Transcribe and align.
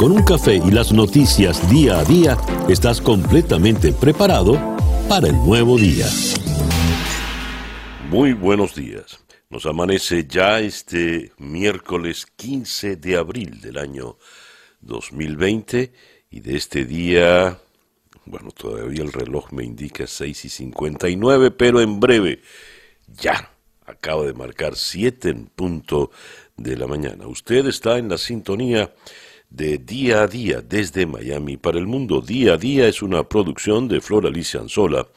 Con 0.00 0.12
un 0.12 0.22
café 0.22 0.54
y 0.54 0.70
las 0.70 0.92
noticias 0.92 1.70
día 1.70 1.98
a 1.98 2.04
día, 2.04 2.38
estás 2.70 3.02
completamente 3.02 3.92
preparado 3.92 4.54
para 5.06 5.28
el 5.28 5.34
nuevo 5.34 5.76
día. 5.76 6.06
Muy 8.08 8.32
buenos 8.32 8.74
días. 8.74 9.22
Nos 9.50 9.66
amanece 9.66 10.26
ya 10.26 10.58
este 10.58 11.32
miércoles 11.36 12.24
15 12.34 12.96
de 12.96 13.18
abril 13.18 13.60
del 13.60 13.76
año 13.76 14.16
2020 14.80 15.92
y 16.30 16.40
de 16.40 16.56
este 16.56 16.86
día, 16.86 17.58
bueno, 18.24 18.52
todavía 18.52 19.02
el 19.02 19.12
reloj 19.12 19.52
me 19.52 19.64
indica 19.64 20.06
6 20.06 20.46
y 20.46 20.48
59, 20.48 21.50
pero 21.50 21.82
en 21.82 22.00
breve, 22.00 22.40
ya, 23.06 23.50
acaba 23.84 24.24
de 24.24 24.32
marcar 24.32 24.76
7 24.76 25.28
en 25.28 25.44
punto 25.48 26.10
de 26.56 26.78
la 26.78 26.86
mañana. 26.86 27.26
Usted 27.26 27.66
está 27.66 27.98
en 27.98 28.08
la 28.08 28.16
sintonía 28.16 28.94
de 29.50 29.78
Día 29.78 30.22
a 30.22 30.26
Día 30.26 30.62
desde 30.62 31.06
Miami 31.06 31.56
para 31.56 31.78
el 31.78 31.86
mundo. 31.86 32.20
Día 32.20 32.54
a 32.54 32.56
Día 32.56 32.88
es 32.88 33.02
una 33.02 33.24
producción 33.24 33.88
de 33.88 34.00
Flor 34.00 34.26
Alicia 34.26 34.60
Anzola 34.60 35.08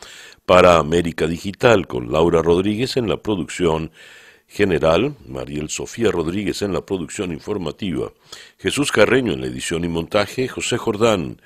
para 0.46 0.78
América 0.78 1.28
Digital 1.28 1.88
con 1.88 2.12
Laura 2.12 2.42
Rodríguez 2.42 2.98
en 2.98 3.08
la 3.08 3.18
producción 3.18 3.92
general, 4.48 5.16
Mariel 5.28 5.70
Sofía 5.70 6.12
Rodríguez 6.12 6.62
en 6.62 6.74
la 6.74 6.86
producción 6.86 7.32
informativa, 7.32 8.12
Jesús 8.60 8.92
Carreño 8.92 9.34
en 9.34 9.42
la 9.42 9.48
edición 9.48 9.84
y 9.84 9.88
montaje, 9.88 10.48
José 10.48 10.78
Jordán 10.78 11.42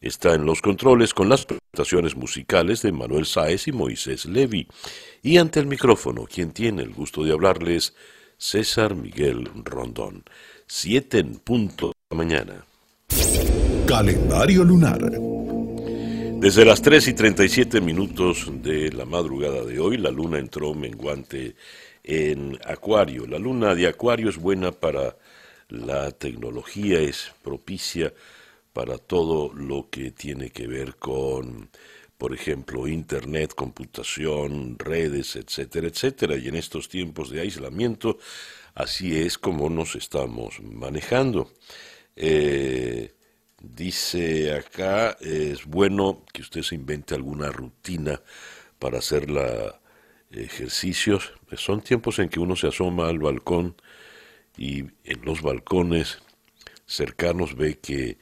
está 0.00 0.34
en 0.34 0.46
los 0.46 0.62
controles 0.62 1.14
con 1.14 1.28
las 1.28 1.44
presentaciones 1.44 2.16
musicales 2.16 2.82
de 2.82 2.92
Manuel 2.92 3.26
Sáez 3.26 3.68
y 3.68 3.72
Moisés 3.72 4.26
Levi. 4.26 4.68
Y 5.22 5.38
ante 5.38 5.60
el 5.60 5.66
micrófono, 5.66 6.24
quien 6.24 6.52
tiene 6.52 6.82
el 6.82 6.92
gusto 6.92 7.24
de 7.24 7.32
hablarles, 7.32 7.94
César 8.36 8.94
Miguel 8.94 9.48
Rondón. 9.64 10.24
Siete 10.66 11.18
en 11.18 11.36
punto 11.36 11.92
mañana. 12.14 12.64
Calendario 13.86 14.64
lunar. 14.64 14.98
Desde 16.40 16.64
las 16.64 16.80
3 16.80 17.08
y 17.08 17.12
37 17.12 17.80
minutos 17.82 18.50
de 18.62 18.90
la 18.92 19.04
madrugada 19.04 19.62
de 19.64 19.78
hoy, 19.78 19.98
la 19.98 20.10
luna 20.10 20.38
entró 20.38 20.72
menguante 20.72 21.54
en 22.02 22.58
Acuario. 22.64 23.26
La 23.26 23.38
luna 23.38 23.74
de 23.74 23.88
Acuario 23.88 24.30
es 24.30 24.38
buena 24.38 24.72
para 24.72 25.16
la 25.68 26.10
tecnología, 26.12 26.98
es 26.98 27.32
propicia 27.42 28.14
para 28.72 28.96
todo 28.96 29.52
lo 29.52 29.90
que 29.90 30.10
tiene 30.12 30.48
que 30.48 30.66
ver 30.66 30.96
con, 30.96 31.68
por 32.16 32.32
ejemplo, 32.32 32.88
Internet, 32.88 33.52
computación, 33.54 34.78
redes, 34.78 35.36
etcétera, 35.36 35.88
etcétera. 35.88 36.36
Y 36.36 36.48
en 36.48 36.54
estos 36.54 36.88
tiempos 36.88 37.28
de 37.28 37.42
aislamiento, 37.42 38.18
así 38.74 39.18
es 39.18 39.36
como 39.36 39.68
nos 39.68 39.94
estamos 39.94 40.60
manejando. 40.62 41.50
Eh, 42.20 43.14
dice 43.62 44.52
acá, 44.52 45.16
es 45.20 45.64
bueno 45.66 46.24
que 46.32 46.42
usted 46.42 46.62
se 46.62 46.74
invente 46.74 47.14
alguna 47.14 47.52
rutina 47.52 48.20
para 48.80 48.98
hacer 48.98 49.30
la 49.30 49.78
ejercicios. 50.30 51.32
Son 51.56 51.80
tiempos 51.80 52.18
en 52.18 52.28
que 52.28 52.40
uno 52.40 52.56
se 52.56 52.68
asoma 52.68 53.08
al 53.08 53.18
balcón 53.18 53.76
y 54.56 54.80
en 55.04 55.24
los 55.24 55.42
balcones 55.42 56.18
cercanos 56.86 57.56
ve 57.56 57.78
que 57.78 58.18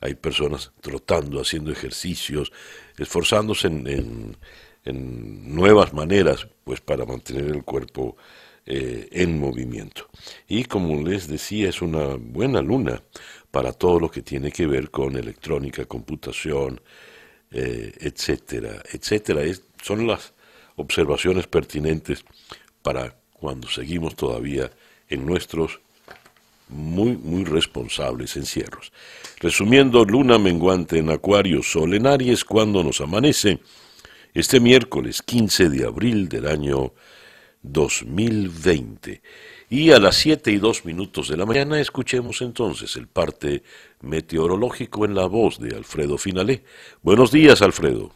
hay 0.00 0.14
personas 0.14 0.72
trotando, 0.80 1.40
haciendo 1.40 1.72
ejercicios, 1.72 2.52
esforzándose 2.96 3.66
en, 3.66 4.36
nuevas 4.84 5.92
maneras, 5.92 6.46
pues 6.64 6.80
para 6.80 7.04
mantener 7.04 7.44
el 7.48 7.64
cuerpo 7.64 8.16
eh, 8.64 9.08
en 9.12 9.38
movimiento. 9.38 10.08
Y 10.48 10.64
como 10.64 11.06
les 11.06 11.28
decía, 11.28 11.68
es 11.68 11.82
una 11.82 12.16
buena 12.16 12.62
luna 12.62 13.02
para 13.50 13.72
todo 13.72 13.98
lo 13.98 14.10
que 14.10 14.22
tiene 14.22 14.52
que 14.52 14.66
ver 14.66 14.90
con 14.90 15.16
electrónica, 15.16 15.84
computación, 15.84 16.80
eh, 17.50 17.92
etcétera, 18.00 18.82
etcétera. 18.92 19.42
son 19.82 20.06
las 20.06 20.32
observaciones 20.76 21.46
pertinentes 21.46 22.24
para 22.82 23.16
cuando 23.32 23.68
seguimos 23.68 24.14
todavía 24.14 24.70
en 25.08 25.26
nuestros 25.26 25.80
muy, 26.68 27.16
muy 27.16 27.44
responsables 27.44 28.36
encierros. 28.36 28.92
Resumiendo, 29.40 30.04
luna 30.04 30.38
menguante 30.38 30.98
en 30.98 31.10
Acuario, 31.10 31.62
Sol 31.62 31.94
en 31.94 32.06
Aries, 32.06 32.44
cuando 32.44 32.84
nos 32.84 33.00
amanece 33.00 33.58
este 34.32 34.60
miércoles 34.60 35.22
15 35.22 35.68
de 35.68 35.86
abril 35.86 36.28
del 36.28 36.46
año 36.46 36.92
2020. 37.62 39.20
Y 39.72 39.92
a 39.92 40.00
las 40.00 40.16
7 40.16 40.50
y 40.50 40.56
2 40.56 40.84
minutos 40.84 41.28
de 41.28 41.36
la 41.36 41.46
mañana 41.46 41.80
escuchemos 41.80 42.42
entonces 42.42 42.96
el 42.96 43.06
parte 43.06 43.62
meteorológico 44.00 45.04
en 45.04 45.14
la 45.14 45.26
voz 45.26 45.60
de 45.60 45.76
Alfredo 45.76 46.18
Finalé. 46.18 46.64
Buenos 47.02 47.30
días, 47.30 47.62
Alfredo. 47.62 48.10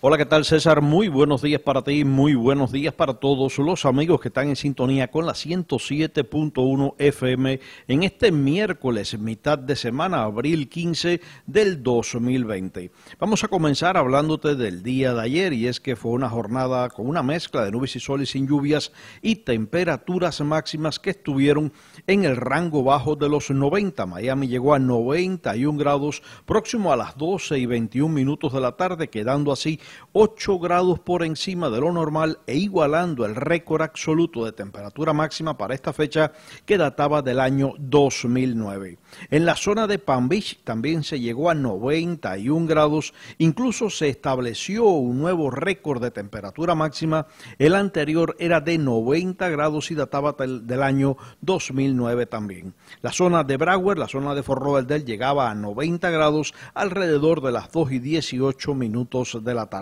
Hola, 0.00 0.16
¿qué 0.16 0.26
tal 0.26 0.44
César? 0.44 0.80
Muy 0.80 1.08
buenos 1.08 1.42
días 1.42 1.60
para 1.60 1.82
ti, 1.82 2.04
muy 2.04 2.36
buenos 2.36 2.70
días 2.70 2.94
para 2.94 3.14
todos 3.14 3.58
los 3.58 3.84
amigos 3.84 4.20
que 4.20 4.28
están 4.28 4.48
en 4.48 4.54
sintonía 4.54 5.10
con 5.10 5.26
la 5.26 5.32
107.1 5.32 6.94
FM 6.98 7.58
en 7.88 8.02
este 8.04 8.30
miércoles, 8.30 9.18
mitad 9.18 9.58
de 9.58 9.74
semana, 9.74 10.22
abril 10.22 10.68
15 10.68 11.20
del 11.46 11.82
2020. 11.82 12.92
Vamos 13.18 13.42
a 13.42 13.48
comenzar 13.48 13.96
hablándote 13.96 14.54
del 14.54 14.84
día 14.84 15.14
de 15.14 15.20
ayer 15.20 15.52
y 15.52 15.66
es 15.66 15.80
que 15.80 15.96
fue 15.96 16.12
una 16.12 16.28
jornada 16.28 16.90
con 16.90 17.08
una 17.08 17.24
mezcla 17.24 17.64
de 17.64 17.72
nubes 17.72 17.96
y 17.96 17.98
sol 17.98 18.24
sin 18.24 18.46
lluvias 18.46 18.92
y 19.20 19.34
temperaturas 19.34 20.40
máximas 20.42 21.00
que 21.00 21.10
estuvieron 21.10 21.72
en 22.06 22.24
el 22.24 22.36
rango 22.36 22.84
bajo 22.84 23.16
de 23.16 23.28
los 23.28 23.50
90. 23.50 24.06
Miami 24.06 24.46
llegó 24.46 24.74
a 24.74 24.78
91 24.78 25.76
grados 25.76 26.22
próximo 26.46 26.92
a 26.92 26.96
las 26.96 27.18
12 27.18 27.58
y 27.58 27.66
21 27.66 28.14
minutos 28.14 28.52
de 28.52 28.60
la 28.60 28.76
tarde, 28.76 29.10
quedando 29.10 29.50
así 29.50 29.80
8 30.12 30.58
grados 30.58 30.98
por 30.98 31.22
encima 31.22 31.70
de 31.70 31.80
lo 31.80 31.92
normal 31.92 32.40
e 32.46 32.56
igualando 32.56 33.24
el 33.24 33.34
récord 33.34 33.82
absoluto 33.82 34.44
de 34.44 34.52
temperatura 34.52 35.12
máxima 35.12 35.56
para 35.56 35.74
esta 35.74 35.92
fecha 35.92 36.32
que 36.66 36.78
databa 36.78 37.22
del 37.22 37.40
año 37.40 37.74
2009. 37.78 38.98
En 39.30 39.46
la 39.46 39.56
zona 39.56 39.86
de 39.86 39.98
Palm 39.98 40.28
Beach 40.28 40.58
también 40.64 41.02
se 41.02 41.20
llegó 41.20 41.50
a 41.50 41.54
91 41.54 42.66
grados, 42.66 43.14
incluso 43.38 43.90
se 43.90 44.08
estableció 44.08 44.84
un 44.84 45.18
nuevo 45.18 45.50
récord 45.50 46.02
de 46.02 46.10
temperatura 46.10 46.74
máxima, 46.74 47.26
el 47.58 47.74
anterior 47.74 48.36
era 48.38 48.60
de 48.60 48.78
90 48.78 49.48
grados 49.48 49.90
y 49.90 49.94
databa 49.94 50.34
del 50.38 50.82
año 50.82 51.16
2009 51.40 52.26
también. 52.26 52.74
La 53.02 53.12
zona 53.12 53.44
de 53.44 53.56
Broward, 53.56 53.98
la 53.98 54.08
zona 54.08 54.34
de 54.34 54.42
Fort 54.42 54.62
Lauderdale 54.62 55.04
llegaba 55.04 55.50
a 55.50 55.54
90 55.54 56.10
grados 56.10 56.54
alrededor 56.74 57.40
de 57.40 57.52
las 57.52 57.70
2 57.72 57.92
y 57.92 57.98
18 57.98 58.74
minutos 58.74 59.38
de 59.42 59.54
la 59.54 59.66
tarde. 59.66 59.77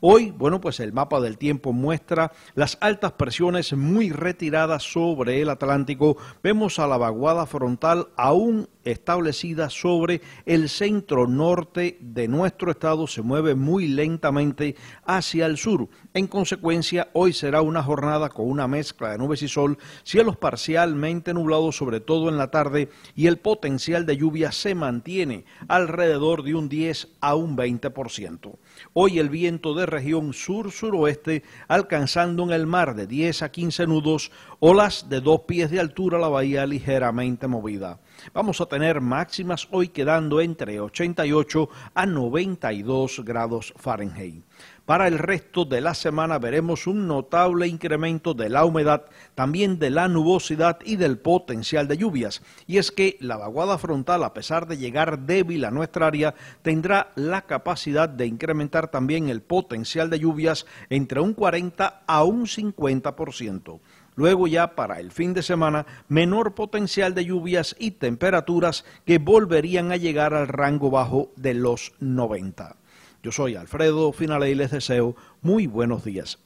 Hoy, 0.00 0.30
bueno, 0.30 0.60
pues 0.60 0.80
el 0.80 0.92
mapa 0.92 1.20
del 1.20 1.38
tiempo 1.38 1.72
muestra 1.72 2.32
las 2.54 2.78
altas 2.80 3.12
presiones 3.12 3.72
muy 3.72 4.10
retiradas 4.10 4.82
sobre 4.82 5.40
el 5.40 5.50
Atlántico. 5.50 6.16
Vemos 6.42 6.78
a 6.78 6.86
la 6.86 6.96
vaguada 6.96 7.46
frontal 7.46 8.08
aún 8.16 8.68
establecida 8.84 9.68
sobre 9.68 10.22
el 10.46 10.68
centro 10.68 11.26
norte 11.26 11.98
de 12.00 12.28
nuestro 12.28 12.70
estado 12.70 13.06
se 13.06 13.22
mueve 13.22 13.54
muy 13.54 13.88
lentamente 13.88 14.76
hacia 15.04 15.46
el 15.46 15.58
sur. 15.58 15.88
En 16.14 16.26
consecuencia, 16.26 17.08
hoy 17.12 17.32
será 17.32 17.62
una 17.62 17.82
jornada 17.82 18.30
con 18.30 18.48
una 18.48 18.66
mezcla 18.66 19.10
de 19.10 19.18
nubes 19.18 19.42
y 19.42 19.48
sol, 19.48 19.78
cielos 20.02 20.36
parcialmente 20.36 21.34
nublados 21.34 21.76
sobre 21.76 22.00
todo 22.00 22.28
en 22.28 22.38
la 22.38 22.50
tarde 22.50 22.90
y 23.14 23.26
el 23.26 23.38
potencial 23.38 24.06
de 24.06 24.16
lluvia 24.16 24.52
se 24.52 24.74
mantiene 24.74 25.44
alrededor 25.68 26.42
de 26.42 26.54
un 26.54 26.68
10 26.68 27.08
a 27.20 27.34
un 27.34 27.56
20%. 27.56 28.56
Hoy 28.92 29.20
el 29.20 29.28
viento 29.28 29.72
de 29.74 29.86
región 29.86 30.32
sur-suroeste 30.32 31.44
alcanzando 31.68 32.42
en 32.42 32.50
el 32.50 32.66
mar 32.66 32.96
de 32.96 33.06
10 33.06 33.42
a 33.42 33.52
15 33.52 33.86
nudos, 33.86 34.32
olas 34.58 35.08
de 35.08 35.20
dos 35.20 35.42
pies 35.42 35.70
de 35.70 35.78
altura, 35.78 36.18
la 36.18 36.26
bahía 36.26 36.66
ligeramente 36.66 37.46
movida. 37.46 38.00
Vamos 38.34 38.60
a 38.60 38.66
tener 38.66 39.00
máximas 39.00 39.68
hoy 39.70 39.88
quedando 39.88 40.40
entre 40.40 40.80
88 40.80 41.68
a 41.94 42.04
92 42.04 43.20
grados 43.24 43.72
Fahrenheit. 43.76 44.44
Para 44.90 45.06
el 45.06 45.20
resto 45.20 45.64
de 45.64 45.80
la 45.80 45.94
semana 45.94 46.40
veremos 46.40 46.88
un 46.88 47.06
notable 47.06 47.68
incremento 47.68 48.34
de 48.34 48.48
la 48.48 48.64
humedad, 48.64 49.04
también 49.36 49.78
de 49.78 49.88
la 49.88 50.08
nubosidad 50.08 50.80
y 50.84 50.96
del 50.96 51.16
potencial 51.16 51.86
de 51.86 51.96
lluvias. 51.96 52.42
Y 52.66 52.78
es 52.78 52.90
que 52.90 53.16
la 53.20 53.36
vaguada 53.36 53.78
frontal, 53.78 54.24
a 54.24 54.34
pesar 54.34 54.66
de 54.66 54.78
llegar 54.78 55.20
débil 55.20 55.64
a 55.64 55.70
nuestra 55.70 56.08
área, 56.08 56.34
tendrá 56.62 57.12
la 57.14 57.42
capacidad 57.42 58.08
de 58.08 58.26
incrementar 58.26 58.90
también 58.90 59.28
el 59.28 59.42
potencial 59.42 60.10
de 60.10 60.18
lluvias 60.18 60.66
entre 60.88 61.20
un 61.20 61.34
40 61.34 62.02
a 62.04 62.24
un 62.24 62.46
50%. 62.46 63.78
Luego 64.16 64.48
ya 64.48 64.74
para 64.74 64.98
el 64.98 65.12
fin 65.12 65.34
de 65.34 65.44
semana, 65.44 65.86
menor 66.08 66.56
potencial 66.56 67.14
de 67.14 67.26
lluvias 67.26 67.76
y 67.78 67.92
temperaturas 67.92 68.84
que 69.06 69.18
volverían 69.18 69.92
a 69.92 69.96
llegar 69.96 70.34
al 70.34 70.48
rango 70.48 70.90
bajo 70.90 71.30
de 71.36 71.54
los 71.54 71.92
90. 72.00 72.79
Yo 73.22 73.32
soy 73.32 73.54
Alfredo 73.54 74.12
Finale 74.12 74.50
y 74.50 74.54
les 74.54 74.70
deseo 74.70 75.14
muy 75.42 75.66
buenos 75.66 76.04
días. 76.04 76.38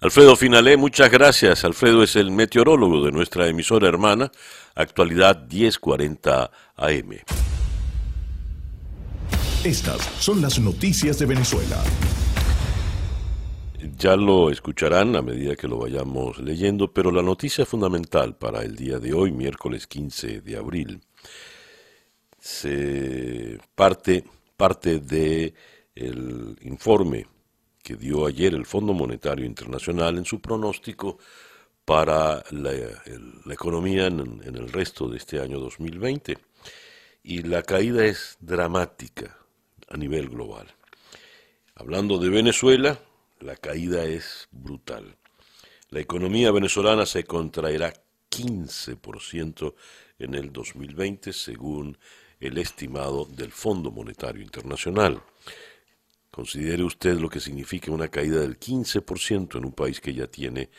Alfredo 0.00 0.36
Finale, 0.36 0.76
muchas 0.76 1.10
gracias. 1.10 1.64
Alfredo 1.64 2.02
es 2.02 2.16
el 2.16 2.30
meteorólogo 2.30 3.04
de 3.04 3.12
nuestra 3.12 3.48
emisora 3.48 3.88
hermana, 3.88 4.30
actualidad 4.74 5.46
1040 5.50 6.50
AM. 6.76 7.18
Estas 9.64 10.00
son 10.20 10.40
las 10.40 10.58
noticias 10.58 11.18
de 11.18 11.26
Venezuela. 11.26 11.82
Ya 13.98 14.16
lo 14.16 14.50
escucharán 14.50 15.16
a 15.16 15.22
medida 15.22 15.56
que 15.56 15.68
lo 15.68 15.78
vayamos 15.78 16.38
leyendo, 16.38 16.92
pero 16.92 17.10
la 17.10 17.22
noticia 17.22 17.66
fundamental 17.66 18.36
para 18.36 18.62
el 18.62 18.76
día 18.76 18.98
de 18.98 19.12
hoy, 19.12 19.32
miércoles 19.32 19.86
15 19.86 20.40
de 20.40 20.56
abril, 20.56 21.00
se 22.38 23.58
parte, 23.74 24.24
parte 24.58 24.98
de 24.98 25.54
el 25.94 26.58
informe 26.62 27.26
que 27.80 27.94
dio 27.94 28.26
ayer 28.26 28.52
el 28.54 28.66
Fondo 28.66 28.92
Monetario 28.92 29.46
Internacional 29.46 30.18
en 30.18 30.24
su 30.24 30.40
pronóstico 30.40 31.16
para 31.84 32.44
la, 32.50 32.72
economía 33.54 34.08
en, 34.08 34.42
el 34.44 34.68
resto 34.70 35.08
de 35.08 35.16
este 35.16 35.40
año 35.40 35.60
2020. 35.60 36.36
Y 37.22 37.42
la 37.42 37.62
caída 37.62 38.04
es 38.04 38.36
dramática 38.40 39.38
a 39.88 39.96
nivel 39.96 40.28
global. 40.28 40.66
Hablando 41.76 42.18
de 42.18 42.28
Venezuela, 42.28 42.98
la 43.38 43.54
caída 43.54 44.04
es 44.04 44.48
brutal. 44.50 45.16
La 45.90 46.00
economía 46.00 46.50
venezolana 46.50 47.06
se 47.06 47.22
contraerá 47.22 47.94
15% 48.28 49.74
en 50.18 50.34
el 50.34 50.52
2020 50.52 51.32
según 51.32 51.96
el 52.40 52.58
estimado 52.58 53.24
del 53.24 53.52
Fondo 53.52 53.90
Monetario 53.90 54.42
Internacional. 54.42 55.22
Considere 56.30 56.84
usted 56.84 57.18
lo 57.18 57.28
que 57.28 57.40
significa 57.40 57.90
una 57.90 58.08
caída 58.08 58.40
del 58.40 58.58
15% 58.58 59.58
en 59.58 59.64
un 59.64 59.72
país 59.72 60.00
que 60.00 60.14
ya 60.14 60.28
tiene 60.28 60.70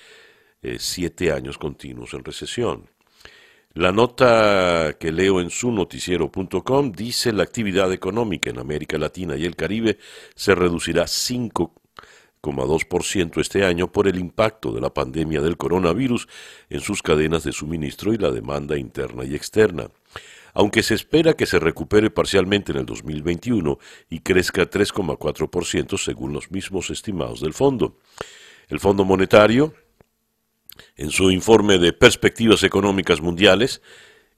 eh, 0.61 0.77
siete 0.79 1.31
años 1.31 1.57
continuos 1.57 2.13
en 2.13 2.23
recesión. 2.23 2.89
La 3.73 3.91
nota 3.91 4.95
que 4.99 5.11
leo 5.11 5.41
en 5.41 5.49
su 5.49 5.71
noticiero.com 5.71 6.91
dice 6.91 7.33
la 7.33 7.43
actividad 7.43 7.91
económica 7.93 8.49
en 8.49 8.57
América 8.57 8.97
Latina 8.97 9.35
y 9.35 9.45
el 9.45 9.55
Caribe 9.55 9.99
se 10.35 10.55
reducirá 10.55 11.03
5,2% 11.03 13.39
este 13.39 13.63
año 13.63 13.91
por 13.91 14.07
el 14.07 14.17
impacto 14.17 14.71
de 14.71 14.81
la 14.81 14.91
pandemia 14.93 15.41
del 15.41 15.57
coronavirus 15.57 16.27
en 16.69 16.81
sus 16.81 17.03
cadenas 17.03 17.43
de 17.43 17.51
suministro 17.51 18.11
y 18.11 18.17
la 18.17 18.31
demanda 18.31 18.75
interna 18.77 19.23
y 19.23 19.35
externa 19.35 19.91
aunque 20.53 20.83
se 20.83 20.95
espera 20.95 21.33
que 21.33 21.45
se 21.45 21.59
recupere 21.59 22.09
parcialmente 22.09 22.71
en 22.71 22.79
el 22.79 22.85
2021 22.85 23.79
y 24.09 24.19
crezca 24.19 24.69
3,4% 24.69 25.97
según 25.97 26.33
los 26.33 26.51
mismos 26.51 26.89
estimados 26.89 27.41
del 27.41 27.53
fondo. 27.53 27.97
El 28.67 28.79
Fondo 28.79 29.05
Monetario, 29.05 29.73
en 30.95 31.11
su 31.11 31.31
informe 31.31 31.77
de 31.77 31.93
perspectivas 31.93 32.63
económicas 32.63 33.21
mundiales, 33.21 33.81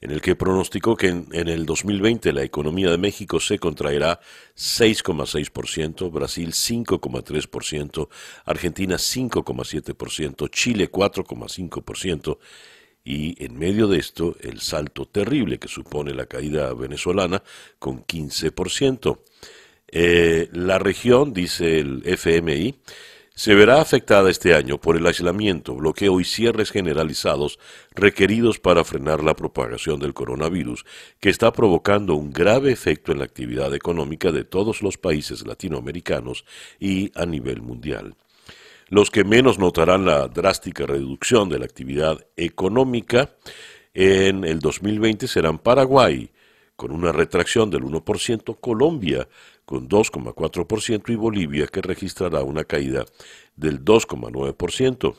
en 0.02 0.10
el 0.10 0.20
que 0.20 0.36
pronosticó 0.36 0.98
que 0.98 1.10
en, 1.10 1.28
el 1.32 1.66
2020 1.66 2.34
la 2.34 2.44
economía 2.44 2.90
de 2.90 2.98
México 2.98 3.40
se 3.40 3.60
contraerá 3.60 4.20
6,6%, 4.58 6.12
Brasil 6.12 6.52
5,3%, 6.52 8.10
Argentina 8.46 8.96
5,7%, 8.96 10.50
Chile 10.50 10.92
4,5%, 10.92 12.38
y 13.04 13.44
en 13.44 13.58
medio 13.58 13.88
de 13.88 14.00
esto 14.00 14.36
el 14.42 14.62
salto 14.62 15.06
terrible 15.06 15.60
que 15.60 15.68
supone 15.68 16.14
la 16.14 16.26
caída 16.26 16.74
venezolana 16.74 17.42
con 17.80 18.06
15%. 18.06 19.20
Eh, 19.88 20.50
la 20.54 20.80
región, 20.80 21.34
dice 21.34 21.80
el 21.80 22.04
FMI, 22.06 22.76
se 23.34 23.56
verá 23.56 23.82
afectada 23.82 24.30
este 24.30 24.54
año 24.54 24.78
por 24.78 24.98
el 24.98 25.08
aislamiento, 25.08 25.74
bloqueo 25.74 26.20
y 26.20 26.26
cierres 26.26 26.70
generalizados 26.70 27.60
requeridos 27.96 28.60
para 28.60 28.84
frenar 28.84 29.24
la 29.24 29.36
propagación 29.36 30.00
del 30.00 30.14
coronavirus, 30.14 30.86
que 31.20 31.30
está 31.30 31.52
provocando 31.52 32.16
un 32.16 32.32
grave 32.32 32.72
efecto 32.72 33.12
en 33.12 33.20
la 33.20 33.26
actividad 33.26 33.74
económica 33.74 34.32
de 34.32 34.44
todos 34.44 34.82
los 34.82 34.98
países 34.98 35.48
latinoamericanos 35.48 36.46
y 36.80 37.12
a 37.16 37.26
nivel 37.26 37.62
mundial. 37.62 38.16
Los 38.92 39.10
que 39.10 39.24
menos 39.24 39.58
notarán 39.58 40.04
la 40.04 40.28
drástica 40.28 40.86
reducción 40.86 41.48
de 41.48 41.58
la 41.58 41.64
actividad 41.64 42.28
económica 42.36 43.38
en 43.94 44.44
el 44.44 44.60
2020 44.60 45.30
serán 45.30 45.60
Paraguay, 45.60 46.30
con 46.76 46.92
una 46.92 47.14
retracción 47.14 47.70
del 47.70 47.84
1%, 47.84 48.60
Colombia, 48.60 49.30
con 49.64 49.88
2,4%, 49.88 51.10
y 51.10 51.16
Bolivia, 51.16 51.68
que 51.68 51.82
registrará 51.82 52.44
una 52.44 52.66
caída 52.66 53.06
del 53.56 53.82
2,9%. 53.82 55.16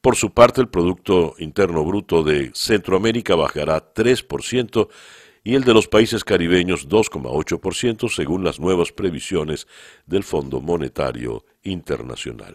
Por 0.00 0.14
su 0.14 0.30
parte, 0.30 0.60
el 0.60 0.68
Producto 0.68 1.34
Interno 1.38 1.84
Bruto 1.84 2.22
de 2.22 2.52
Centroamérica 2.54 3.34
bajará 3.34 3.94
3% 3.94 4.88
y 5.42 5.56
el 5.56 5.64
de 5.64 5.74
los 5.74 5.88
países 5.88 6.22
caribeños 6.22 6.88
2,8% 6.88 8.08
según 8.14 8.44
las 8.44 8.60
nuevas 8.60 8.92
previsiones 8.92 9.66
del 10.06 10.22
Fondo 10.22 10.60
Monetario 10.60 11.44
Internacional. 11.64 12.54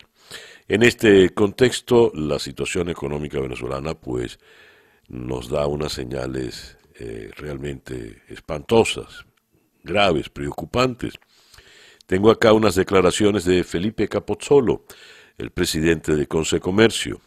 En 0.68 0.82
este 0.84 1.30
contexto, 1.32 2.12
la 2.16 2.40
situación 2.40 2.90
económica 2.90 3.40
venezolana 3.40 3.94
pues 3.96 4.40
nos 5.10 5.50
da 5.50 5.68
unas 5.68 5.92
señales 5.92 6.78
eh, 6.96 7.32
realmente 7.36 8.22
espantosas, 8.30 9.26
graves, 9.84 10.30
preocupantes. 10.30 11.16
Tengo 12.06 12.32
acá 12.32 12.54
unas 12.54 12.76
declaraciones 12.76 13.44
de 13.46 13.64
Felipe 13.64 14.08
Capozzolo, 14.08 14.86
el 15.38 15.52
presidente 15.52 16.16
de 16.16 16.28
Comercio, 16.28 17.20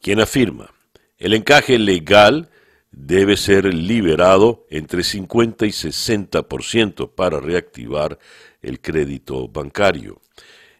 quien 0.00 0.20
afirma, 0.20 0.72
el 1.18 1.34
encaje 1.34 1.78
legal 1.78 2.50
debe 2.92 3.36
ser 3.36 3.72
liberado 3.74 4.66
entre 4.70 5.02
50 5.02 5.66
y 5.66 5.70
60% 5.70 7.14
para 7.14 7.40
reactivar 7.40 8.18
el 8.62 8.80
crédito 8.80 9.48
bancario. 9.48 10.20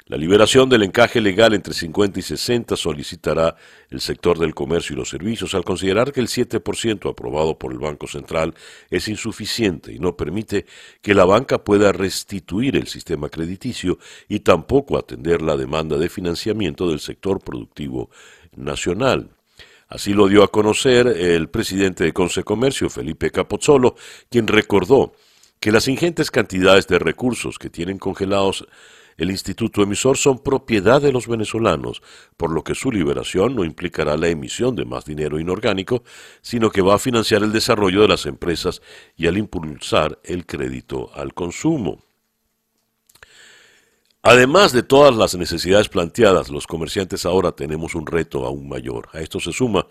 La 0.09 0.17
liberación 0.17 0.71
del 0.71 0.85
encaje 0.85 1.21
legal 1.21 1.53
entre 1.53 1.75
50 1.75 2.19
y 2.19 2.23
60 2.23 2.77
solicitará 2.77 3.57
el 3.91 4.01
sector 4.01 4.39
del 4.39 4.55
comercio 4.55 4.95
y 4.95 4.97
los 4.97 5.11
servicios 5.11 5.55
al 5.55 5.67
considerar 5.67 6.13
que 6.13 6.21
el 6.21 6.29
7% 6.29 7.11
aprobado 7.11 7.59
por 7.59 7.73
el 7.73 7.79
Banco 7.79 8.07
Central 8.07 8.55
es 8.89 9.07
insuficiente 9.09 9.93
y 9.93 9.99
no 9.99 10.17
permite 10.17 10.65
que 11.03 11.13
la 11.13 11.27
banca 11.27 11.63
pueda 11.63 11.93
restituir 11.93 12.77
el 12.77 12.87
sistema 12.87 13.29
crediticio 13.29 13.99
y 14.31 14.41
tampoco 14.41 14.97
atender 14.97 15.43
la 15.43 15.59
demanda 15.59 15.99
de 15.99 16.09
financiamiento 16.09 16.89
del 16.89 17.01
sector 17.01 17.41
productivo 17.41 18.09
nacional. 18.57 19.29
Así 19.89 20.15
lo 20.15 20.27
dio 20.27 20.43
a 20.43 20.51
conocer 20.51 21.07
el 21.07 21.51
presidente 21.51 22.05
de 22.05 22.15
Comercio, 22.15 22.89
Felipe 22.89 23.31
Capozzolo, 23.31 23.95
quien 24.31 24.47
recordó 24.47 25.13
que 25.61 25.71
las 25.71 25.87
ingentes 25.87 26.31
cantidades 26.31 26.87
de 26.87 26.99
recursos 26.99 27.59
que 27.59 27.69
tienen 27.69 27.99
congelados 27.99 28.67
el 29.19 29.31
instituto 29.31 29.83
emisor 29.83 30.17
son 30.17 30.39
propiedad 30.39 31.03
de 31.03 31.13
los 31.13 31.27
venezolanos, 31.27 32.01
por 32.37 32.53
lo 32.53 32.63
que 32.63 32.77
su 32.77 32.91
liberación 32.91 33.57
no 33.57 33.65
implicará 33.65 34.17
la 34.17 34.29
emisión 34.29 34.77
de 34.77 34.85
más 34.85 35.05
dinero 35.05 35.41
inorgánico, 35.41 36.05
sino 36.41 36.71
que 36.71 36.83
va 36.83 36.95
a 36.95 36.99
financiar 36.99 37.43
el 37.43 37.53
desarrollo 37.53 38.01
de 38.01 38.09
las 38.09 38.27
empresas 38.27 38.81
y 39.17 39.27
al 39.27 39.37
impulsar 39.37 40.21
el 40.23 40.47
crédito 40.47 41.11
al 41.15 41.35
consumo. 41.35 42.03
Además 44.23 44.73
de 44.73 44.83
todas 44.83 45.17
las 45.17 45.35
necesidades 45.35 45.89
planteadas, 45.89 46.49
los 46.49 46.67
comerciantes 46.67 47.27
ahora 47.27 47.53
tenemos 47.53 47.95
un 47.95 48.07
reto 48.07 48.47
aún 48.47 48.69
mayor. 48.69 49.09
A 49.13 49.21
esto 49.21 49.41
se 49.41 49.53
suma 49.53 49.87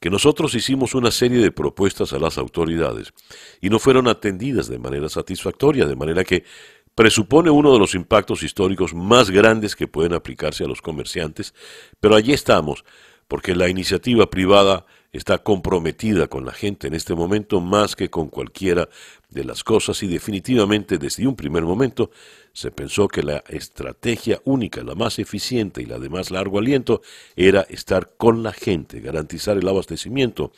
que 0.00 0.10
nosotros 0.10 0.54
hicimos 0.54 0.94
una 0.94 1.10
serie 1.10 1.40
de 1.40 1.52
propuestas 1.52 2.14
a 2.14 2.18
las 2.18 2.38
autoridades 2.38 3.12
y 3.60 3.68
no 3.68 3.78
fueron 3.78 4.08
atendidas 4.08 4.66
de 4.66 4.78
manera 4.78 5.10
satisfactoria, 5.10 5.86
de 5.86 5.94
manera 5.94 6.24
que 6.24 6.44
presupone 6.94 7.50
uno 7.50 7.72
de 7.72 7.78
los 7.78 7.94
impactos 7.94 8.42
históricos 8.42 8.94
más 8.94 9.30
grandes 9.30 9.76
que 9.76 9.88
pueden 9.88 10.12
aplicarse 10.12 10.64
a 10.64 10.68
los 10.68 10.82
comerciantes, 10.82 11.54
pero 12.00 12.14
allí 12.14 12.32
estamos, 12.32 12.84
porque 13.28 13.54
la 13.54 13.68
iniciativa 13.68 14.28
privada 14.28 14.86
está 15.12 15.38
comprometida 15.38 16.28
con 16.28 16.44
la 16.44 16.52
gente 16.52 16.86
en 16.86 16.94
este 16.94 17.14
momento 17.14 17.60
más 17.60 17.96
que 17.96 18.10
con 18.10 18.28
cualquiera 18.28 18.88
de 19.28 19.44
las 19.44 19.64
cosas 19.64 20.02
y 20.02 20.08
definitivamente 20.08 20.98
desde 20.98 21.26
un 21.26 21.34
primer 21.34 21.64
momento 21.64 22.10
se 22.52 22.70
pensó 22.70 23.08
que 23.08 23.22
la 23.22 23.42
estrategia 23.48 24.40
única, 24.44 24.82
la 24.82 24.94
más 24.94 25.18
eficiente 25.18 25.82
y 25.82 25.86
la 25.86 25.98
de 25.98 26.08
más 26.08 26.30
largo 26.30 26.58
aliento 26.58 27.02
era 27.34 27.62
estar 27.62 28.10
con 28.16 28.42
la 28.42 28.52
gente, 28.52 29.00
garantizar 29.00 29.56
el 29.56 29.68
abastecimiento, 29.68 30.52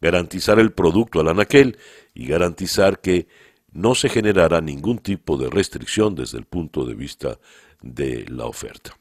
garantizar 0.00 0.58
el 0.58 0.72
producto 0.72 1.20
al 1.20 1.28
anaquel 1.28 1.78
y 2.14 2.26
garantizar 2.26 3.00
que 3.00 3.28
no 3.72 3.94
se 3.94 4.08
generará 4.08 4.60
ningún 4.60 4.98
tipo 4.98 5.36
de 5.36 5.50
restricción 5.50 6.14
desde 6.14 6.38
el 6.38 6.44
punto 6.44 6.84
de 6.84 6.94
vista 6.94 7.38
de 7.82 8.26
la 8.28 8.46
oferta. 8.46 8.96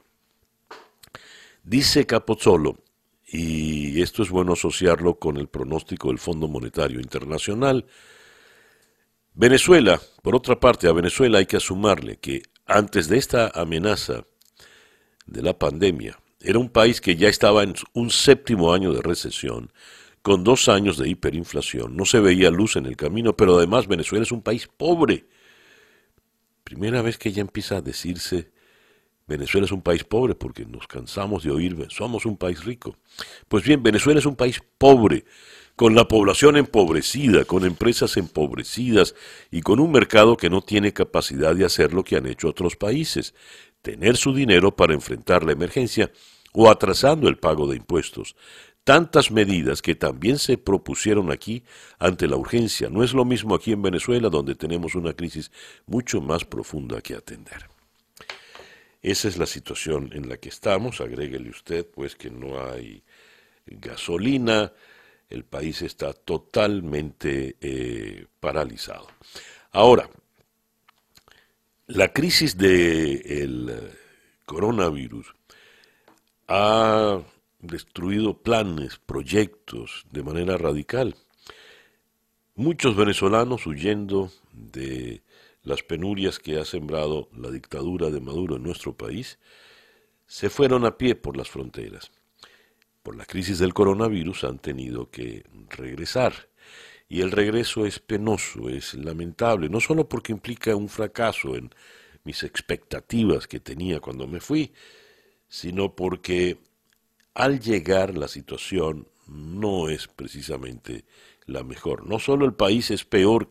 Dice 1.64 2.06
Capozzolo, 2.06 2.78
y 3.28 4.02
esto 4.02 4.22
es 4.22 4.30
bueno 4.30 4.54
asociarlo 4.54 5.18
con 5.18 5.38
el 5.38 5.48
pronóstico 5.48 6.10
del 6.10 6.20
Fondo 6.20 6.48
Monetario 6.48 7.00
Internacional, 7.00 7.86
Venezuela, 9.34 10.00
por 10.22 10.36
otra 10.36 10.60
parte, 10.60 10.88
a 10.88 10.94
Venezuela 10.94 11.40
hay 11.40 11.46
que 11.46 11.58
asumarle 11.58 12.18
que 12.18 12.44
antes 12.66 13.10
de 13.10 13.18
esta 13.18 13.50
amenaza 13.54 14.26
de 15.26 15.42
la 15.42 15.58
pandemia, 15.58 16.18
era 16.40 16.60
un 16.60 16.70
país 16.70 17.02
que 17.02 17.16
ya 17.16 17.28
estaba 17.28 17.64
en 17.64 17.74
un 17.94 18.12
séptimo 18.12 18.74
año 18.74 18.94
de 18.94 19.02
recesión, 19.02 19.72
con 20.26 20.44
dos 20.44 20.70
años 20.70 20.98
de 20.98 21.08
hiperinflación. 21.08 21.96
No 21.96 22.04
se 22.04 22.20
veía 22.20 22.50
luz 22.50 22.78
en 22.78 22.88
el 22.88 22.98
camino, 22.98 23.38
pero 23.38 23.58
además 23.58 23.86
Venezuela 23.86 24.24
es 24.24 24.32
un 24.32 24.42
país 24.42 24.68
pobre, 24.76 25.28
primera 26.64 27.04
vez 27.04 27.20
que 27.20 27.32
ya 27.32 27.42
empieza 27.42 27.78
a 27.78 27.82
decirse 27.82 28.52
Venezuela 29.28 29.66
es 29.66 29.72
un 29.72 29.84
país 29.84 30.04
pobre 30.04 30.34
porque 30.34 30.66
nos 30.66 30.88
cansamos 30.88 31.44
de 31.44 31.52
oír, 31.52 31.78
somos 31.90 32.26
un 32.26 32.38
país 32.38 32.66
rico. 32.66 32.98
Pues 33.48 33.64
bien, 33.64 33.84
Venezuela 33.84 34.20
es 34.20 34.26
un 34.26 34.36
país 34.36 34.64
pobre, 34.80 35.26
con 35.76 35.94
la 35.94 36.08
población 36.08 36.58
empobrecida, 36.58 37.46
con 37.46 37.64
empresas 37.64 38.18
empobrecidas 38.18 39.14
y 39.52 39.62
con 39.62 39.80
un 39.80 39.92
mercado 39.92 40.38
que 40.38 40.50
no 40.50 40.64
tiene 40.64 40.92
capacidad 40.92 41.56
de 41.56 41.66
hacer 41.66 41.94
lo 41.94 42.04
que 42.04 42.16
han 42.16 42.26
hecho 42.26 42.50
otros 42.50 42.76
países, 42.76 43.36
tener 43.84 44.18
su 44.18 44.34
dinero 44.34 44.76
para 44.76 44.96
enfrentar 44.96 45.44
la 45.44 45.52
emergencia 45.52 46.12
o 46.52 46.68
atrasando 46.68 47.30
el 47.30 47.38
pago 47.38 47.68
de 47.68 47.78
impuestos. 47.78 48.36
Tantas 48.86 49.32
medidas 49.32 49.82
que 49.82 49.96
también 49.96 50.38
se 50.38 50.60
propusieron 50.60 51.32
aquí 51.32 51.64
ante 51.98 52.28
la 52.28 52.38
urgencia. 52.38 52.88
No 52.88 53.04
es 53.04 53.14
lo 53.14 53.26
mismo 53.26 53.56
aquí 53.56 53.72
en 53.72 53.82
Venezuela, 53.82 54.30
donde 54.30 54.54
tenemos 54.54 54.94
una 54.94 55.14
crisis 55.14 55.52
mucho 55.88 56.22
más 56.22 56.46
profunda 56.46 57.02
que 57.02 57.16
atender. 57.16 57.68
Esa 59.02 59.28
es 59.28 59.38
la 59.38 59.48
situación 59.48 60.12
en 60.14 60.30
la 60.30 60.38
que 60.38 60.50
estamos. 60.50 61.02
Agréguele 61.02 61.50
usted, 61.50 61.88
pues, 61.88 62.16
que 62.16 62.30
no 62.30 62.64
hay 62.64 63.04
gasolina. 63.66 64.72
El 65.32 65.46
país 65.46 65.82
está 65.82 66.14
totalmente 66.14 67.56
eh, 67.60 68.28
paralizado. 68.40 69.08
Ahora, 69.72 70.08
la 71.88 72.14
crisis 72.14 72.56
del 72.56 73.68
eh, 73.68 73.98
coronavirus 74.46 75.34
ha 76.48 77.20
destruido 77.68 78.42
planes, 78.42 79.00
proyectos 79.06 80.06
de 80.12 80.24
manera 80.24 80.58
radical. 80.58 81.16
Muchos 82.56 82.96
venezolanos 82.96 83.68
huyendo 83.68 84.32
de 84.54 85.22
las 85.64 85.84
penurias 85.84 86.40
que 86.40 86.58
ha 86.58 86.66
sembrado 86.66 87.28
la 87.36 87.50
dictadura 87.52 88.10
de 88.10 88.22
Maduro 88.22 88.56
en 88.56 88.64
nuestro 88.64 88.96
país, 88.96 89.40
se 90.28 90.50
fueron 90.50 90.86
a 90.86 90.98
pie 90.98 91.16
por 91.16 91.36
las 91.36 91.50
fronteras. 91.50 92.12
Por 93.04 93.16
la 93.16 93.26
crisis 93.26 93.60
del 93.60 93.74
coronavirus 93.74 94.46
han 94.46 94.60
tenido 94.60 95.10
que 95.10 95.44
regresar. 95.70 96.50
Y 97.08 97.22
el 97.22 97.32
regreso 97.32 97.86
es 97.86 98.00
penoso, 98.00 98.70
es 98.70 98.94
lamentable, 98.96 99.70
no 99.70 99.80
solo 99.80 100.10
porque 100.10 100.32
implica 100.32 100.76
un 100.76 100.90
fracaso 100.90 101.56
en 101.56 101.70
mis 102.24 102.42
expectativas 102.44 103.48
que 103.48 103.60
tenía 103.60 104.00
cuando 104.00 104.26
me 104.26 104.40
fui, 104.40 104.74
sino 105.48 105.96
porque 105.96 106.58
al 107.36 107.60
llegar 107.60 108.18
la 108.18 108.28
situación 108.28 109.08
no 109.28 109.90
es 109.90 110.08
precisamente 110.08 111.06
la 111.46 111.62
mejor. 111.64 112.08
No 112.08 112.18
solo 112.18 112.46
el 112.46 112.54
país 112.54 112.90
es 112.92 113.04
peor 113.06 113.50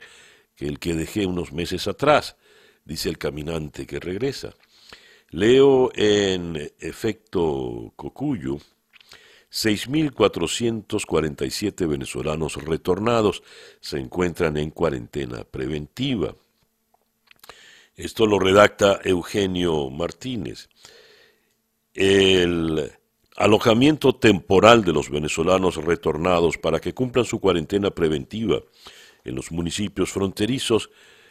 que 0.56 0.66
el 0.66 0.78
que 0.78 0.94
dejé 0.94 1.26
unos 1.26 1.52
meses 1.52 1.86
atrás, 1.86 2.36
dice 2.84 3.10
el 3.10 3.18
caminante 3.18 3.86
que 3.86 4.00
regresa. 4.00 4.54
Leo 5.30 5.90
en 5.94 6.72
efecto 6.78 7.92
Cocuyo, 7.96 8.58
6.447 9.50 11.86
venezolanos 11.86 12.56
retornados 12.56 13.42
se 13.80 13.98
encuentran 13.98 14.56
en 14.56 14.70
cuarentena 14.70 15.44
preventiva. 15.44 16.34
Esto 17.94 18.26
lo 18.26 18.40
redacta 18.40 19.00
Eugenio 19.04 19.90
Martínez. 19.90 20.70
El 21.92 22.90
alojamiento 23.36 24.14
temporal 24.14 24.84
de 24.84 24.92
los 24.92 25.10
venezolanos 25.10 25.76
retornados 25.76 26.56
para 26.58 26.80
que 26.80 26.94
cumplan 26.94 27.24
su 27.24 27.40
cuarentena 27.40 27.90
preventiva 27.90 28.60
en 29.24 29.34
los 29.34 29.50
municipios 29.50 30.12
fronterizos 30.12 30.90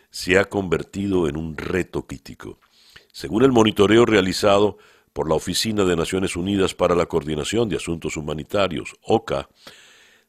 se 0.09 0.37
ha 0.37 0.45
convertido 0.45 1.27
en 1.27 1.37
un 1.37 1.55
reto 1.57 2.05
crítico. 2.05 2.59
Según 3.11 3.43
el 3.43 3.51
monitoreo 3.51 4.05
realizado 4.05 4.77
por 5.13 5.29
la 5.29 5.35
Oficina 5.35 5.85
de 5.85 5.95
Naciones 5.95 6.35
Unidas 6.35 6.73
para 6.73 6.95
la 6.95 7.05
Coordinación 7.05 7.69
de 7.69 7.77
Asuntos 7.77 8.17
Humanitarios, 8.17 8.95
OCA, 9.01 9.47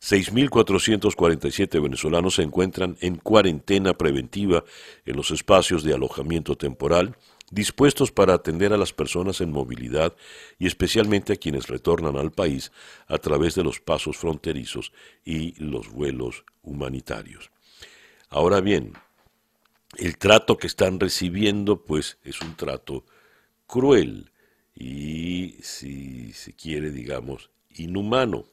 6.447 0.01 1.83
venezolanos 1.83 2.35
se 2.35 2.43
encuentran 2.43 2.97
en 3.01 3.17
cuarentena 3.17 3.95
preventiva 3.95 4.65
en 5.07 5.17
los 5.17 5.31
espacios 5.31 5.83
de 5.83 5.95
alojamiento 5.95 6.57
temporal, 6.57 7.17
dispuestos 7.55 8.11
para 8.11 8.35
atender 8.35 8.73
a 8.73 8.77
las 8.77 8.93
personas 8.93 9.41
en 9.41 9.53
movilidad 9.53 10.15
y 10.59 10.67
especialmente 10.67 11.33
a 11.33 11.37
quienes 11.37 11.69
retornan 11.69 12.17
al 12.17 12.33
país 12.33 12.73
a 13.07 13.19
través 13.19 13.55
de 13.55 13.63
los 13.63 13.81
pasos 13.81 14.17
fronterizos 14.17 14.93
y 15.25 15.55
los 15.63 15.89
vuelos 15.91 16.45
humanitarios. 16.63 17.51
Ahora 18.29 18.61
bien, 18.61 18.95
el 19.97 20.19
trato 20.19 20.57
que 20.57 20.67
están 20.67 20.99
recibiendo 20.99 21.85
pues 21.85 22.19
es 22.25 22.41
un 22.41 22.57
trato 22.57 23.05
cruel 23.67 24.33
y 24.75 25.57
si 25.63 26.33
se 26.33 26.55
quiere 26.55 26.91
digamos 26.91 27.51
inhumano. 27.71 28.47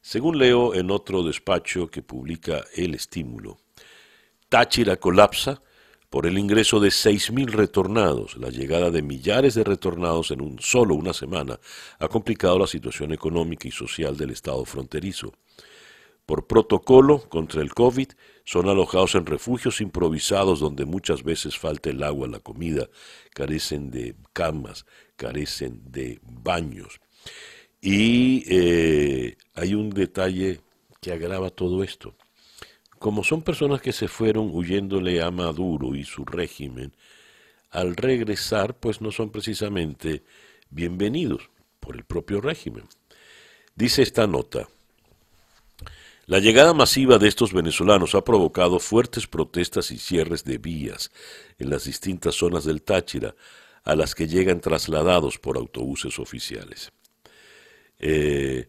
Según 0.00 0.38
leo 0.38 0.74
en 0.74 0.92
otro 0.92 1.24
despacho 1.24 1.90
que 1.90 2.02
publica 2.02 2.64
El 2.74 2.94
Estímulo, 2.94 3.58
Táchira 4.48 4.96
colapsa 4.96 5.60
por 6.10 6.26
el 6.26 6.38
ingreso 6.38 6.80
de 6.80 6.88
6.000 6.88 7.50
retornados. 7.50 8.36
La 8.36 8.50
llegada 8.50 8.90
de 8.90 9.02
millares 9.02 9.54
de 9.54 9.64
retornados 9.64 10.30
en 10.30 10.40
un 10.40 10.58
solo 10.58 10.94
una 10.94 11.12
semana 11.12 11.58
ha 11.98 12.08
complicado 12.08 12.58
la 12.58 12.66
situación 12.66 13.12
económica 13.12 13.68
y 13.68 13.70
social 13.70 14.16
del 14.16 14.30
Estado 14.30 14.64
fronterizo. 14.64 15.32
Por 16.24 16.46
protocolo 16.46 17.26
contra 17.28 17.62
el 17.62 17.72
COVID, 17.72 18.08
son 18.44 18.68
alojados 18.68 19.14
en 19.14 19.24
refugios 19.24 19.80
improvisados 19.80 20.60
donde 20.60 20.84
muchas 20.84 21.22
veces 21.22 21.58
falta 21.58 21.90
el 21.90 22.02
agua, 22.02 22.28
la 22.28 22.40
comida, 22.40 22.88
carecen 23.34 23.90
de 23.90 24.14
camas, 24.32 24.84
carecen 25.16 25.80
de 25.90 26.20
baños. 26.22 27.00
Y 27.80 28.44
eh, 28.48 29.36
hay 29.54 29.74
un 29.74 29.90
detalle 29.90 30.60
que 31.00 31.12
agrava 31.12 31.50
todo 31.50 31.82
esto. 31.82 32.14
Como 32.98 33.22
son 33.22 33.42
personas 33.42 33.80
que 33.80 33.92
se 33.92 34.08
fueron 34.08 34.50
huyéndole 34.52 35.22
a 35.22 35.30
Maduro 35.30 35.94
y 35.94 36.04
su 36.04 36.24
régimen, 36.24 36.92
al 37.70 37.96
regresar 37.96 38.74
pues 38.78 39.00
no 39.00 39.12
son 39.12 39.30
precisamente 39.30 40.24
bienvenidos 40.70 41.48
por 41.80 41.96
el 41.96 42.04
propio 42.04 42.40
régimen. 42.40 42.84
Dice 43.76 44.02
esta 44.02 44.26
nota, 44.26 44.68
la 46.26 46.40
llegada 46.40 46.74
masiva 46.74 47.18
de 47.18 47.28
estos 47.28 47.52
venezolanos 47.52 48.14
ha 48.14 48.24
provocado 48.24 48.80
fuertes 48.80 49.26
protestas 49.26 49.90
y 49.92 49.98
cierres 49.98 50.44
de 50.44 50.58
vías 50.58 51.10
en 51.58 51.70
las 51.70 51.84
distintas 51.84 52.34
zonas 52.34 52.64
del 52.64 52.82
Táchira, 52.82 53.34
a 53.84 53.94
las 53.94 54.14
que 54.14 54.26
llegan 54.26 54.60
trasladados 54.60 55.38
por 55.38 55.56
autobuses 55.56 56.18
oficiales. 56.18 56.92
Eh, 57.98 58.68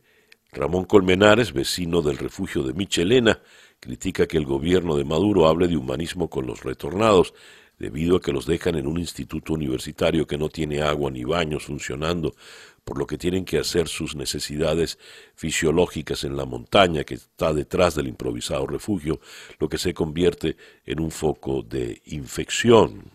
Ramón 0.51 0.85
Colmenares, 0.85 1.51
vecino 1.51 2.01
del 2.01 2.17
refugio 2.17 2.63
de 2.63 2.73
Michelena, 2.73 3.41
critica 3.79 4.27
que 4.27 4.37
el 4.37 4.45
gobierno 4.45 4.95
de 4.95 5.05
Maduro 5.05 5.47
hable 5.47 5.67
de 5.67 5.77
humanismo 5.77 6.29
con 6.29 6.45
los 6.45 6.63
retornados, 6.63 7.33
debido 7.77 8.17
a 8.17 8.21
que 8.21 8.33
los 8.33 8.45
dejan 8.45 8.75
en 8.75 8.87
un 8.87 8.97
instituto 8.97 9.53
universitario 9.53 10.27
que 10.27 10.37
no 10.37 10.49
tiene 10.49 10.81
agua 10.81 11.09
ni 11.09 11.23
baños 11.23 11.63
funcionando, 11.65 12.35
por 12.83 12.97
lo 12.97 13.07
que 13.07 13.17
tienen 13.17 13.45
que 13.45 13.57
hacer 13.57 13.87
sus 13.87 14.15
necesidades 14.15 14.97
fisiológicas 15.35 16.23
en 16.23 16.35
la 16.35 16.45
montaña 16.45 17.03
que 17.03 17.15
está 17.15 17.53
detrás 17.53 17.95
del 17.95 18.07
improvisado 18.07 18.67
refugio, 18.67 19.19
lo 19.59 19.69
que 19.69 19.77
se 19.77 19.93
convierte 19.93 20.57
en 20.85 20.99
un 20.99 21.11
foco 21.11 21.61
de 21.61 22.01
infección. 22.05 23.11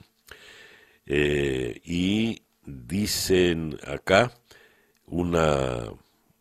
Eh, 1.06 1.80
y 1.84 2.40
dicen 2.64 3.78
acá, 3.86 4.32
una, 5.06 5.92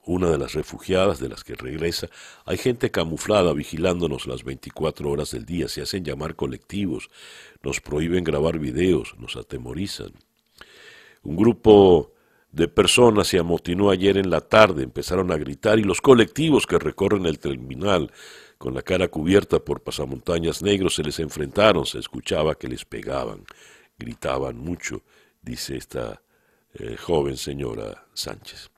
una 0.05 0.29
de 0.29 0.37
las 0.37 0.53
refugiadas 0.53 1.19
de 1.19 1.29
las 1.29 1.43
que 1.43 1.55
regresa, 1.55 2.09
hay 2.45 2.57
gente 2.57 2.91
camuflada 2.91 3.53
vigilándonos 3.53 4.27
las 4.27 4.43
24 4.43 5.09
horas 5.09 5.31
del 5.31 5.45
día, 5.45 5.67
se 5.67 5.81
hacen 5.81 6.03
llamar 6.03 6.35
colectivos, 6.35 7.09
nos 7.61 7.79
prohíben 7.79 8.23
grabar 8.23 8.59
videos, 8.59 9.15
nos 9.17 9.35
atemorizan. 9.35 10.11
Un 11.23 11.37
grupo 11.37 12.13
de 12.51 12.67
personas 12.67 13.27
se 13.27 13.39
amotinó 13.39 13.89
ayer 13.89 14.17
en 14.17 14.29
la 14.29 14.41
tarde, 14.41 14.83
empezaron 14.83 15.31
a 15.31 15.37
gritar 15.37 15.79
y 15.79 15.83
los 15.83 16.01
colectivos 16.01 16.67
que 16.67 16.77
recorren 16.77 17.25
el 17.25 17.39
terminal 17.39 18.11
con 18.57 18.73
la 18.73 18.81
cara 18.81 19.07
cubierta 19.07 19.59
por 19.59 19.81
pasamontañas 19.81 20.61
negros 20.61 20.95
se 20.95 21.03
les 21.03 21.19
enfrentaron, 21.19 21.85
se 21.85 21.99
escuchaba 21.99 22.55
que 22.55 22.67
les 22.67 22.85
pegaban, 22.85 23.43
gritaban 23.97 24.57
mucho, 24.57 25.01
dice 25.41 25.75
esta 25.75 26.21
eh, 26.73 26.95
joven 26.95 27.37
señora 27.37 28.05
Sánchez. 28.13 28.72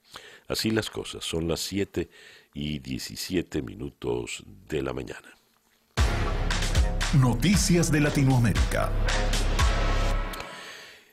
Así 0.47 0.71
las 0.71 0.89
cosas, 0.89 1.23
son 1.23 1.47
las 1.47 1.59
7 1.61 2.09
y 2.53 2.79
17 2.79 3.61
minutos 3.61 4.43
de 4.67 4.81
la 4.81 4.93
mañana. 4.93 5.35
Noticias 7.19 7.91
de 7.91 8.01
Latinoamérica. 8.01 8.91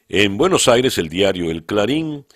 En 0.08 0.36
Buenos 0.36 0.68
Aires, 0.68 0.98
el 0.98 1.08
diario 1.08 1.50
El 1.50 1.64
Clarín 1.64 2.26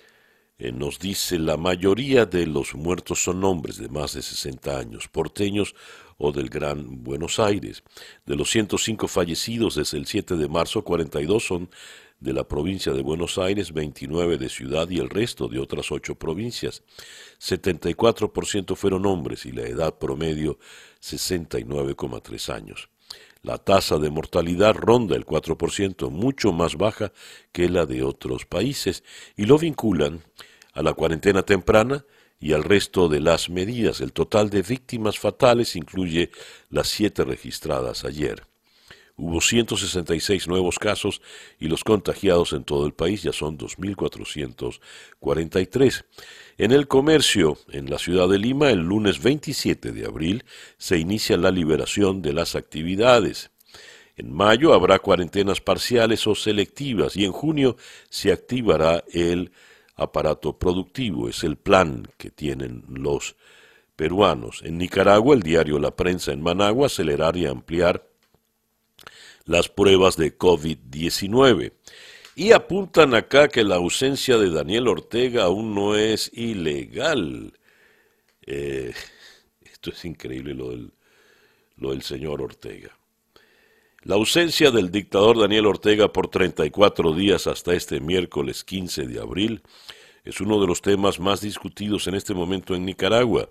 eh, 0.59 0.71
nos 0.71 0.97
dice 0.97 1.37
la 1.37 1.55
mayoría 1.55 2.25
de 2.25 2.47
los 2.47 2.73
muertos 2.73 3.23
son 3.23 3.43
hombres 3.43 3.77
de 3.77 3.89
más 3.89 4.13
de 4.13 4.23
60 4.23 4.79
años, 4.79 5.07
porteños 5.07 5.75
o 6.17 6.31
del 6.31 6.49
Gran 6.49 7.03
Buenos 7.03 7.39
Aires. 7.39 7.83
De 8.25 8.35
los 8.35 8.49
105 8.49 9.07
fallecidos 9.07 9.75
desde 9.75 9.99
el 9.99 10.07
7 10.07 10.35
de 10.35 10.47
marzo, 10.47 10.83
42 10.83 11.45
son 11.45 11.69
de 12.19 12.33
la 12.33 12.47
provincia 12.47 12.93
de 12.93 13.01
Buenos 13.01 13.37
Aires, 13.37 13.73
29 13.73 14.37
de 14.37 14.49
Ciudad 14.49 14.89
y 14.89 14.99
el 14.99 15.09
resto 15.09 15.47
de 15.47 15.59
otras 15.59 15.91
ocho 15.91 16.15
provincias. 16.15 16.83
74% 17.39 18.75
fueron 18.75 19.05
hombres 19.05 19.45
y 19.45 19.51
la 19.51 19.63
edad 19.63 19.97
promedio 19.97 20.57
69,3 21.01 22.53
años. 22.53 22.89
La 23.43 23.59
tasa 23.59 23.97
de 23.97 24.09
mortalidad 24.09 24.73
ronda 24.73 25.15
el 25.15 25.25
4%, 25.25 26.09
mucho 26.09 26.51
más 26.51 26.75
baja 26.75 27.13
que 27.51 27.69
la 27.69 27.85
de 27.85 28.03
otros 28.03 28.45
países, 28.45 29.03
y 29.35 29.45
lo 29.45 29.57
vinculan 29.57 30.23
a 30.73 30.81
la 30.81 30.93
cuarentena 30.93 31.43
temprana 31.43 32.05
y 32.39 32.53
al 32.53 32.63
resto 32.63 33.09
de 33.09 33.19
las 33.19 33.49
medidas. 33.49 34.01
El 34.01 34.11
total 34.11 34.49
de 34.49 34.63
víctimas 34.63 35.19
fatales 35.19 35.75
incluye 35.75 36.31
las 36.69 36.87
siete 36.87 37.23
registradas 37.23 38.05
ayer. 38.05 38.43
Hubo 39.19 39.41
166 39.41 40.47
nuevos 40.47 40.77
casos 40.77 41.23
y 41.59 41.69
los 41.69 41.83
contagiados 41.83 42.53
en 42.53 42.63
todo 42.63 42.85
el 42.85 42.93
país 42.93 43.23
ya 43.23 43.33
son 43.33 43.57
2.443. 43.57 46.05
En 46.59 46.71
el 46.71 46.87
comercio, 46.87 47.57
en 47.71 47.89
la 47.89 47.97
ciudad 47.97 48.29
de 48.29 48.37
Lima, 48.37 48.69
el 48.69 48.81
lunes 48.81 49.23
27 49.23 49.91
de 49.91 50.05
abril 50.05 50.45
se 50.77 50.99
inicia 50.99 51.35
la 51.35 51.49
liberación 51.49 52.21
de 52.21 52.33
las 52.33 52.55
actividades. 52.55 53.49
En 54.17 54.31
mayo 54.31 54.75
habrá 54.75 54.99
cuarentenas 54.99 55.61
parciales 55.61 56.27
o 56.27 56.35
selectivas 56.35 57.17
y 57.17 57.25
en 57.25 57.31
junio 57.31 57.75
se 58.09 58.31
activará 58.31 59.03
el 59.11 59.51
aparato 59.95 60.59
productivo. 60.59 61.27
Es 61.27 61.43
el 61.43 61.55
plan 61.55 62.07
que 62.17 62.29
tienen 62.29 62.83
los 62.87 63.35
peruanos. 63.95 64.61
En 64.63 64.77
Nicaragua, 64.77 65.33
el 65.33 65.41
diario 65.41 65.79
La 65.79 65.95
Prensa 65.95 66.31
en 66.31 66.43
Managua, 66.43 66.85
acelerar 66.85 67.35
y 67.35 67.47
ampliar 67.47 68.05
las 69.47 69.69
pruebas 69.69 70.17
de 70.17 70.37
COVID-19. 70.37 71.71
Y 72.35 72.51
apuntan 72.51 73.15
acá 73.15 73.47
que 73.47 73.63
la 73.63 73.77
ausencia 73.77 74.37
de 74.37 74.51
Daniel 74.51 74.87
Ortega 74.87 75.45
aún 75.45 75.73
no 75.73 75.95
es 75.95 76.29
ilegal. 76.33 77.53
Eh, 78.45 78.93
esto 79.61 79.89
es 79.89 80.05
increíble 80.05 80.53
lo 80.53 80.69
del, 80.69 80.91
lo 81.77 81.91
del 81.91 82.03
señor 82.03 82.43
Ortega. 82.43 82.95
La 84.03 84.15
ausencia 84.15 84.69
del 84.69 84.91
dictador 84.91 85.39
Daniel 85.39 85.65
Ortega 85.65 86.13
por 86.13 86.29
34 86.29 87.13
días 87.13 87.47
hasta 87.47 87.73
este 87.73 87.99
miércoles 87.99 88.63
15 88.63 89.07
de 89.07 89.19
abril 89.19 89.63
es 90.27 90.41
uno 90.41 90.59
de 90.59 90.67
los 90.67 90.81
temas 90.81 91.19
más 91.19 91.39
discutidos 91.39 92.07
en 92.07 92.15
este 92.15 92.33
momento 92.33 92.75
en 92.75 92.85
Nicaragua. 92.85 93.49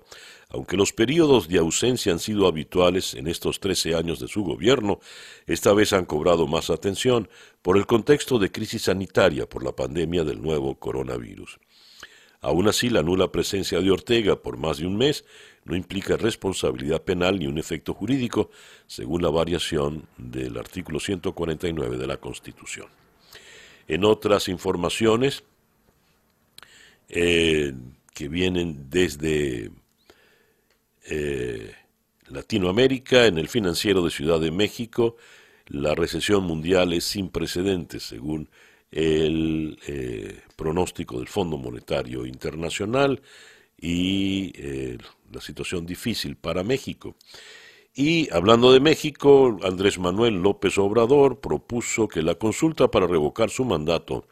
Aunque 0.50 0.76
los 0.76 0.92
periodos 0.92 1.48
de 1.48 1.58
ausencia 1.58 2.12
han 2.12 2.18
sido 2.18 2.46
habituales 2.46 3.14
en 3.14 3.26
estos 3.26 3.60
13 3.60 3.94
años 3.94 4.20
de 4.20 4.28
su 4.28 4.44
gobierno, 4.44 5.00
esta 5.46 5.72
vez 5.72 5.92
han 5.92 6.04
cobrado 6.04 6.46
más 6.46 6.68
atención 6.68 7.28
por 7.62 7.78
el 7.78 7.86
contexto 7.86 8.38
de 8.38 8.52
crisis 8.52 8.82
sanitaria 8.82 9.48
por 9.48 9.64
la 9.64 9.72
pandemia 9.72 10.22
del 10.22 10.42
nuevo 10.42 10.74
coronavirus. 10.74 11.58
Aún 12.42 12.68
así, 12.68 12.90
la 12.90 13.02
nula 13.02 13.32
presencia 13.32 13.80
de 13.80 13.90
Ortega 13.90 14.36
por 14.36 14.58
más 14.58 14.78
de 14.78 14.86
un 14.86 14.96
mes 14.96 15.24
no 15.64 15.74
implica 15.74 16.16
responsabilidad 16.16 17.02
penal 17.02 17.38
ni 17.38 17.46
un 17.46 17.58
efecto 17.58 17.94
jurídico, 17.94 18.50
según 18.86 19.22
la 19.22 19.30
variación 19.30 20.06
del 20.18 20.58
artículo 20.58 21.00
149 21.00 21.96
de 21.96 22.06
la 22.06 22.18
Constitución. 22.18 22.86
En 23.88 24.04
otras 24.04 24.48
informaciones, 24.48 25.42
eh, 27.08 27.72
que 28.14 28.28
vienen 28.28 28.88
desde 28.90 29.70
eh, 31.08 31.72
Latinoamérica, 32.28 33.26
en 33.26 33.38
el 33.38 33.48
financiero 33.48 34.02
de 34.02 34.10
Ciudad 34.10 34.40
de 34.40 34.50
México, 34.50 35.16
la 35.66 35.94
recesión 35.94 36.44
mundial 36.44 36.92
es 36.92 37.04
sin 37.04 37.28
precedentes, 37.28 38.02
según 38.02 38.48
el 38.90 39.78
eh, 39.86 40.40
pronóstico 40.56 41.18
del 41.18 41.28
Fondo 41.28 41.58
Monetario 41.58 42.26
Internacional 42.26 43.20
y 43.78 44.52
la 45.30 45.40
situación 45.40 45.84
difícil 45.84 46.36
para 46.36 46.64
México. 46.64 47.14
Y 47.94 48.32
hablando 48.32 48.72
de 48.72 48.80
México, 48.80 49.58
Andrés 49.62 49.98
Manuel 49.98 50.42
López 50.42 50.76
Obrador 50.78 51.40
propuso 51.40 52.08
que 52.08 52.22
la 52.22 52.34
consulta 52.34 52.90
para 52.90 53.06
revocar 53.06 53.48
su 53.48 53.64
mandato 53.64 54.26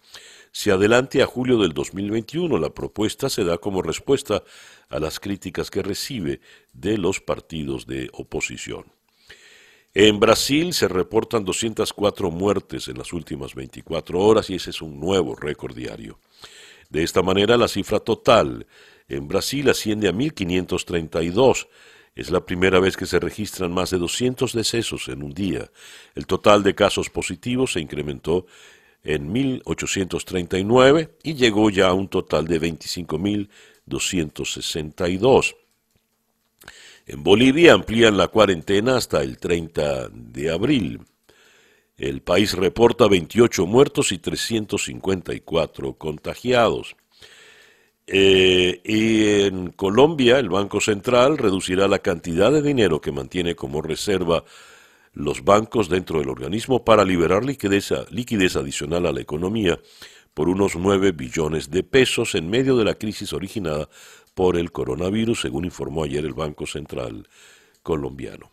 se 0.55 0.71
adelante 0.71 1.21
a 1.21 1.27
julio 1.27 1.59
del 1.59 1.73
2021. 1.73 2.59
La 2.59 2.71
propuesta 2.71 3.29
se 3.29 3.43
da 3.43 3.59
como 3.59 3.83
respuesta 3.83 4.45
a 4.89 5.01
las 5.01 5.19
críticas 5.19 5.69
que 5.69 5.83
recibe 5.83 6.41
de 6.73 6.97
los 6.97 7.21
partidos 7.21 7.89
de 7.89 8.09
oposición. 8.13 8.85
En 9.95 10.21
Brasil 10.21 10.73
se 10.73 10.87
reportan 10.87 11.45
204 11.45 12.31
muertes 12.31 12.87
en 12.87 12.99
las 12.99 13.13
últimas 13.13 13.57
24 13.57 14.21
horas 14.21 14.49
y 14.49 14.55
ese 14.55 14.71
es 14.71 14.81
un 14.81 15.01
nuevo 15.01 15.35
récord 15.35 15.75
diario. 15.75 16.21
De 16.89 17.03
esta 17.03 17.21
manera, 17.21 17.57
la 17.57 17.67
cifra 17.67 17.99
total 17.99 18.69
en 19.09 19.27
Brasil 19.27 19.69
asciende 19.69 20.07
a 20.07 20.13
1.532. 20.13 21.67
Es 22.15 22.31
la 22.31 22.47
primera 22.47 22.79
vez 22.79 22.97
que 22.97 23.07
se 23.07 23.19
registran 23.19 23.73
más 23.73 23.91
de 23.91 23.99
200 23.99 24.53
decesos 24.53 25.09
en 25.09 25.25
un 25.25 25.35
día. 25.35 25.69
El 26.15 26.29
total 26.29 26.63
de 26.63 26.77
casos 26.77 27.11
positivos 27.11 27.73
se 27.73 27.81
incrementó 27.81 28.47
en 29.05 29.31
1839 29.31 31.11
y 31.23 31.35
llegó 31.35 31.71
ya 31.71 31.87
a 31.89 31.93
un 31.93 32.09
total 32.09 32.47
de 32.47 32.59
25.262. 32.61 35.55
En 37.07 37.23
Bolivia 37.23 37.75
amplían 37.75 38.17
la 38.17 38.29
cuarentena 38.29 38.97
hasta 38.97 39.23
el 39.23 39.37
30 39.39 40.09
de 40.09 40.51
abril. 40.51 41.03
El 41.99 42.23
país 42.23 42.55
reporta 42.55 43.07
28 43.07 43.67
muertos 43.67 44.11
y 44.11 44.17
354 44.19 45.93
contagiados. 45.93 46.97
Eh, 48.07 48.81
y 48.85 49.43
en 49.43 49.71
Colombia, 49.73 50.39
el 50.39 50.49
Banco 50.49 50.81
Central 50.81 51.37
reducirá 51.39 51.89
la 51.89 52.01
cantidad 52.01 52.51
de 52.51 52.63
dinero 52.63 53.01
que 53.01 53.13
mantiene 53.13 53.55
como 53.55 53.81
reserva 53.81 54.45
los 55.15 55.45
bancos 55.45 55.89
dentro 55.89 56.19
del 56.19 56.29
organismo 56.29 56.85
para 56.85 57.05
liberar 57.05 57.45
liquidez, 57.45 57.93
liquidez 58.11 58.57
adicional 58.57 59.07
a 59.07 59.13
la 59.13 59.21
economía 59.21 59.79
por 60.35 60.49
unos 60.49 60.77
9 60.77 61.13
billones 61.13 61.71
de 61.71 61.85
pesos 61.85 62.35
en 62.35 62.51
medio 62.51 62.77
de 62.77 62.85
la 62.85 62.95
crisis 62.95 63.33
originada 63.33 63.89
por 64.35 64.57
el 64.57 64.73
coronavirus, 64.73 65.43
según 65.43 65.65
informó 65.65 66.05
ayer 66.05 66.25
el 66.25 66.35
Banco 66.35 66.67
Central 66.67 67.29
colombiano. 67.83 68.51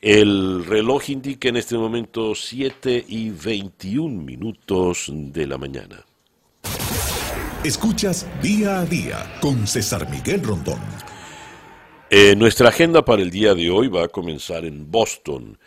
El 0.00 0.64
reloj 0.64 1.10
indica 1.10 1.48
en 1.48 1.56
este 1.56 1.76
momento 1.76 2.34
7 2.34 3.04
y 3.08 3.30
21 3.30 4.22
minutos 4.22 5.10
de 5.10 5.46
la 5.46 5.58
mañana. 5.58 6.06
Escuchas 7.64 8.26
día 8.40 8.80
a 8.80 8.86
día 8.86 9.38
con 9.42 9.66
César 9.66 10.08
Miguel 10.08 10.42
Rondón. 10.42 10.80
Eh, 12.08 12.34
nuestra 12.34 12.70
agenda 12.70 13.04
para 13.04 13.20
el 13.20 13.30
día 13.30 13.54
de 13.54 13.68
hoy 13.68 13.88
va 13.88 14.04
a 14.04 14.08
comenzar 14.08 14.64
en 14.64 14.90
Boston 14.90 15.58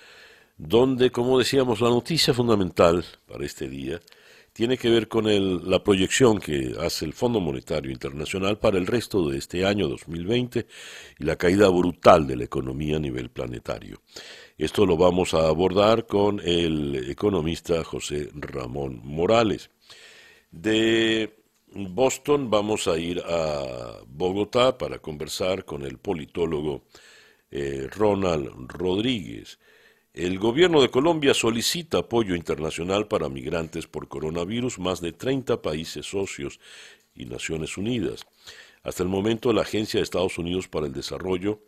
donde, 0.68 1.12
como 1.12 1.40
decíamos, 1.40 1.82
la 1.82 1.90
noticia 1.90 2.34
fundamental 2.34 3.04
para 3.28 3.46
este 3.46 3.68
día 3.68 4.00
tiene 4.54 4.78
que 4.78 4.90
ver 4.90 5.08
con 5.08 5.26
la 5.70 5.84
proyección 5.84 6.40
que 6.40 6.76
hace 6.80 7.06
el 7.06 7.14
Fondo 7.14 7.40
Monetario 7.40 7.92
Internacional 7.92 8.60
para 8.60 8.78
el 8.78 8.86
resto 8.86 9.28
de 9.28 9.40
este 9.40 9.66
año 9.66 9.88
2020 9.88 10.68
y 11.20 11.24
la 11.24 11.36
caída 11.36 11.68
brutal 11.70 12.28
de 12.28 12.38
la 12.38 12.44
economía 12.44 12.98
a 12.98 13.00
nivel 13.00 13.30
planetario. 13.30 14.02
Esto 14.58 14.86
lo 14.86 14.96
vamos 14.96 15.34
a 15.34 15.48
abordar 15.48 16.06
con 16.06 16.40
el 16.40 17.10
economista 17.10 17.84
José 17.84 18.30
Ramón 18.34 19.02
Morales. 19.04 19.72
De 20.52 21.36
Boston 21.74 22.52
vamos 22.52 22.88
a 22.88 22.98
ir 22.98 23.22
a 23.26 24.02
Bogotá 24.08 24.78
para 24.78 25.00
conversar 25.00 25.66
con 25.66 25.84
el 25.84 25.98
politólogo 25.98 26.84
eh, 27.50 27.88
Ronald 27.92 28.72
Rodríguez. 28.72 29.58
El 30.14 30.38
gobierno 30.38 30.80
de 30.84 30.92
Colombia 30.92 31.34
solicita 31.34 31.98
apoyo 31.98 32.36
internacional 32.36 33.08
para 33.08 33.30
migrantes 33.30 33.88
por 33.88 34.08
coronavirus, 34.08 34.78
más 34.78 35.02
de 35.02 35.12
30 35.12 35.64
países 35.64 36.06
socios 36.06 36.60
y 37.16 37.26
Naciones 37.26 37.78
Unidas. 37.78 38.24
Hasta 38.84 39.02
el 39.02 39.10
momento, 39.10 39.52
la 39.54 39.64
Agencia 39.64 40.00
de 40.00 40.04
Estados 40.04 40.38
Unidos 40.38 40.68
para 40.68 40.86
el 40.86 40.94
Desarrollo 40.94 41.62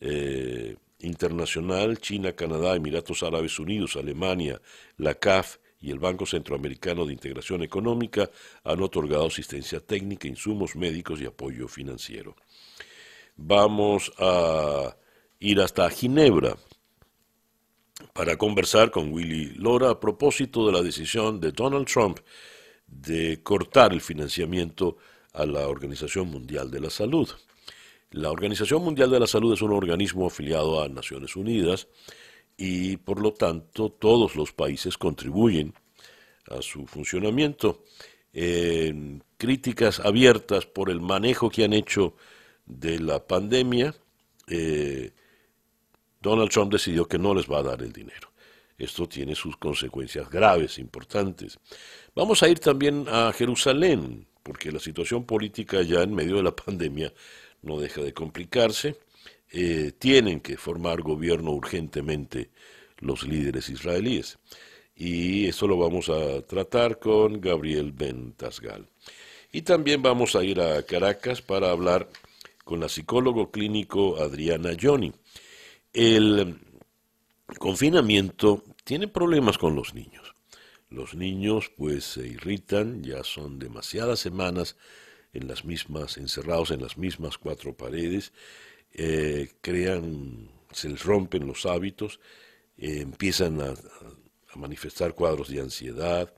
eh, 0.00 0.74
Internacional, 0.98 1.98
China, 1.98 2.32
Canadá, 2.32 2.74
Emiratos 2.74 3.22
Árabes 3.22 3.60
Unidos, 3.60 3.94
Alemania, 3.94 4.60
la 4.96 5.14
CAF 5.14 5.58
y 5.80 5.92
el 5.92 6.00
Banco 6.00 6.26
Centroamericano 6.26 7.06
de 7.06 7.12
Integración 7.12 7.62
Económica 7.62 8.28
han 8.64 8.82
otorgado 8.82 9.26
asistencia 9.26 9.78
técnica, 9.78 10.26
insumos 10.26 10.74
médicos 10.74 11.20
y 11.20 11.26
apoyo 11.26 11.68
financiero. 11.68 12.34
Vamos 13.36 14.12
a 14.18 14.96
ir 15.38 15.60
hasta 15.60 15.88
Ginebra 15.90 16.56
para 18.18 18.36
conversar 18.36 18.90
con 18.90 19.12
Willy 19.12 19.52
Lora 19.54 19.90
a 19.90 20.00
propósito 20.00 20.66
de 20.66 20.72
la 20.72 20.82
decisión 20.82 21.38
de 21.38 21.52
Donald 21.52 21.86
Trump 21.86 22.18
de 22.88 23.44
cortar 23.44 23.92
el 23.92 24.00
financiamiento 24.00 24.96
a 25.34 25.46
la 25.46 25.68
Organización 25.68 26.26
Mundial 26.28 26.68
de 26.68 26.80
la 26.80 26.90
Salud. 26.90 27.28
La 28.10 28.32
Organización 28.32 28.82
Mundial 28.82 29.12
de 29.12 29.20
la 29.20 29.28
Salud 29.28 29.54
es 29.54 29.62
un 29.62 29.70
organismo 29.70 30.26
afiliado 30.26 30.82
a 30.82 30.88
Naciones 30.88 31.36
Unidas 31.36 31.86
y 32.56 32.96
por 32.96 33.22
lo 33.22 33.34
tanto 33.34 33.88
todos 33.88 34.34
los 34.34 34.52
países 34.52 34.98
contribuyen 34.98 35.72
a 36.50 36.60
su 36.60 36.88
funcionamiento. 36.88 37.84
críticas 39.36 40.00
abiertas 40.00 40.66
por 40.66 40.90
el 40.90 41.00
manejo 41.00 41.50
que 41.50 41.62
han 41.62 41.72
hecho 41.72 42.16
de 42.66 42.98
la 42.98 43.24
pandemia, 43.24 43.94
eh, 44.48 45.12
Donald 46.20 46.50
Trump 46.50 46.72
decidió 46.72 47.06
que 47.06 47.18
no 47.18 47.34
les 47.34 47.50
va 47.50 47.58
a 47.58 47.62
dar 47.62 47.82
el 47.82 47.92
dinero. 47.92 48.32
Esto 48.76 49.08
tiene 49.08 49.34
sus 49.34 49.56
consecuencias 49.56 50.30
graves, 50.30 50.78
importantes. 50.78 51.58
Vamos 52.14 52.42
a 52.42 52.48
ir 52.48 52.60
también 52.60 53.06
a 53.08 53.32
Jerusalén, 53.32 54.26
porque 54.42 54.70
la 54.70 54.78
situación 54.78 55.24
política 55.24 55.82
ya 55.82 56.02
en 56.02 56.14
medio 56.14 56.36
de 56.36 56.44
la 56.44 56.56
pandemia 56.64 57.12
no 57.62 57.78
deja 57.80 58.00
de 58.00 58.14
complicarse. 58.14 58.96
Eh, 59.50 59.92
tienen 59.98 60.40
que 60.40 60.56
formar 60.56 61.02
gobierno 61.02 61.52
urgentemente 61.52 62.50
los 62.98 63.22
líderes 63.22 63.68
israelíes. 63.68 64.38
Y 64.94 65.46
esto 65.46 65.66
lo 65.66 65.78
vamos 65.78 66.08
a 66.08 66.42
tratar 66.42 66.98
con 66.98 67.40
Gabriel 67.40 67.92
Ben 67.92 68.32
Tasgal. 68.32 68.88
Y 69.52 69.62
también 69.62 70.02
vamos 70.02 70.36
a 70.36 70.44
ir 70.44 70.60
a 70.60 70.82
Caracas 70.82 71.40
para 71.40 71.70
hablar 71.70 72.08
con 72.64 72.80
la 72.80 72.88
psicólogo 72.88 73.50
clínico 73.50 74.18
Adriana 74.18 74.70
Johnny. 74.80 75.12
El 76.00 76.60
confinamiento 77.58 78.62
tiene 78.84 79.08
problemas 79.08 79.58
con 79.58 79.74
los 79.74 79.94
niños. 79.94 80.36
Los 80.90 81.16
niños 81.16 81.72
pues 81.76 82.04
se 82.04 82.24
irritan, 82.24 83.02
ya 83.02 83.24
son 83.24 83.58
demasiadas 83.58 84.20
semanas 84.20 84.76
en 85.32 85.48
las 85.48 85.64
mismas, 85.64 86.16
encerrados 86.16 86.70
en 86.70 86.82
las 86.82 86.98
mismas 86.98 87.36
cuatro 87.36 87.76
paredes, 87.76 88.32
eh, 88.92 89.50
crean, 89.60 90.48
se 90.70 90.88
les 90.88 91.02
rompen 91.02 91.48
los 91.48 91.66
hábitos, 91.66 92.20
eh, 92.76 93.00
empiezan 93.00 93.60
a, 93.60 93.70
a 93.70 94.56
manifestar 94.56 95.16
cuadros 95.16 95.48
de 95.48 95.60
ansiedad, 95.60 96.32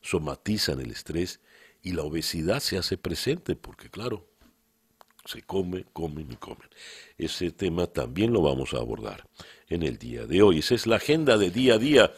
somatizan 0.00 0.80
el 0.80 0.90
estrés 0.90 1.40
y 1.82 1.92
la 1.92 2.02
obesidad 2.02 2.60
se 2.60 2.78
hace 2.78 2.96
presente 2.96 3.56
porque 3.56 3.90
claro, 3.90 4.31
se 5.24 5.42
come, 5.42 5.84
comen 5.92 6.30
y 6.30 6.36
comen. 6.36 6.68
Ese 7.18 7.50
tema 7.50 7.86
también 7.86 8.32
lo 8.32 8.42
vamos 8.42 8.74
a 8.74 8.78
abordar 8.78 9.26
en 9.68 9.82
el 9.82 9.98
día 9.98 10.26
de 10.26 10.42
hoy. 10.42 10.58
Esa 10.58 10.74
es 10.74 10.86
la 10.86 10.96
agenda 10.96 11.38
de 11.38 11.50
día 11.50 11.74
a 11.74 11.78
día 11.78 12.12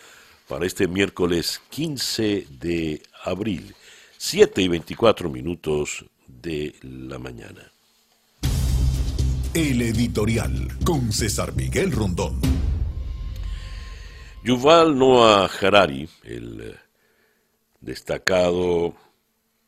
para 0.49 0.67
este 0.67 0.89
miércoles 0.89 1.61
15 1.71 2.47
de 2.51 3.03
abril, 3.25 3.75
7 4.19 4.63
y 4.63 4.69
24 4.69 5.31
minutos 5.31 6.05
de 6.27 6.75
la 6.83 7.19
mañana. 7.19 7.71
El 9.53 9.83
editorial 9.83 10.69
con 10.85 11.13
César 11.13 11.55
Miguel 11.55 11.93
Rondón. 11.93 12.41
Yuval 14.43 14.99
Noah 14.99 15.49
Harari, 15.61 16.09
el 16.25 16.77
destacado 17.81 18.95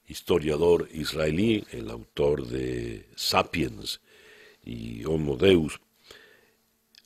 historiador 0.07 0.89
israelí, 0.93 1.65
el 1.73 1.91
autor 1.91 2.47
de 2.47 3.07
Sapiens 3.17 4.01
y 4.65 5.05
Homo 5.05 5.37
Deus, 5.37 5.81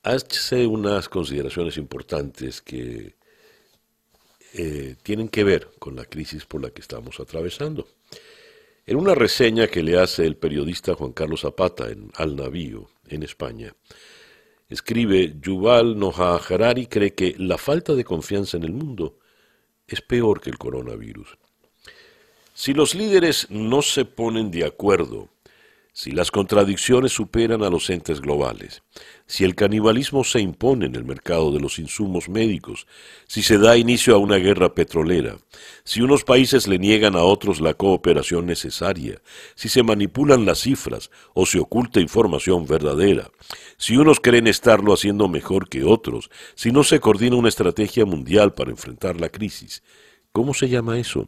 hace 0.02 0.66
unas 0.66 1.08
consideraciones 1.08 1.76
importantes 1.76 2.60
que 2.60 3.14
eh, 4.54 4.96
tienen 5.02 5.28
que 5.28 5.44
ver 5.44 5.70
con 5.78 5.94
la 5.96 6.04
crisis 6.04 6.44
por 6.44 6.62
la 6.62 6.70
que 6.70 6.80
estamos 6.80 7.20
atravesando. 7.20 7.86
En 8.86 8.96
una 8.96 9.14
reseña 9.14 9.68
que 9.68 9.82
le 9.82 9.98
hace 9.98 10.26
el 10.26 10.36
periodista 10.36 10.94
Juan 10.94 11.12
Carlos 11.12 11.42
Zapata 11.42 11.88
en 11.90 12.10
Al 12.14 12.34
Navío, 12.34 12.90
en 13.08 13.22
España, 13.22 13.74
escribe 14.68 15.36
Yuval 15.40 15.98
Noah 15.98 16.40
Harari 16.48 16.86
cree 16.86 17.14
que 17.14 17.34
la 17.38 17.58
falta 17.58 17.94
de 17.94 18.04
confianza 18.04 18.56
en 18.56 18.64
el 18.64 18.72
mundo 18.72 19.18
es 19.86 20.00
peor 20.00 20.40
que 20.40 20.50
el 20.50 20.58
coronavirus. 20.58 21.36
Si 22.62 22.74
los 22.74 22.94
líderes 22.94 23.46
no 23.48 23.80
se 23.80 24.04
ponen 24.04 24.50
de 24.50 24.66
acuerdo, 24.66 25.30
si 25.94 26.10
las 26.10 26.30
contradicciones 26.30 27.10
superan 27.10 27.62
a 27.62 27.70
los 27.70 27.88
entes 27.88 28.20
globales, 28.20 28.82
si 29.26 29.44
el 29.44 29.54
canibalismo 29.54 30.24
se 30.24 30.40
impone 30.40 30.84
en 30.84 30.94
el 30.94 31.06
mercado 31.06 31.52
de 31.52 31.60
los 31.60 31.78
insumos 31.78 32.28
médicos, 32.28 32.86
si 33.26 33.42
se 33.42 33.56
da 33.56 33.78
inicio 33.78 34.14
a 34.14 34.18
una 34.18 34.36
guerra 34.36 34.74
petrolera, 34.74 35.38
si 35.84 36.02
unos 36.02 36.22
países 36.22 36.68
le 36.68 36.78
niegan 36.78 37.16
a 37.16 37.22
otros 37.22 37.62
la 37.62 37.72
cooperación 37.72 38.44
necesaria, 38.44 39.22
si 39.54 39.70
se 39.70 39.82
manipulan 39.82 40.44
las 40.44 40.58
cifras 40.58 41.10
o 41.32 41.46
se 41.46 41.60
oculta 41.60 41.98
información 41.98 42.66
verdadera, 42.66 43.30
si 43.78 43.96
unos 43.96 44.20
creen 44.20 44.46
estarlo 44.46 44.92
haciendo 44.92 45.28
mejor 45.28 45.70
que 45.70 45.84
otros, 45.84 46.28
si 46.56 46.72
no 46.72 46.84
se 46.84 47.00
coordina 47.00 47.36
una 47.36 47.48
estrategia 47.48 48.04
mundial 48.04 48.52
para 48.52 48.70
enfrentar 48.70 49.18
la 49.18 49.30
crisis, 49.30 49.82
¿cómo 50.30 50.52
se 50.52 50.68
llama 50.68 50.98
eso? 50.98 51.26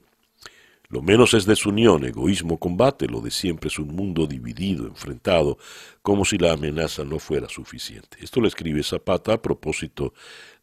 Lo 0.92 1.00
menos 1.00 1.32
es 1.32 1.46
desunión, 1.46 2.04
egoísmo, 2.04 2.58
combate, 2.58 3.06
lo 3.06 3.22
de 3.22 3.30
siempre 3.30 3.68
es 3.68 3.78
un 3.78 3.96
mundo 3.96 4.26
dividido, 4.26 4.86
enfrentado, 4.86 5.56
como 6.02 6.26
si 6.26 6.36
la 6.36 6.52
amenaza 6.52 7.02
no 7.02 7.18
fuera 7.18 7.48
suficiente. 7.48 8.18
Esto 8.20 8.42
lo 8.42 8.46
escribe 8.46 8.82
Zapata 8.82 9.32
a 9.32 9.40
propósito 9.40 10.12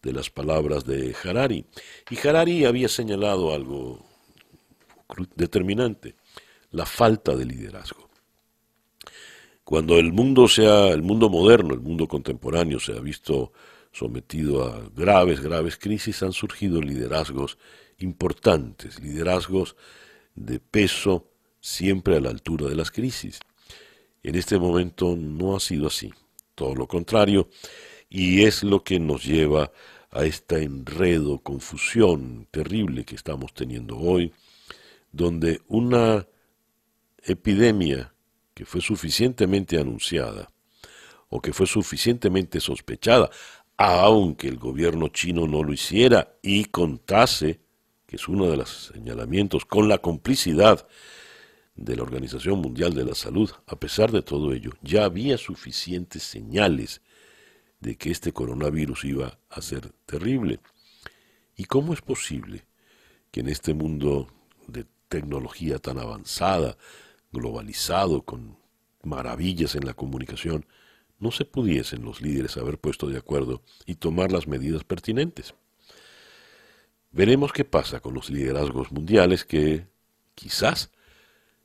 de 0.03 0.13
las 0.13 0.29
palabras 0.29 0.85
de 0.85 1.15
Harari. 1.23 1.65
Y 2.11 2.27
Harari 2.27 2.65
había 2.65 2.87
señalado 2.89 3.55
algo 3.55 4.05
determinante, 5.35 6.13
la 6.69 6.85
falta 6.85 7.35
de 7.35 7.45
liderazgo. 7.45 8.07
Cuando 9.63 9.97
el 9.97 10.13
mundo 10.13 10.47
sea, 10.47 10.89
el 10.89 11.01
mundo 11.01 11.31
moderno, 11.31 11.73
el 11.73 11.81
mundo 11.81 12.07
contemporáneo 12.07 12.79
se 12.79 12.91
ha 12.91 12.99
visto 12.99 13.51
sometido 13.91 14.63
a 14.63 14.91
graves, 14.95 15.41
graves 15.41 15.75
crisis, 15.75 16.21
han 16.21 16.33
surgido 16.33 16.79
liderazgos 16.81 17.57
importantes, 17.97 18.99
liderazgos 18.99 19.75
de 20.39 20.59
peso 20.59 21.27
siempre 21.59 22.15
a 22.15 22.21
la 22.21 22.29
altura 22.29 22.67
de 22.67 22.75
las 22.75 22.91
crisis. 22.91 23.39
En 24.23 24.35
este 24.35 24.57
momento 24.57 25.15
no 25.15 25.55
ha 25.55 25.59
sido 25.59 25.87
así, 25.87 26.11
todo 26.55 26.75
lo 26.75 26.87
contrario, 26.87 27.49
y 28.09 28.43
es 28.43 28.63
lo 28.63 28.83
que 28.83 28.99
nos 28.99 29.23
lleva 29.23 29.71
a 30.11 30.25
este 30.25 30.63
enredo, 30.63 31.39
confusión 31.39 32.47
terrible 32.49 33.05
que 33.05 33.15
estamos 33.15 33.53
teniendo 33.53 33.97
hoy, 33.97 34.33
donde 35.11 35.61
una 35.67 36.27
epidemia 37.23 38.13
que 38.53 38.65
fue 38.65 38.81
suficientemente 38.81 39.77
anunciada 39.77 40.49
o 41.29 41.41
que 41.41 41.53
fue 41.53 41.67
suficientemente 41.67 42.59
sospechada, 42.59 43.29
aunque 43.77 44.47
el 44.47 44.57
gobierno 44.57 45.09
chino 45.09 45.47
no 45.47 45.63
lo 45.63 45.73
hiciera 45.73 46.35
y 46.41 46.65
contase 46.65 47.59
que 48.09 48.15
es 48.15 48.27
uno 48.27 48.49
de 48.49 48.57
los 48.57 48.91
señalamientos, 48.91 49.65
con 49.65 49.87
la 49.87 49.99
complicidad 49.99 50.87
de 51.75 51.95
la 51.95 52.01
Organización 52.01 52.57
Mundial 52.59 52.95
de 52.95 53.05
la 53.05 53.13
Salud, 53.13 53.51
a 53.67 53.79
pesar 53.79 54.11
de 54.11 54.23
todo 54.23 54.51
ello, 54.51 54.71
ya 54.81 55.05
había 55.05 55.37
suficientes 55.37 56.23
señales 56.23 57.03
de 57.79 57.97
que 57.97 58.09
este 58.09 58.33
coronavirus 58.33 59.05
iba 59.05 59.37
a 59.47 59.61
ser 59.61 59.91
terrible. 60.07 60.59
¿Y 61.55 61.65
cómo 61.65 61.93
es 61.93 62.01
posible 62.01 62.65
que 63.29 63.41
en 63.41 63.49
este 63.49 63.75
mundo 63.75 64.27
de 64.65 64.87
tecnología 65.07 65.77
tan 65.77 65.99
avanzada, 65.99 66.79
globalizado, 67.31 68.23
con 68.23 68.57
maravillas 69.03 69.75
en 69.75 69.85
la 69.85 69.93
comunicación, 69.93 70.65
no 71.19 71.29
se 71.29 71.45
pudiesen 71.45 72.03
los 72.03 72.21
líderes 72.21 72.57
haber 72.57 72.79
puesto 72.79 73.05
de 73.05 73.19
acuerdo 73.19 73.61
y 73.85 73.97
tomar 73.97 74.31
las 74.31 74.47
medidas 74.47 74.83
pertinentes? 74.83 75.53
Veremos 77.11 77.51
qué 77.51 77.65
pasa 77.65 77.99
con 77.99 78.13
los 78.13 78.29
liderazgos 78.29 78.91
mundiales 78.91 79.43
que 79.43 79.87
quizás 80.35 80.91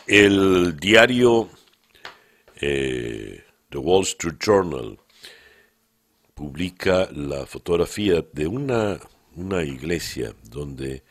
El 0.08 0.76
diario 0.78 1.52
eh, 2.60 3.43
The 3.70 3.78
Wall 3.78 4.02
Street 4.04 4.38
Journal 4.43 4.98
publica 6.38 7.10
la 7.12 7.47
fotografía 7.47 8.23
de 8.32 8.45
una, 8.45 9.00
una 9.36 9.63
iglesia 9.63 10.36
donde 10.43 11.04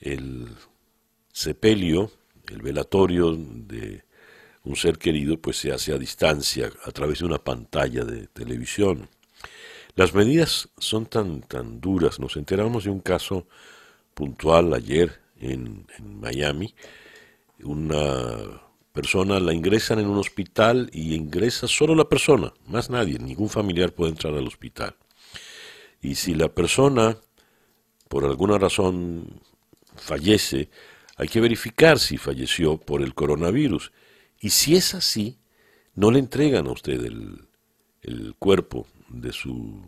el 0.00 0.48
sepelio, 1.32 2.10
el 2.48 2.60
velatorio 2.60 3.36
de 3.36 4.02
un 4.64 4.74
ser 4.74 4.98
querido, 4.98 5.40
pues 5.40 5.58
se 5.58 5.70
hace 5.70 5.92
a 5.92 5.98
distancia 5.98 6.72
a 6.84 6.90
través 6.90 7.20
de 7.20 7.26
una 7.26 7.38
pantalla 7.38 8.04
de 8.04 8.26
televisión. 8.26 9.08
Las 9.94 10.12
medidas 10.12 10.68
son 10.76 11.06
tan, 11.06 11.40
tan 11.42 11.80
duras. 11.80 12.18
Nos 12.18 12.36
enteramos 12.36 12.82
de 12.82 12.90
un 12.90 13.00
caso 13.00 13.46
puntual 14.12 14.74
ayer 14.74 15.20
en, 15.40 15.86
en 15.96 16.18
Miami. 16.18 16.74
Una 17.62 18.60
persona 18.98 19.38
la 19.38 19.54
ingresan 19.54 20.00
en 20.00 20.08
un 20.08 20.18
hospital 20.18 20.90
y 20.92 21.14
ingresa 21.14 21.68
solo 21.68 21.94
la 21.94 22.08
persona, 22.08 22.52
más 22.66 22.90
nadie, 22.90 23.16
ningún 23.20 23.48
familiar 23.48 23.92
puede 23.92 24.10
entrar 24.10 24.34
al 24.34 24.48
hospital. 24.48 24.96
Y 26.00 26.16
si 26.16 26.34
la 26.34 26.48
persona, 26.48 27.16
por 28.08 28.24
alguna 28.24 28.58
razón, 28.58 29.40
fallece, 29.94 30.68
hay 31.16 31.28
que 31.28 31.40
verificar 31.40 32.00
si 32.00 32.16
falleció 32.16 32.76
por 32.76 33.00
el 33.02 33.14
coronavirus. 33.14 33.92
Y 34.40 34.50
si 34.50 34.74
es 34.74 34.94
así, 34.94 35.38
no 35.94 36.10
le 36.10 36.18
entregan 36.18 36.66
a 36.66 36.72
usted 36.72 37.04
el, 37.04 37.46
el 38.02 38.34
cuerpo 38.36 38.88
de 39.08 39.32
su, 39.32 39.80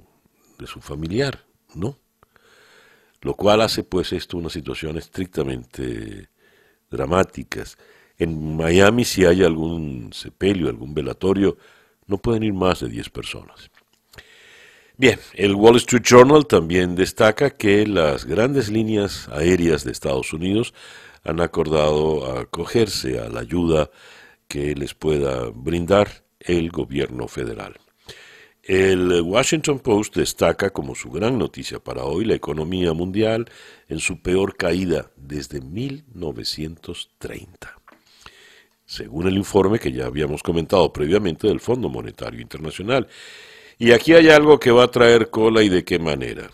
de 0.57 0.69
su 0.69 0.81
familiar, 0.81 1.47
¿no? 1.75 1.99
Lo 3.23 3.35
cual 3.35 3.63
hace 3.63 3.83
pues 3.83 4.13
esto 4.13 4.37
una 4.37 4.51
situación 4.51 4.97
estrictamente 4.99 6.29
dramática. 6.89 7.65
En 8.21 8.57
Miami, 8.59 9.05
si 9.07 9.25
hay 9.25 9.43
algún 9.43 10.13
sepelio, 10.13 10.69
algún 10.69 10.93
velatorio, 10.93 11.57
no 12.07 12.19
pueden 12.19 12.43
ir 12.43 12.53
más 12.53 12.81
de 12.81 12.91
10 12.91 13.09
personas. 13.09 13.71
Bien, 14.99 15.19
el 15.33 15.55
Wall 15.55 15.77
Street 15.77 16.03
Journal 16.05 16.47
también 16.47 16.95
destaca 16.95 17.49
que 17.49 17.87
las 17.87 18.27
grandes 18.27 18.69
líneas 18.69 19.27
aéreas 19.31 19.85
de 19.85 19.93
Estados 19.93 20.35
Unidos 20.35 20.75
han 21.25 21.41
acordado 21.41 22.39
acogerse 22.39 23.19
a 23.19 23.31
la 23.31 23.41
ayuda 23.41 23.91
que 24.49 24.75
les 24.75 24.93
pueda 24.93 25.49
brindar 25.55 26.27
el 26.41 26.71
gobierno 26.71 27.27
federal. 27.27 27.79
El 28.63 29.23
Washington 29.23 29.79
Post 29.79 30.17
destaca 30.17 30.69
como 30.69 30.95
su 30.95 31.11
gran 31.11 31.39
noticia 31.39 31.81
para 31.81 32.05
hoy 32.05 32.27
la 32.27 32.35
economía 32.35 32.93
mundial 32.93 33.51
en 33.89 33.99
su 33.99 34.21
peor 34.21 34.59
caída 34.59 35.11
desde 35.17 35.63
1930 35.63 37.80
según 38.91 39.29
el 39.29 39.37
informe 39.37 39.79
que 39.79 39.93
ya 39.93 40.07
habíamos 40.07 40.43
comentado 40.43 40.93
previamente 40.93 41.47
del 41.47 41.61
Fondo 41.61 41.89
Monetario 41.89 42.41
Internacional. 42.41 43.07
Y 43.79 43.93
aquí 43.93 44.15
hay 44.15 44.31
algo 44.31 44.59
que 44.59 44.73
va 44.73 44.83
a 44.83 44.91
traer 44.91 45.31
cola 45.31 45.63
y 45.63 45.69
de 45.69 45.85
qué 45.85 46.01
manera. 46.01 46.51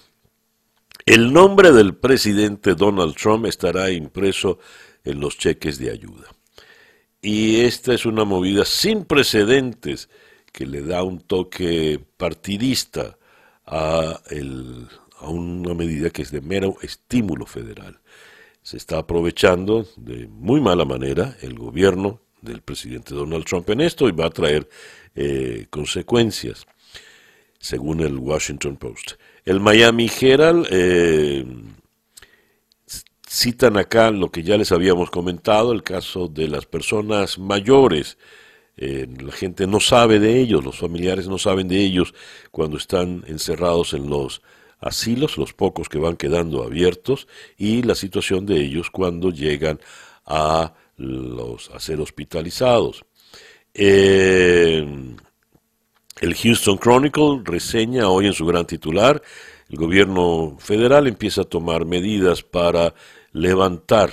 El 1.06 1.32
nombre 1.32 1.72
del 1.72 1.94
presidente 1.94 2.74
Donald 2.74 3.14
Trump 3.14 3.46
estará 3.46 3.90
impreso 3.90 4.58
en 5.02 5.18
los 5.18 5.38
cheques 5.38 5.78
de 5.78 5.90
ayuda. 5.90 6.26
Y 7.22 7.60
esta 7.60 7.94
es 7.94 8.04
una 8.04 8.24
movida 8.24 8.66
sin 8.66 9.06
precedentes 9.06 10.10
que 10.52 10.66
le 10.66 10.82
da 10.82 11.02
un 11.04 11.20
toque 11.20 11.98
partidista 12.18 13.16
a, 13.64 14.20
a 15.20 15.28
una 15.30 15.72
medida 15.72 16.10
que 16.10 16.20
es 16.20 16.30
de 16.32 16.42
mero 16.42 16.76
estímulo 16.82 17.46
federal. 17.46 17.98
Se 18.60 18.76
está 18.76 18.98
aprovechando 18.98 19.86
de 19.96 20.28
muy 20.28 20.60
mala 20.60 20.84
manera 20.84 21.34
el 21.40 21.54
gobierno 21.54 22.25
del 22.46 22.62
presidente 22.62 23.14
Donald 23.14 23.44
Trump 23.44 23.68
en 23.70 23.82
esto 23.82 24.08
y 24.08 24.12
va 24.12 24.26
a 24.26 24.30
traer 24.30 24.68
eh, 25.14 25.66
consecuencias, 25.70 26.66
según 27.58 28.00
el 28.00 28.16
Washington 28.16 28.76
Post. 28.76 29.12
El 29.44 29.60
Miami 29.60 30.10
Herald 30.20 30.66
eh, 30.70 31.44
citan 33.28 33.76
acá 33.76 34.10
lo 34.10 34.30
que 34.30 34.42
ya 34.42 34.56
les 34.56 34.72
habíamos 34.72 35.10
comentado, 35.10 35.72
el 35.72 35.82
caso 35.82 36.28
de 36.28 36.48
las 36.48 36.66
personas 36.66 37.38
mayores. 37.38 38.18
Eh, 38.76 39.06
la 39.20 39.32
gente 39.32 39.66
no 39.66 39.80
sabe 39.80 40.18
de 40.18 40.38
ellos, 40.40 40.64
los 40.64 40.78
familiares 40.78 41.28
no 41.28 41.38
saben 41.38 41.68
de 41.68 41.78
ellos 41.80 42.14
cuando 42.50 42.76
están 42.76 43.24
encerrados 43.26 43.94
en 43.94 44.08
los 44.08 44.42
asilos, 44.80 45.38
los 45.38 45.52
pocos 45.52 45.88
que 45.88 45.98
van 45.98 46.16
quedando 46.16 46.62
abiertos, 46.62 47.26
y 47.56 47.82
la 47.82 47.94
situación 47.94 48.46
de 48.46 48.56
ellos 48.56 48.90
cuando 48.90 49.30
llegan 49.30 49.80
a 50.26 50.74
los, 50.96 51.70
a 51.70 51.80
ser 51.80 52.00
hospitalizados. 52.00 53.04
Eh, 53.74 55.14
el 56.20 56.34
Houston 56.34 56.78
Chronicle 56.78 57.42
reseña 57.44 58.08
hoy 58.08 58.26
en 58.26 58.32
su 58.32 58.46
gran 58.46 58.66
titular, 58.66 59.22
el 59.68 59.76
gobierno 59.76 60.56
federal 60.58 61.06
empieza 61.06 61.42
a 61.42 61.44
tomar 61.44 61.84
medidas 61.84 62.42
para 62.42 62.94
levantar 63.32 64.10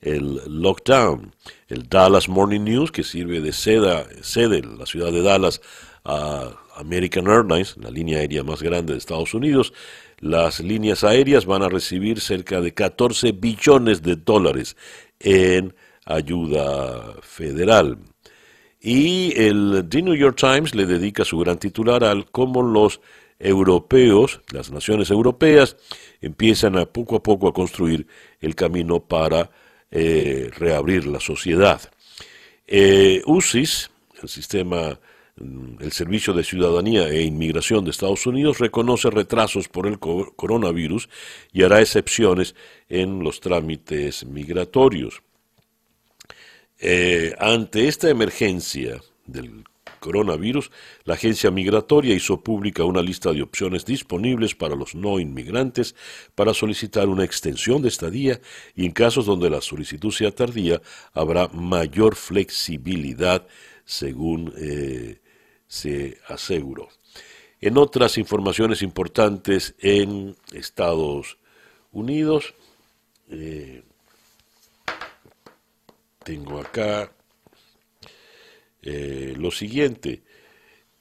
el 0.00 0.40
lockdown. 0.46 1.34
El 1.68 1.88
Dallas 1.88 2.28
Morning 2.28 2.60
News, 2.60 2.90
que 2.92 3.02
sirve 3.02 3.40
de 3.40 3.52
seda, 3.52 4.06
sede 4.22 4.62
la 4.62 4.86
ciudad 4.86 5.12
de 5.12 5.22
Dallas 5.22 5.60
a 6.04 6.52
American 6.76 7.28
Airlines, 7.28 7.76
la 7.76 7.90
línea 7.90 8.18
aérea 8.18 8.42
más 8.42 8.62
grande 8.62 8.92
de 8.92 8.98
Estados 8.98 9.34
Unidos, 9.34 9.72
las 10.18 10.60
líneas 10.60 11.04
aéreas 11.04 11.46
van 11.46 11.62
a 11.62 11.68
recibir 11.68 12.20
cerca 12.20 12.60
de 12.60 12.72
14 12.72 13.32
billones 13.32 14.02
de 14.02 14.16
dólares 14.16 14.76
en 15.18 15.74
ayuda 16.04 17.14
federal. 17.22 17.98
Y 18.80 19.32
el 19.40 19.86
The 19.88 20.02
New 20.02 20.14
York 20.14 20.36
Times 20.36 20.74
le 20.74 20.86
dedica 20.86 21.24
su 21.24 21.38
gran 21.38 21.58
titular 21.58 22.02
al 22.02 22.30
cómo 22.30 22.62
los 22.62 23.00
europeos, 23.38 24.40
las 24.52 24.70
naciones 24.70 25.10
europeas, 25.10 25.76
empiezan 26.20 26.76
a 26.78 26.86
poco 26.86 27.16
a 27.16 27.22
poco 27.22 27.48
a 27.48 27.52
construir 27.52 28.06
el 28.40 28.54
camino 28.54 29.00
para 29.00 29.50
eh, 29.90 30.50
reabrir 30.56 31.06
la 31.06 31.20
sociedad. 31.20 31.80
Eh, 32.66 33.22
UCIS, 33.26 33.90
el 34.22 34.28
sistema, 34.28 34.98
mm, 35.36 35.82
el 35.82 35.92
Servicio 35.92 36.32
de 36.32 36.44
Ciudadanía 36.44 37.08
e 37.08 37.22
Inmigración 37.22 37.84
de 37.84 37.90
Estados 37.90 38.26
Unidos, 38.26 38.58
reconoce 38.58 39.10
retrasos 39.10 39.68
por 39.68 39.86
el 39.86 39.98
coronavirus 39.98 41.08
y 41.52 41.64
hará 41.64 41.80
excepciones 41.80 42.54
en 42.88 43.22
los 43.22 43.40
trámites 43.40 44.24
migratorios. 44.24 45.22
Eh, 46.84 47.32
ante 47.38 47.86
esta 47.86 48.10
emergencia 48.10 49.00
del 49.24 49.62
coronavirus, 50.00 50.72
la 51.04 51.14
agencia 51.14 51.52
migratoria 51.52 52.12
hizo 52.12 52.42
pública 52.42 52.84
una 52.84 53.00
lista 53.00 53.32
de 53.32 53.40
opciones 53.40 53.86
disponibles 53.86 54.56
para 54.56 54.74
los 54.74 54.96
no 54.96 55.20
inmigrantes 55.20 55.94
para 56.34 56.52
solicitar 56.52 57.08
una 57.08 57.22
extensión 57.22 57.82
de 57.82 57.88
estadía 57.88 58.40
y 58.74 58.84
en 58.84 58.90
casos 58.90 59.26
donde 59.26 59.48
la 59.48 59.60
solicitud 59.60 60.10
sea 60.10 60.32
tardía 60.32 60.82
habrá 61.14 61.46
mayor 61.46 62.16
flexibilidad 62.16 63.46
según 63.84 64.52
eh, 64.58 65.20
se 65.68 66.18
aseguró. 66.26 66.88
En 67.60 67.78
otras 67.78 68.18
informaciones 68.18 68.82
importantes 68.82 69.76
en 69.78 70.34
Estados 70.52 71.38
Unidos, 71.92 72.54
eh, 73.30 73.84
tengo 76.24 76.60
acá 76.60 77.10
eh, 78.82 79.34
lo 79.36 79.50
siguiente. 79.50 80.22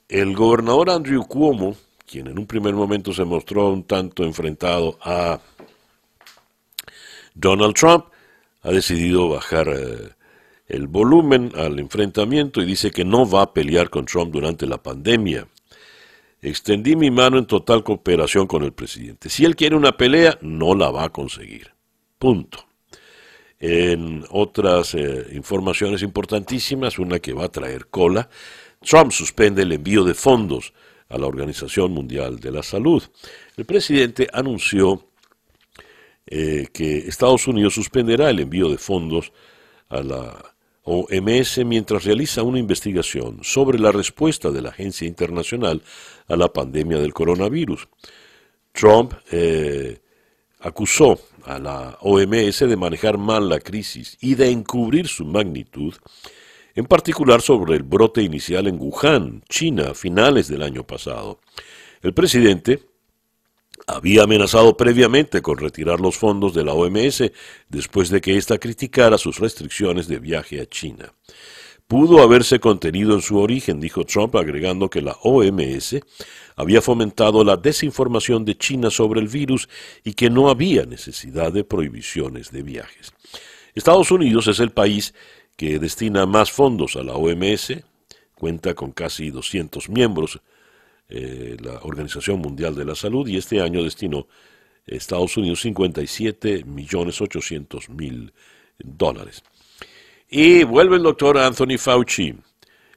El 0.08 0.36
gobernador 0.36 0.90
Andrew 0.90 1.26
Cuomo, 1.26 1.76
quien 2.06 2.28
en 2.28 2.38
un 2.38 2.46
primer 2.46 2.74
momento 2.74 3.14
se 3.14 3.24
mostró 3.24 3.72
un 3.72 3.84
tanto 3.84 4.24
enfrentado 4.24 4.98
a 5.02 5.40
Donald 7.34 7.74
Trump, 7.74 8.06
ha 8.62 8.72
decidido 8.72 9.30
bajar 9.30 9.70
eh, 9.70 10.10
el 10.68 10.88
volumen 10.88 11.52
al 11.56 11.80
enfrentamiento 11.80 12.62
y 12.62 12.66
dice 12.66 12.92
que 12.92 13.06
no 13.06 13.30
va 13.30 13.44
a 13.44 13.54
pelear 13.54 13.90
con 13.90 14.06
Trump 14.06 14.32
durante 14.32 14.66
la 14.68 14.82
pandemia. 14.82 15.48
Extendí 16.42 16.96
mi 16.96 17.12
mano 17.12 17.38
en 17.38 17.46
total 17.46 17.84
cooperación 17.84 18.48
con 18.48 18.64
el 18.64 18.74
presidente. 18.74 19.30
Si 19.30 19.46
él 19.46 19.56
quiere 19.56 19.76
una 19.76 19.96
pelea, 19.96 20.38
no 20.42 20.74
la 20.76 20.90
va 20.90 21.06
a 21.06 21.10
conseguir. 21.10 21.72
Punto. 22.18 22.71
En 23.64 24.26
otras 24.32 24.96
eh, 24.96 25.28
informaciones 25.34 26.02
importantísimas, 26.02 26.98
una 26.98 27.20
que 27.20 27.32
va 27.32 27.46
a 27.46 27.52
traer 27.52 27.86
cola, 27.88 28.28
Trump 28.82 29.12
suspende 29.12 29.62
el 29.62 29.72
envío 29.72 30.04
de 30.04 30.16
fondos 30.16 30.74
a 31.10 31.20
la 31.20 31.28
Organización 31.28 31.92
Mundial 31.92 32.40
de 32.40 32.52
la 32.52 32.64
Salud. 32.64 33.04
El 33.56 33.66
presidente 33.66 34.28
anunció 34.34 35.06
eh, 36.26 36.70
que 36.74 36.98
Estados 37.00 37.48
Unidos 37.48 37.76
suspenderá 37.76 38.32
el 38.32 38.40
envío 38.40 38.68
de 38.68 38.80
fondos 38.80 39.32
a 39.90 40.02
la 40.02 40.56
OMS 40.84 41.64
mientras 41.64 42.04
realiza 42.04 42.42
una 42.42 42.58
investigación 42.58 43.44
sobre 43.44 43.78
la 43.78 43.92
respuesta 43.92 44.50
de 44.50 44.64
la 44.64 44.70
Agencia 44.70 45.08
Internacional 45.08 45.84
a 46.28 46.36
la 46.36 46.52
pandemia 46.52 46.98
del 46.98 47.14
coronavirus. 47.14 47.88
Trump 48.72 49.14
eh, 49.32 50.00
acusó 50.62 51.20
a 51.46 51.60
la 51.60 51.98
OMS 52.02 52.60
de 52.60 52.76
manejar 52.78 53.18
mal 53.18 53.50
la 53.50 53.60
crisis 53.60 54.18
y 54.22 54.36
de 54.36 54.50
encubrir 54.50 55.08
su 55.08 55.26
magnitud, 55.26 55.94
en 56.76 56.86
particular 56.86 57.42
sobre 57.42 57.76
el 57.76 57.84
brote 57.84 58.22
inicial 58.22 58.68
en 58.68 58.80
Wuhan, 58.80 59.44
China, 59.50 59.92
a 59.92 59.94
finales 59.94 60.48
del 60.48 60.62
año 60.62 60.86
pasado. 60.86 61.40
El 62.02 62.14
presidente 62.14 62.84
había 63.88 64.24
amenazado 64.24 64.78
previamente 64.78 65.42
con 65.42 65.58
retirar 65.58 66.00
los 66.00 66.18
fondos 66.18 66.54
de 66.54 66.64
la 66.64 66.74
OMS 66.74 67.32
después 67.70 68.10
de 68.10 68.22
que 68.22 68.38
ésta 68.38 68.58
criticara 68.58 69.18
sus 69.18 69.40
restricciones 69.40 70.08
de 70.08 70.20
viaje 70.20 70.62
a 70.62 70.66
China 70.66 71.14
pudo 71.92 72.22
haberse 72.22 72.62
contenido 72.62 73.14
en 73.16 73.22
su 73.22 73.38
origen, 73.38 73.82
dijo 73.82 74.06
Trump, 74.06 74.38
agregando 74.38 74.90
que 74.90 75.02
la 75.02 75.18
OMS 75.24 75.98
había 76.56 76.82
fomentado 76.82 77.44
la 77.44 77.58
desinformación 77.58 78.46
de 78.46 78.58
China 78.58 78.90
sobre 78.90 79.20
el 79.20 79.28
virus 79.28 79.68
y 80.02 80.14
que 80.14 80.30
no 80.30 80.50
había 80.50 80.86
necesidad 80.86 81.52
de 81.52 81.66
prohibiciones 81.66 82.50
de 82.50 82.64
viajes. 82.64 83.12
Estados 83.76 84.10
Unidos 84.10 84.48
es 84.48 84.62
el 84.62 84.72
país 84.72 85.14
que 85.58 85.80
destina 85.80 86.26
más 86.26 86.50
fondos 86.50 86.96
a 86.96 87.04
la 87.04 87.16
OMS, 87.16 87.74
cuenta 88.36 88.74
con 88.74 88.94
casi 88.94 89.30
200 89.30 89.90
miembros, 89.90 90.40
eh, 91.10 91.58
la 91.60 91.80
Organización 91.82 92.40
Mundial 92.40 92.74
de 92.74 92.86
la 92.86 92.96
Salud, 92.96 93.28
y 93.28 93.36
este 93.36 93.60
año 93.60 93.84
destinó 93.84 94.30
Estados 94.88 95.36
Unidos 95.36 95.60
57 95.60 96.64
millones 96.64 97.20
800 97.20 97.90
mil 97.90 98.32
dólares. 98.80 99.44
Y 100.34 100.64
vuelve 100.64 100.96
el 100.96 101.04
doctor 101.04 101.38
Anthony 101.38 101.78
Fauci, 101.78 102.34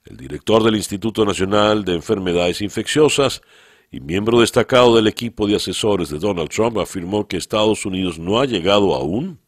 el 0.04 0.16
director 0.16 0.62
del 0.62 0.76
Instituto 0.76 1.24
Nacional 1.24 1.84
de 1.84 1.96
Enfermedades 1.96 2.60
Infecciosas 2.60 3.42
y 3.90 3.98
miembro 3.98 4.38
destacado 4.38 4.94
del 4.94 5.08
equipo 5.08 5.48
de 5.48 5.56
asesores 5.56 6.10
de 6.10 6.20
Donald 6.20 6.48
Trump, 6.48 6.78
afirmó 6.78 7.26
que 7.26 7.36
Estados 7.36 7.84
Unidos 7.86 8.20
no 8.20 8.38
ha 8.38 8.44
llegado 8.44 8.94
aún 8.94 9.40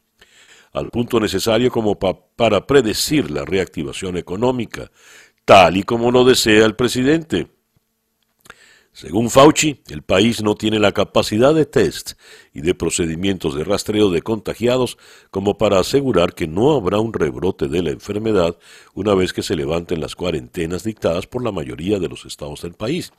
al 0.72 0.90
punto 0.90 1.20
necesario 1.20 1.70
como 1.70 1.96
para 1.96 2.66
predecir 2.66 3.31
la 3.31 3.44
reactivación 3.44 4.16
económica, 4.16 4.90
tal 5.44 5.77
y 5.77 5.85
como 5.85 6.11
lo 6.11 6.25
desea 6.25 6.66
el 6.66 6.75
presidente. 6.75 7.46
Según 8.97 9.29
Fauci, 9.29 9.83
el 9.91 10.01
país 10.01 10.43
no 10.43 10.55
tiene 10.55 10.79
la 10.79 10.93
capacidad 10.93 11.55
de 11.55 11.67
test 11.67 12.13
y 12.55 12.63
de 12.63 12.75
procedimientos 12.75 13.55
de 13.55 13.63
rastreo 13.63 14.09
de 14.09 14.23
contagiados 14.23 14.97
como 15.31 15.59
para 15.59 15.79
asegurar 15.79 16.33
que 16.33 16.47
no 16.47 16.75
habrá 16.75 16.99
un 16.99 17.13
rebrote 17.13 17.69
de 17.69 17.83
la 17.83 17.91
enfermedad 17.91 18.57
una 18.95 19.15
vez 19.15 19.35
que 19.35 19.43
se 19.43 19.55
levanten 19.55 20.01
las 20.01 20.15
cuarentenas 20.15 20.83
dictadas 20.83 21.27
por 21.27 21.45
la 21.45 21.53
mayoría 21.53 21.99
de 21.99 22.09
los 22.09 22.25
estados 22.25 22.63
del 22.63 22.73
país. 22.73 23.13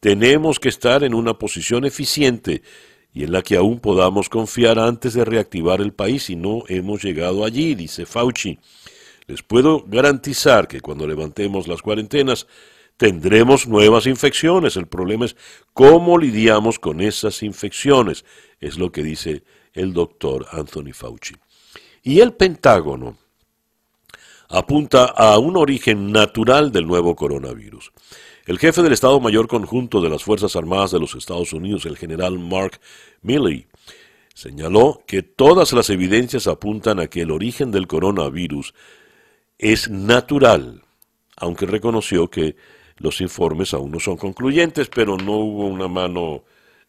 Tenemos 0.00 0.58
que 0.58 0.68
estar 0.68 1.04
en 1.04 1.14
una 1.14 1.34
posición 1.34 1.84
eficiente 1.84 2.62
y 3.12 3.22
en 3.22 3.30
la 3.30 3.42
que 3.42 3.54
aún 3.54 3.78
podamos 3.78 4.28
confiar 4.28 4.80
antes 4.80 5.14
de 5.14 5.24
reactivar 5.24 5.80
el 5.80 5.92
país 5.92 6.28
y 6.28 6.34
no 6.34 6.64
hemos 6.66 7.04
llegado 7.04 7.44
allí, 7.44 7.76
dice 7.76 8.04
Fauci. 8.04 8.58
Les 9.28 9.44
puedo 9.44 9.84
garantizar 9.86 10.66
que 10.66 10.80
cuando 10.80 11.06
levantemos 11.06 11.68
las 11.68 11.82
cuarentenas, 11.82 12.48
tendremos 12.96 13.66
nuevas 13.66 14.06
infecciones. 14.06 14.76
El 14.76 14.86
problema 14.86 15.26
es 15.26 15.36
cómo 15.72 16.18
lidiamos 16.18 16.78
con 16.78 17.00
esas 17.00 17.42
infecciones, 17.42 18.24
es 18.60 18.78
lo 18.78 18.92
que 18.92 19.02
dice 19.02 19.42
el 19.72 19.92
doctor 19.92 20.46
Anthony 20.50 20.92
Fauci. 20.92 21.34
Y 22.02 22.20
el 22.20 22.34
Pentágono 22.34 23.16
apunta 24.48 25.04
a 25.04 25.38
un 25.38 25.56
origen 25.56 26.12
natural 26.12 26.70
del 26.70 26.86
nuevo 26.86 27.16
coronavirus. 27.16 27.92
El 28.46 28.58
jefe 28.58 28.82
del 28.82 28.92
Estado 28.92 29.18
Mayor 29.20 29.48
Conjunto 29.48 30.00
de 30.02 30.10
las 30.10 30.22
Fuerzas 30.22 30.54
Armadas 30.54 30.90
de 30.90 31.00
los 31.00 31.14
Estados 31.14 31.52
Unidos, 31.52 31.86
el 31.86 31.96
general 31.96 32.38
Mark 32.38 32.78
Milley, 33.22 33.66
señaló 34.34 35.02
que 35.06 35.22
todas 35.22 35.72
las 35.72 35.88
evidencias 35.88 36.46
apuntan 36.46 37.00
a 37.00 37.06
que 37.06 37.22
el 37.22 37.30
origen 37.30 37.70
del 37.70 37.86
coronavirus 37.86 38.74
es 39.58 39.88
natural, 39.88 40.82
aunque 41.36 41.64
reconoció 41.64 42.28
que 42.28 42.56
los 43.04 43.20
informes 43.20 43.74
aún 43.74 43.90
no 43.90 44.00
son 44.00 44.16
concluyentes, 44.16 44.88
pero 44.88 45.18
no 45.18 45.32
hubo 45.32 45.66
una 45.66 45.88
mano 45.88 46.42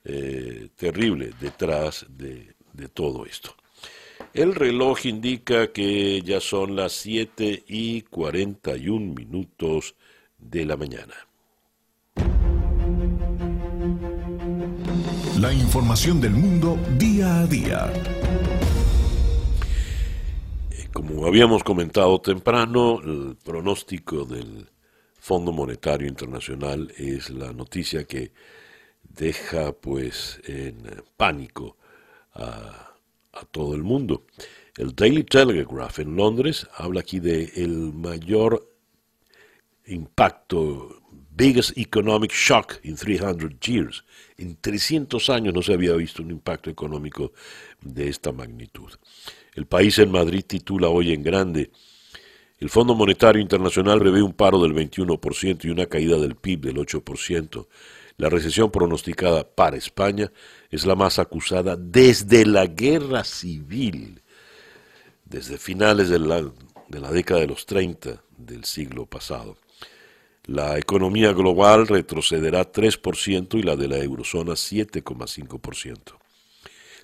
eh, 0.06 0.69
terrible 0.78 1.32
detrás 1.41 2.06
de, 2.08 2.54
de 2.71 2.88
todo 2.88 3.25
esto. 3.25 3.54
El 4.34 4.56
reloj 4.56 5.06
indica 5.08 5.73
que 5.73 6.21
ya 6.21 6.39
son 6.39 6.78
las 6.78 6.93
7 6.93 7.65
y 7.67 8.04
41 8.04 9.13
minutos 9.13 9.95
de 10.38 10.65
la 10.65 10.78
mañana. 10.78 11.15
La 15.38 15.51
información 15.54 16.21
del 16.21 16.32
mundo 16.32 16.78
día 16.97 17.41
a 17.41 17.45
día. 17.45 17.93
Eh, 20.71 20.88
como 20.93 21.25
habíamos 21.25 21.62
comentado 21.62 22.21
temprano, 22.21 23.01
el 23.04 23.36
pronóstico 23.43 24.23
del 24.23 24.69
Fondo 25.26 25.52
Monetario 25.52 26.08
Internacional 26.08 26.94
es 26.98 27.32
la 27.32 27.52
noticia 27.52 28.04
que 28.04 28.32
deja 29.02 29.72
pues 29.72 30.40
en 30.46 30.84
pánico 31.18 31.78
a, 32.36 32.94
todo 33.50 33.74
el 33.74 33.82
mundo. 33.82 34.28
El 34.78 34.94
Daily 34.94 35.24
Telegraph 35.24 35.98
en 35.98 36.16
Londres 36.16 36.68
habla 36.76 37.00
aquí 37.00 37.20
de 37.20 37.52
el 37.56 37.92
mayor 37.92 38.72
impacto, 39.88 41.02
biggest 41.32 41.76
economic 41.76 42.32
shock 42.32 42.76
in 42.84 42.95
300 42.95 43.60
years. 43.62 44.06
En 44.38 44.56
300 44.58 45.28
años 45.32 45.56
no 45.56 45.64
se 45.64 45.74
había 45.74 45.93
visto 45.93 46.22
un 46.22 46.30
impacto 46.30 46.70
económico 46.70 47.34
de 47.82 48.10
esta 48.10 48.32
magnitud. 48.32 48.93
El 49.56 49.66
país 49.66 49.97
en 49.97 50.12
Madrid 50.12 50.43
titula 50.45 50.89
hoy 50.89 51.14
en 51.14 51.24
grande 51.24 51.72
el 52.60 52.70
Fondo 52.70 52.95
Monetario 52.95 53.41
Internacional 53.41 53.99
prevé 53.99 54.22
un 54.22 54.34
paro 54.34 54.62
del 54.62 54.74
21% 54.74 55.66
y 55.66 55.70
una 55.70 55.88
caída 55.88 56.18
del 56.18 56.36
PIB 56.36 56.62
del 56.62 56.78
8%. 56.78 57.68
La 58.18 58.30
recesión 58.30 58.72
pronosticada 58.72 59.43
para 59.43 59.76
España 59.76 60.32
es 60.70 60.86
la 60.86 60.95
más 60.95 61.20
acusada 61.20 61.76
desde 61.76 62.45
la 62.45 62.66
guerra 62.66 63.26
civil, 63.26 64.22
desde 65.26 65.58
finales 65.58 66.08
de 66.10 66.20
la, 66.20 66.41
de 66.88 66.99
la 66.99 67.12
década 67.12 67.41
de 67.41 67.47
los 67.47 67.66
30 67.66 68.24
del 68.38 68.64
siglo 68.64 69.06
pasado. 69.06 69.58
La 70.45 70.78
economía 70.78 71.34
global 71.34 71.88
retrocederá 71.88 72.72
3% 72.72 73.60
y 73.60 73.64
la 73.64 73.76
de 73.76 73.88
la 73.89 73.97
eurozona 73.97 74.53
7,5%. 74.53 75.97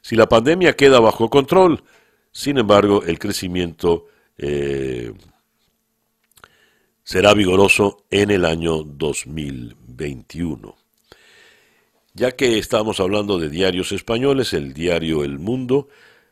Si 0.01 0.15
la 0.15 0.29
pandemia 0.29 0.75
queda 0.75 0.99
bajo 0.99 1.29
control, 1.29 1.83
sin 2.31 2.57
embargo, 2.57 3.03
el 3.03 3.19
crecimiento 3.19 4.07
eh, 4.37 5.11
será 7.11 7.33
vigoroso 7.33 8.05
en 8.09 8.31
el 8.31 8.45
año 8.45 8.83
2021. 8.83 10.77
Ya 12.13 12.31
que 12.31 12.57
estamos 12.57 13.01
hablando 13.01 13.37
de 13.37 13.49
diarios 13.49 13.91
españoles, 13.91 14.53
el 14.53 14.73
diario 14.73 15.25
El 15.25 15.37
Mundo, 15.37 15.89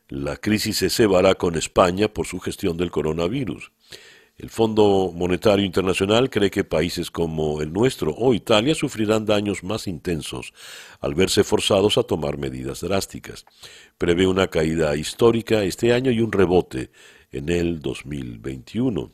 la 0.08 0.38
crisis 0.38 0.78
se 0.78 0.90
cebará 0.90 1.36
con 1.36 1.58
España 1.58 2.08
por 2.08 2.28
su 2.28 2.40
gestión 2.40 2.78
del 2.78 2.92
coronavirus. 2.92 3.74
El 4.38 4.50
Fondo 4.50 5.12
Monetario 5.14 5.66
Internacional 5.66 6.30
cree 6.30 6.50
que 6.50 6.64
países 6.64 7.12
como 7.12 7.62
el 7.62 7.74
nuestro 7.74 8.12
o 8.14 8.34
Italia 8.34 8.74
sufrirán 8.74 9.26
daños 9.26 9.66
más 9.66 9.86
intensos 9.86 10.54
al 11.02 11.14
verse 11.14 11.44
forzados 11.44 11.98
a 11.98 12.04
tomar 12.04 12.38
medidas 12.38 12.80
drásticas. 12.80 13.46
Prevé 13.98 14.28
una 14.28 14.48
caída 14.48 14.96
histórica 14.96 15.62
este 15.62 15.92
año 15.92 16.10
y 16.10 16.22
un 16.22 16.32
rebote 16.32 16.90
en 17.34 17.50
el 17.50 17.82
2021. 17.82 19.12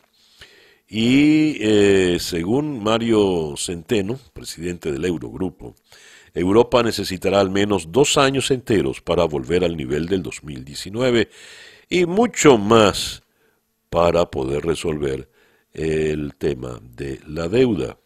Y 0.88 1.58
eh, 1.62 2.18
según 2.20 2.84
Mario 2.84 3.56
Centeno, 3.58 4.20
presidente 4.34 4.92
del 4.92 5.06
Eurogrupo, 5.06 5.76
Europa 6.34 6.84
necesitará 6.84 7.40
al 7.40 7.50
menos 7.50 7.92
dos 7.92 8.18
años 8.18 8.52
enteros 8.52 9.02
para 9.02 9.24
volver 9.24 9.64
al 9.64 9.78
nivel 9.78 10.08
del 10.08 10.22
2019 10.22 11.30
y 11.90 12.06
mucho 12.06 12.58
más 12.58 13.24
para 13.90 14.30
poder 14.30 14.66
resolver 14.66 15.30
el 15.74 16.36
tema 16.36 16.80
de 16.82 17.22
la 17.26 17.48
deuda. 17.48 17.98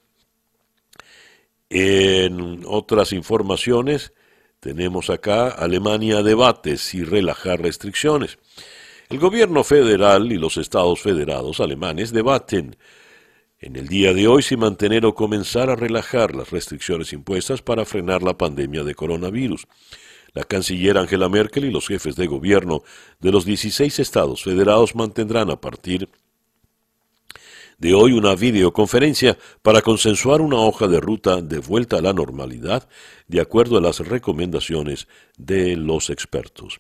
En 1.69 2.63
otras 2.65 3.13
informaciones, 3.13 4.13
tenemos 4.59 5.09
acá 5.09 5.49
Alemania 5.49 6.21
debate 6.21 6.77
si 6.77 7.03
relajar 7.03 7.61
restricciones. 7.61 8.37
El 9.09 9.17
gobierno 9.17 9.63
federal 9.63 10.31
y 10.31 10.37
los 10.37 10.57
estados 10.57 11.01
federados 11.01 11.59
alemanes 11.59 12.13
debaten 12.13 12.75
en 13.57 13.75
el 13.75 13.87
día 13.87 14.13
de 14.13 14.27
hoy 14.27 14.43
si 14.43 14.55
mantener 14.55 15.03
o 15.03 15.15
comenzar 15.15 15.71
a 15.71 15.75
relajar 15.75 16.35
las 16.35 16.51
restricciones 16.51 17.11
impuestas 17.11 17.63
para 17.63 17.85
frenar 17.85 18.21
la 18.21 18.37
pandemia 18.37 18.83
de 18.83 18.93
coronavirus. 18.93 19.65
La 20.33 20.43
canciller 20.43 20.95
Angela 20.99 21.27
Merkel 21.27 21.65
y 21.65 21.71
los 21.71 21.87
jefes 21.87 22.15
de 22.17 22.27
gobierno 22.27 22.83
de 23.19 23.31
los 23.31 23.45
16 23.45 23.97
estados 23.97 24.43
federados 24.43 24.93
mantendrán 24.93 25.49
a 25.49 25.59
partir 25.59 26.01
de 26.01 26.28
hoy 27.93 28.11
una 28.11 28.35
videoconferencia 28.35 29.37
para 29.61 29.81
consensuar 29.81 30.41
una 30.41 30.57
hoja 30.57 30.87
de 30.87 30.99
ruta 30.99 31.41
de 31.41 31.59
vuelta 31.59 31.97
a 31.97 32.01
la 32.01 32.13
normalidad 32.13 32.87
de 33.27 33.39
acuerdo 33.39 33.77
a 33.77 33.81
las 33.81 33.99
recomendaciones 33.99 35.07
de 35.37 35.77
los 35.77 36.09
expertos. 36.09 36.79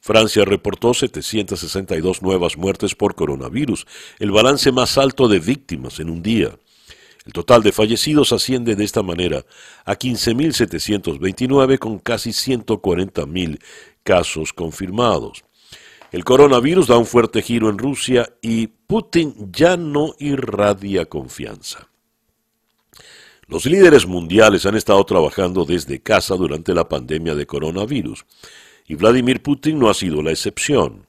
Francia 0.00 0.44
reportó 0.44 0.92
762 0.92 2.22
nuevas 2.22 2.56
muertes 2.56 2.94
por 2.94 3.14
coronavirus, 3.14 3.86
el 4.18 4.32
balance 4.32 4.72
más 4.72 4.98
alto 4.98 5.28
de 5.28 5.38
víctimas 5.38 6.00
en 6.00 6.10
un 6.10 6.22
día. 6.22 6.58
El 7.24 7.32
total 7.32 7.62
de 7.62 7.70
fallecidos 7.70 8.32
asciende 8.32 8.74
de 8.74 8.84
esta 8.84 9.02
manera 9.02 9.44
a 9.84 9.96
15.729 9.96 11.78
con 11.78 11.98
casi 11.98 12.30
140.000 12.30 13.60
casos 14.02 14.52
confirmados. 14.52 15.44
El 16.10 16.24
coronavirus 16.24 16.88
da 16.88 16.98
un 16.98 17.06
fuerte 17.06 17.40
giro 17.40 17.70
en 17.70 17.78
Rusia 17.78 18.28
y 18.42 18.66
Putin 18.66 19.52
ya 19.52 19.76
no 19.76 20.14
irradia 20.18 21.06
confianza. 21.06 21.88
Los 23.46 23.64
líderes 23.66 24.06
mundiales 24.06 24.66
han 24.66 24.76
estado 24.76 25.04
trabajando 25.04 25.64
desde 25.64 26.00
casa 26.00 26.34
durante 26.34 26.74
la 26.74 26.88
pandemia 26.88 27.34
de 27.34 27.46
coronavirus 27.46 28.24
y 28.88 28.96
Vladimir 28.96 29.40
Putin 29.40 29.78
no 29.78 29.88
ha 29.88 29.94
sido 29.94 30.20
la 30.20 30.32
excepción. 30.32 31.06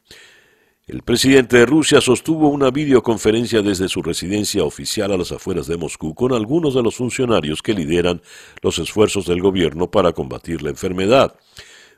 El 0.85 1.01
presidente 1.01 1.57
de 1.57 1.65
Rusia 1.65 1.99
sostuvo 1.99 2.49
una 2.49 2.69
videoconferencia 2.69 3.61
desde 3.61 3.87
su 3.87 4.03
residencia 4.03 4.63
oficial 4.63 5.11
a 5.11 5.17
las 5.17 5.31
afueras 5.31 5.65
de 5.65 5.77
Moscú 5.77 6.13
con 6.13 6.33
algunos 6.33 6.75
de 6.75 6.83
los 6.83 6.95
funcionarios 6.95 7.63
que 7.63 7.73
lideran 7.73 8.21
los 8.61 8.77
esfuerzos 8.77 9.25
del 9.25 9.41
gobierno 9.41 9.89
para 9.89 10.11
combatir 10.11 10.61
la 10.61 10.69
enfermedad. 10.69 11.35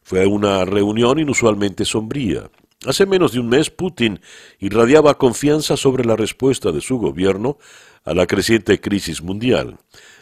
Fue 0.03 0.25
una 0.25 0.63
reunión 0.63 1.19
inusualmente 1.19 1.85
sombría. 1.85 2.49
Hace 2.85 3.05
menos 3.05 3.31
de 3.31 3.39
un 3.39 3.47
mes 3.47 3.69
Putin 3.69 4.19
irradiaba 4.59 5.17
confianza 5.17 5.77
sobre 5.77 6.05
la 6.05 6.15
respuesta 6.15 6.71
de 6.71 6.81
su 6.81 6.97
gobierno 6.97 7.57
a 8.03 8.13
la 8.13 8.27
creciente 8.27 8.79
crisis 8.79 9.21
mundial. 9.21 9.77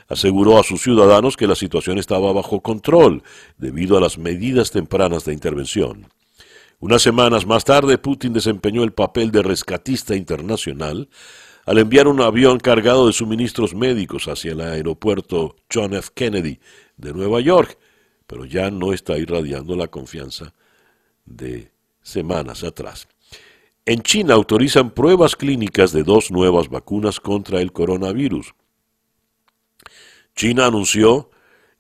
Aseguró 0.07 0.59
a 0.59 0.64
sus 0.64 0.82
ciudadanos 0.82 1.38
que 1.38 1.47
la 1.47 1.55
situación 1.55 1.97
estaba 1.97 2.32
bajo 2.34 2.62
control 2.62 3.24
debido 3.57 3.97
a 3.97 4.01
las 4.01 4.18
medidas 4.18 4.72
tempranas 4.72 5.26
de 5.26 5.34
intervención. 5.34 6.07
Unas 6.80 7.01
semanas 7.01 7.45
más 7.45 7.64
tarde, 7.64 7.97
Putin 7.97 8.34
desempeñó 8.34 8.84
el 8.84 8.91
papel 8.91 9.32
de 9.32 9.41
rescatista 9.41 10.16
internacional 10.16 11.09
al 11.66 11.78
enviar 11.78 12.07
un 12.07 12.22
avión 12.22 12.59
cargado 12.59 13.07
de 13.07 13.14
suministros 13.14 13.74
médicos 13.74 14.28
hacia 14.28 14.51
el 14.51 14.62
aeropuerto 14.62 15.55
John 15.72 15.93
F. 15.93 16.09
Kennedy 16.14 16.59
de 16.97 17.14
Nueva 17.14 17.39
York, 17.39 17.78
pero 18.28 18.45
ya 18.45 18.72
no 18.72 18.93
está 18.93 19.18
irradiando 19.18 19.76
la 19.76 19.88
confianza 19.88 20.53
de 21.26 21.71
semanas 22.02 22.64
atrás. 22.64 23.08
En 23.86 24.02
China 24.02 24.36
autorizan 24.36 24.91
pruebas 24.91 25.36
clínicas 25.36 25.91
de 25.91 26.04
dos 26.04 26.32
nuevas 26.32 26.70
vacunas 26.70 27.20
contra 27.20 27.62
el 27.62 27.72
coronavirus. 27.72 28.54
China 30.36 30.68
anunció 30.68 31.32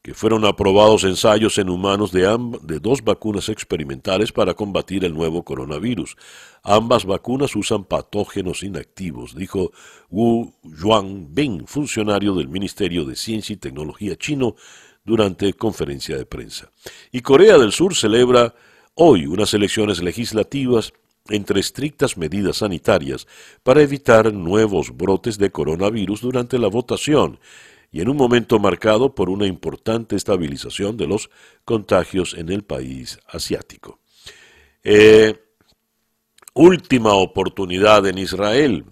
que 0.01 0.15
fueron 0.15 0.45
aprobados 0.45 1.03
ensayos 1.03 1.59
en 1.59 1.69
humanos 1.69 2.11
de, 2.11 2.21
de, 2.63 2.79
dos 2.79 3.03
vacunas 3.03 3.49
experimentales 3.49 4.31
para 4.31 4.55
combatir 4.55 5.05
el 5.05 5.13
nuevo 5.13 5.43
coronavirus. 5.43 6.15
Ambas 6.63 7.05
vacunas 7.05 7.55
usan 7.55 7.83
patógenos 7.83 8.63
inactivos, 8.63 9.35
dijo 9.35 9.71
Wu 10.09 10.53
Yuanbing, 10.63 11.67
funcionario 11.67 12.33
del 12.33 12.47
Ministerio 12.47 13.05
de 13.05 13.15
Ciencia 13.15 13.53
y 13.53 13.57
Tecnología 13.57 14.15
chino, 14.15 14.55
durante 15.03 15.53
conferencia 15.53 16.17
de 16.17 16.25
prensa. 16.25 16.71
Y 17.11 17.21
Corea 17.21 17.57
del 17.57 17.71
Sur 17.71 17.95
celebra 17.95 18.55
hoy 18.95 19.25
unas 19.25 19.53
elecciones 19.53 20.01
legislativas 20.01 20.93
entre 21.29 21.59
estrictas 21.59 22.17
medidas 22.17 22.57
sanitarias 22.57 23.27
para 23.63 23.81
evitar 23.81 24.33
nuevos 24.33 24.95
brotes 24.95 25.37
de 25.37 25.51
coronavirus 25.51 26.21
durante 26.21 26.57
la 26.57 26.67
votación 26.67 27.39
y 27.91 28.01
en 28.01 28.09
un 28.09 28.17
momento 28.17 28.57
marcado 28.57 29.13
por 29.13 29.29
una 29.29 29.45
importante 29.45 30.15
estabilización 30.15 30.97
de 30.97 31.07
los 31.07 31.29
contagios 31.65 32.33
en 32.33 32.49
el 32.49 32.63
país 32.63 33.19
asiático. 33.27 33.99
Eh, 34.83 35.39
última 36.53 37.13
oportunidad 37.13 38.07
en 38.07 38.17
Israel. 38.17 38.85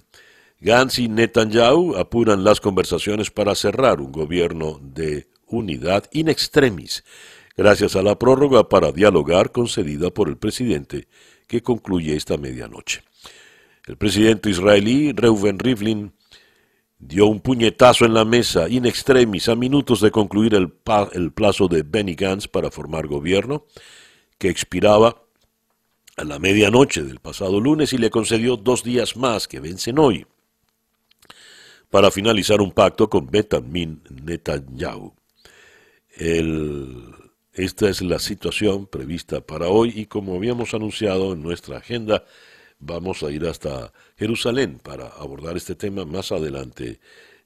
Gantz 0.59 0.99
y 0.99 1.07
Netanyahu 1.07 1.95
apuran 1.95 2.43
las 2.43 2.59
conversaciones 2.59 3.31
para 3.31 3.55
cerrar 3.55 4.01
un 4.01 4.11
gobierno 4.11 4.79
de 4.83 5.29
unidad 5.47 6.03
in 6.11 6.27
extremis 6.27 7.03
gracias 7.55 7.95
a 7.95 8.01
la 8.01 8.17
prórroga 8.17 8.69
para 8.69 8.91
dialogar 8.91 9.51
concedida 9.51 10.09
por 10.11 10.29
el 10.29 10.37
presidente 10.37 11.07
que 11.47 11.61
concluye 11.61 12.15
esta 12.15 12.37
medianoche. 12.37 13.03
El 13.85 13.97
presidente 13.97 14.49
israelí 14.49 15.11
Reuven 15.13 15.57
Rivlin 15.57 16.13
dio 16.99 17.27
un 17.27 17.39
puñetazo 17.39 18.05
en 18.05 18.13
la 18.13 18.25
mesa 18.25 18.69
in 18.69 18.85
extremis 18.85 19.49
a 19.49 19.55
minutos 19.55 20.01
de 20.01 20.11
concluir 20.11 20.53
el, 20.53 20.69
plazo 21.31 21.67
de 21.67 21.83
Benny 21.83 22.13
Gantz 22.13 22.47
para 22.47 22.69
formar 22.69 23.07
gobierno, 23.07 23.65
que 24.37 24.49
expiraba 24.49 25.23
a 26.17 26.23
la 26.25 26.37
medianoche 26.37 27.03
del 27.03 27.19
pasado 27.19 27.59
lunes 27.59 27.93
y 27.93 27.97
le 27.97 28.09
concedió 28.09 28.57
dos 28.57 28.83
días 28.83 29.15
más 29.15 29.47
que 29.47 29.59
vencen 29.59 29.97
hoy 29.97 30.27
para 31.89 32.11
finalizar 32.11 32.61
un 32.61 32.71
pacto 32.71 33.09
con 33.09 33.27
Benjamin 33.27 34.03
Netanyahu. 34.09 35.13
El 36.17 37.15
esta 37.59 37.89
es 37.89 38.01
la 38.01 38.19
situación 38.19 38.87
prevista 38.87 39.41
para 39.41 39.67
hoy 39.67 39.91
y 39.93 40.05
como 40.05 40.35
habíamos 40.35 40.73
anunciado 40.73 41.33
en 41.33 41.43
nuestra 41.43 41.79
agenda, 41.79 42.23
vamos 42.79 43.21
a 43.21 43.31
ir 43.31 43.45
hasta 43.45 43.91
Jerusalén 44.15 44.79
para 44.81 45.09
abordar 45.09 45.57
este 45.57 45.75
tema 45.75 46.05
más 46.05 46.31
adelante 46.31 47.01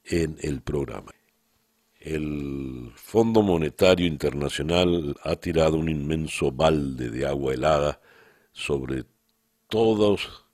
en 0.06 0.38
el 0.42 0.62
programa. 0.62 1.12
El 2.00 2.92
Fondo 2.96 3.42
Monetario 3.42 4.06
Internacional 4.06 5.16
ha 5.24 5.36
tirado 5.36 5.78
un 5.78 5.90
inmenso 5.90 6.52
balde 6.52 7.10
de 7.10 7.26
agua 7.26 7.56
helada 7.56 8.00
sobre 8.52 9.06
todos 9.68 10.46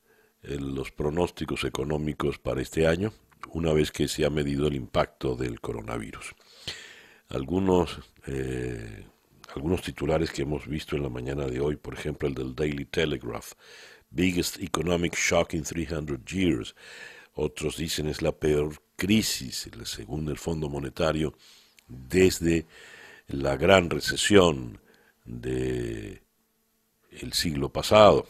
eh, 0.42 0.56
los 0.58 0.92
pronósticos 0.92 1.66
económicos 1.66 2.40
para 2.40 2.62
este 2.62 2.88
año, 2.88 3.12
una 3.50 3.74
vez 3.74 3.92
que 3.92 4.08
se 4.08 4.24
ha 4.24 4.30
medido 4.30 4.68
el 4.68 4.76
impacto 4.76 5.36
del 5.36 5.60
coronavirus. 5.60 6.34
Algunos 7.28 8.00
eh, 8.26 9.04
algunos 9.56 9.82
titulares 9.82 10.32
que 10.32 10.44
hemos 10.44 10.68
visto 10.68 10.96
en 10.96 11.04
la 11.04 11.10
mañana 11.10 11.46
de 11.46 11.60
hoy, 11.60 11.76
por 11.76 11.94
ejemplo 11.94 12.28
el 12.28 12.36
del 12.36 12.56
Daily 12.56 12.86
Telegraph, 12.86 13.54
Biggest 14.10 14.60
Economic 14.62 15.16
Shock 15.16 15.54
in 15.54 15.64
300 15.64 16.20
Years. 16.26 16.76
Otros 17.34 17.78
dicen 17.78 18.08
es 18.08 18.22
la 18.22 18.32
peor 18.32 18.82
crisis, 18.96 19.70
según 19.84 20.28
el 20.30 20.38
Fondo 20.38 20.70
Monetario, 20.70 21.34
desde 21.88 22.66
la 23.28 23.56
gran 23.56 23.90
recesión 23.90 24.82
del 25.26 26.22
el 27.12 27.34
siglo 27.34 27.70
pasado. 27.70 28.28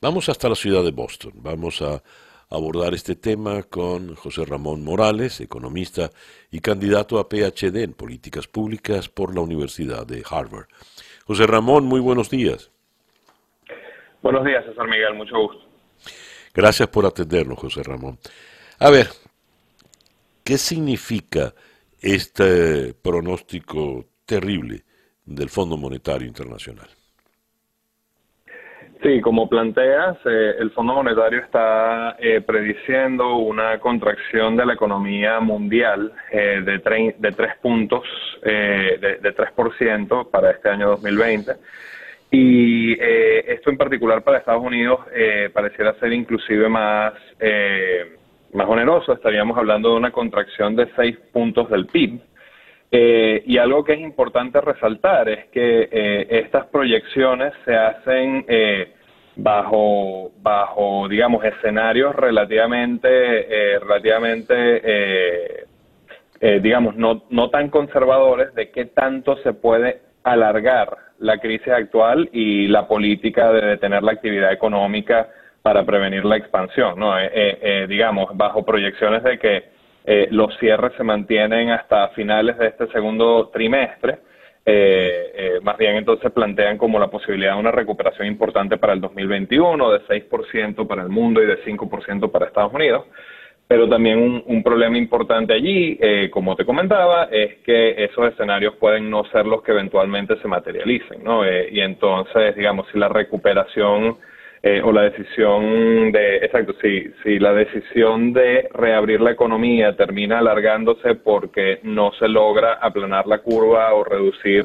Vamos 0.00 0.28
hasta 0.28 0.48
la 0.48 0.54
ciudad 0.54 0.84
de 0.84 0.92
Boston, 0.92 1.32
vamos 1.34 1.82
a 1.82 2.02
abordar 2.50 2.94
este 2.94 3.14
tema 3.14 3.62
con 3.62 4.14
José 4.14 4.44
Ramón 4.44 4.82
Morales, 4.82 5.40
economista 5.40 6.10
y 6.50 6.60
candidato 6.60 7.18
a 7.18 7.28
PhD 7.28 7.82
en 7.82 7.92
políticas 7.92 8.46
públicas 8.46 9.08
por 9.08 9.34
la 9.34 9.40
Universidad 9.40 10.06
de 10.06 10.24
Harvard. 10.28 10.66
José 11.26 11.46
Ramón, 11.46 11.84
muy 11.84 12.00
buenos 12.00 12.30
días. 12.30 12.70
Buenos 14.22 14.44
días, 14.44 14.64
César 14.64 14.88
Miguel, 14.88 15.14
mucho 15.14 15.38
gusto. 15.38 15.64
Gracias 16.54 16.88
por 16.88 17.06
atendernos, 17.06 17.58
José 17.58 17.82
Ramón. 17.82 18.18
A 18.78 18.90
ver, 18.90 19.08
¿qué 20.42 20.56
significa 20.58 21.54
este 22.00 22.94
pronóstico 22.94 24.06
terrible 24.24 24.84
del 25.24 25.50
Fondo 25.50 25.76
Monetario 25.76 26.26
Internacional? 26.26 26.88
Sí, 29.02 29.20
como 29.20 29.48
planteas, 29.48 30.16
eh, 30.24 30.56
el 30.58 30.72
Fondo 30.72 30.94
Monetario 30.94 31.38
está 31.40 32.16
eh, 32.18 32.40
prediciendo 32.40 33.36
una 33.36 33.78
contracción 33.78 34.56
de 34.56 34.66
la 34.66 34.72
economía 34.72 35.38
mundial 35.38 36.12
eh, 36.32 36.62
de, 36.64 37.14
de 37.16 37.32
tres 37.32 37.54
puntos, 37.62 38.02
de, 38.42 39.18
de 39.22 39.36
3% 39.36 40.30
para 40.30 40.50
este 40.50 40.68
año 40.68 40.88
2020. 40.90 41.52
Y 42.30 42.92
esto 43.00 43.70
en 43.70 43.78
particular 43.78 44.22
para 44.22 44.38
Estados 44.38 44.62
Unidos 44.62 45.00
pareciera 45.52 45.94
ser 45.94 46.12
inclusive 46.12 46.68
más, 46.68 47.14
más 48.52 48.68
oneroso. 48.68 49.14
Estaríamos 49.14 49.56
hablando 49.56 49.90
de 49.90 49.96
una 49.96 50.10
contracción 50.10 50.76
de 50.76 50.88
6 50.94 51.16
puntos 51.32 51.70
del 51.70 51.86
PIB. 51.86 52.20
Y 52.90 53.58
algo 53.58 53.84
que 53.84 53.92
es 53.92 54.00
importante 54.00 54.60
resaltar 54.60 55.28
es 55.28 55.46
que 55.46 56.26
estas 56.30 56.66
proyecciones 56.66 57.52
se 57.64 57.76
hacen 57.76 58.44
bajo, 59.38 60.32
bajo 60.42 61.08
digamos, 61.08 61.44
escenarios 61.44 62.14
relativamente, 62.14 63.08
eh, 63.08 63.78
relativamente 63.78 64.54
eh, 64.82 65.64
eh, 66.40 66.60
digamos, 66.60 66.96
no, 66.96 67.22
no 67.30 67.48
tan 67.48 67.70
conservadores 67.70 68.54
de 68.54 68.70
qué 68.70 68.84
tanto 68.86 69.36
se 69.38 69.52
puede 69.52 70.02
alargar 70.24 70.96
la 71.20 71.38
crisis 71.38 71.68
actual 71.68 72.28
y 72.32 72.66
la 72.66 72.86
política 72.86 73.52
de 73.52 73.64
detener 73.64 74.02
la 74.02 74.12
actividad 74.12 74.52
económica 74.52 75.28
para 75.62 75.84
prevenir 75.84 76.24
la 76.24 76.36
expansión, 76.36 76.98
¿no? 76.98 77.14
digamos, 77.88 78.36
bajo 78.36 78.64
proyecciones 78.64 79.22
de 79.24 79.38
que 79.38 79.64
los 80.30 80.56
cierres 80.58 80.92
se 80.96 81.04
mantienen 81.04 81.70
hasta 81.70 82.08
finales 82.10 82.56
de 82.56 82.68
este 82.68 82.86
segundo 82.88 83.50
trimestre, 83.52 84.18
eh, 84.70 85.32
eh, 85.34 85.60
más 85.62 85.78
bien 85.78 85.96
entonces 85.96 86.30
plantean 86.30 86.76
como 86.76 86.98
la 86.98 87.06
posibilidad 87.08 87.54
de 87.54 87.60
una 87.60 87.70
recuperación 87.70 88.28
importante 88.28 88.76
para 88.76 88.92
el 88.92 89.00
2021, 89.00 89.92
de 89.92 90.00
6% 90.00 90.86
para 90.86 91.02
el 91.02 91.08
mundo 91.08 91.42
y 91.42 91.46
de 91.46 91.64
5% 91.64 92.30
para 92.30 92.48
Estados 92.48 92.74
Unidos. 92.74 93.06
Pero 93.66 93.88
también 93.88 94.42
un, 94.44 94.62
problema 94.62 94.98
importante 94.98 95.54
allí, 95.54 95.96
eh, 95.98 96.28
como 96.30 96.54
te 96.54 96.66
comentaba, 96.66 97.28
es 97.30 97.56
que 97.64 98.04
esos 98.04 98.30
escenarios 98.30 98.74
pueden 98.76 99.08
no 99.08 99.24
ser 99.32 99.46
los 99.46 99.62
que 99.62 99.72
eventualmente 99.72 100.36
se 100.36 100.48
materialicen, 100.48 101.24
¿no? 101.24 101.46
Eh, 101.46 101.68
y 101.72 101.80
entonces, 101.80 102.54
digamos, 102.54 102.86
si 102.92 102.98
la 102.98 103.08
recuperación 103.08 104.18
eh, 104.62 104.80
o 104.82 104.90
la 104.90 105.02
decisión 105.02 106.10
de, 106.10 106.36
exacto, 106.38 106.74
si, 106.82 107.10
si 107.22 107.38
la 107.38 107.52
decisión 107.52 108.32
de 108.32 108.68
reabrir 108.72 109.20
la 109.20 109.30
economía 109.30 109.96
termina 109.96 110.38
alargándose 110.38 111.14
porque 111.14 111.78
no 111.84 112.12
se 112.18 112.28
logra 112.28 112.74
aplanar 112.74 113.26
la 113.26 113.38
curva 113.38 113.94
o 113.94 114.02
reducir 114.02 114.64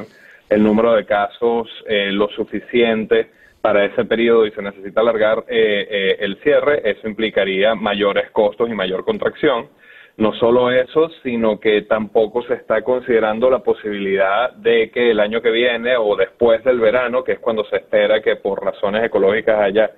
el 0.49 0.63
número 0.63 0.93
de 0.93 1.05
casos 1.05 1.69
eh, 1.87 2.11
lo 2.11 2.27
suficiente 2.29 3.29
para 3.61 3.85
ese 3.85 4.03
periodo 4.05 4.45
y 4.45 4.51
se 4.51 4.61
necesita 4.61 5.01
alargar 5.01 5.45
eh, 5.47 6.17
el 6.19 6.37
cierre, 6.37 6.81
eso 6.83 7.07
implicaría 7.07 7.75
mayores 7.75 8.29
costos 8.31 8.69
y 8.69 8.73
mayor 8.73 9.05
contracción. 9.05 9.67
No 10.15 10.33
solo 10.33 10.69
eso, 10.69 11.09
sino 11.23 11.59
que 11.59 11.81
tampoco 11.83 12.43
se 12.43 12.53
está 12.53 12.83
considerando 12.83 13.49
la 13.49 13.59
posibilidad 13.59 14.53
de 14.53 14.91
que 14.91 15.09
el 15.09 15.19
año 15.19 15.41
que 15.41 15.49
viene 15.49 15.97
o 15.97 16.15
después 16.15 16.63
del 16.63 16.79
verano, 16.79 17.23
que 17.23 17.33
es 17.33 17.39
cuando 17.39 17.65
se 17.65 17.77
espera 17.77 18.21
que 18.21 18.35
por 18.35 18.63
razones 18.63 19.03
ecológicas 19.03 19.59
haya 19.59 19.89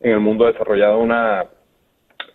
en 0.00 0.12
el 0.12 0.20
mundo 0.20 0.46
desarrollado 0.46 0.98
una, 0.98 1.44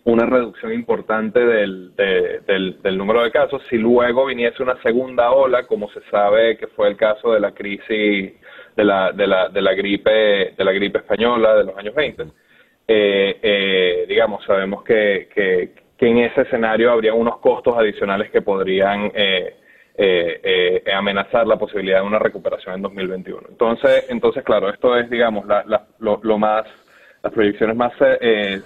una 0.04 0.24
reducción 0.24 0.72
importante 0.72 1.40
del, 1.40 1.94
del, 1.96 2.96
número 2.96 3.22
de 3.22 3.30
casos, 3.30 3.60
si 3.68 3.76
luego 3.76 4.24
viniese 4.24 4.62
una 4.62 4.80
segunda 4.80 5.32
ola, 5.32 5.66
como 5.66 5.90
se 5.90 6.00
sabe 6.10 6.56
que 6.56 6.68
fue 6.68 6.88
el 6.88 6.96
caso 6.96 7.32
de 7.32 7.40
la 7.40 7.52
crisis 7.52 8.32
de 8.76 8.84
la, 8.84 9.12
de 9.12 9.26
la, 9.26 9.48
de 9.48 9.60
la 9.60 9.74
gripe 9.74 10.54
de 10.56 10.64
la 10.64 10.72
gripe 10.72 10.98
española 11.00 11.56
de 11.56 11.64
los 11.64 11.76
años 11.76 11.94
20, 11.94 12.22
eh, 12.22 13.38
eh, 13.42 14.06
digamos, 14.08 14.44
sabemos 14.44 14.84
que, 14.84 15.28
que 15.34 15.85
que 15.98 16.08
en 16.08 16.18
ese 16.18 16.42
escenario 16.42 16.90
habría 16.92 17.14
unos 17.14 17.38
costos 17.38 17.76
adicionales 17.76 18.30
que 18.30 18.42
podrían 18.42 19.10
eh, 19.14 19.56
eh, 19.96 20.82
eh, 20.84 20.92
amenazar 20.92 21.46
la 21.46 21.56
posibilidad 21.56 22.00
de 22.00 22.06
una 22.06 22.18
recuperación 22.18 22.74
en 22.74 22.82
2021. 22.82 23.46
Entonces, 23.48 24.06
entonces 24.10 24.44
claro, 24.44 24.68
esto 24.68 24.96
es, 24.96 25.08
digamos, 25.08 25.46
lo, 25.98 26.38
más 26.38 26.66
las 27.22 27.32
proyecciones 27.32 27.74
más 27.76 27.92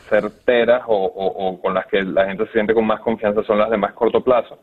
certeras 0.09 0.83
o, 0.87 1.61
con 1.63 1.73
las 1.73 1.87
que 1.87 2.03
la 2.03 2.27
gente 2.27 2.47
se 2.47 2.53
siente 2.53 2.75
con 2.75 2.87
más 2.87 3.01
confianza 3.01 3.43
son 3.45 3.59
las 3.59 3.71
de 3.71 3.77
más 3.77 3.93
corto 3.95 4.23
plazo. 4.23 4.59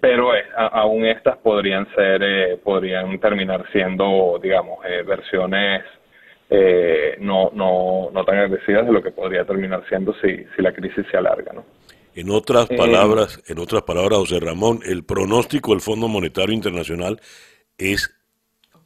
pero 0.00 0.30
aún 0.56 1.04
estas 1.04 1.36
podrían 1.38 1.86
ser, 1.94 2.60
podrían 2.60 3.18
terminar 3.18 3.64
siendo, 3.72 4.38
digamos, 4.40 4.78
versiones 5.04 5.82
eh, 6.48 7.16
no, 7.20 7.50
no, 7.52 8.10
no 8.12 8.24
tan 8.24 8.38
agresivas 8.38 8.86
de 8.86 8.92
lo 8.92 9.02
que 9.02 9.10
podría 9.10 9.44
terminar 9.44 9.84
siendo 9.88 10.14
si, 10.14 10.44
si 10.54 10.62
la 10.62 10.72
crisis 10.72 11.04
se 11.10 11.16
alarga. 11.16 11.52
¿no? 11.52 11.64
En 12.14 12.30
otras 12.30 12.70
eh, 12.70 12.76
palabras, 12.76 13.42
en 13.48 13.58
otras 13.58 13.82
palabras, 13.82 14.18
José 14.20 14.40
Ramón, 14.40 14.80
el 14.86 15.04
pronóstico 15.04 15.72
del 15.72 15.80
Fondo 15.80 16.08
Monetario 16.08 16.54
Internacional 16.54 17.20
es, 17.76 18.14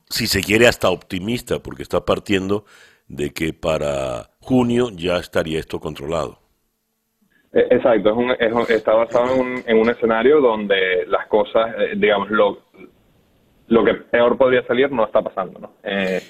si 0.09 0.27
se 0.27 0.41
quiere, 0.41 0.67
hasta 0.67 0.91
optimista, 0.91 1.61
porque 1.61 1.83
está 1.83 2.05
partiendo 2.05 2.65
de 3.09 3.31
que 3.31 3.53
para 3.53 4.31
junio 4.41 4.89
ya 4.95 5.19
estaría 5.19 5.59
esto 5.59 5.81
controlado. 5.81 6.39
Eh, 7.53 7.67
exacto, 7.71 8.11
es 8.39 8.53
un, 8.53 8.63
está 8.69 8.95
basado 8.95 9.35
en 9.35 9.41
un, 9.41 9.63
en 9.67 9.79
un, 9.79 9.91
escenario 9.91 10.41
donde 10.41 11.05
las 11.07 11.27
cosas, 11.27 11.75
digamos, 11.97 12.31
lo, 12.31 12.59
lo 13.69 13.85
que 13.85 13.95
peor 13.95 14.37
podría 14.37 14.65
salir 14.67 14.91
no 14.91 15.05
está 15.05 15.23
pasando, 15.23 15.59
¿no? 15.59 15.73
Eh, 15.83 16.21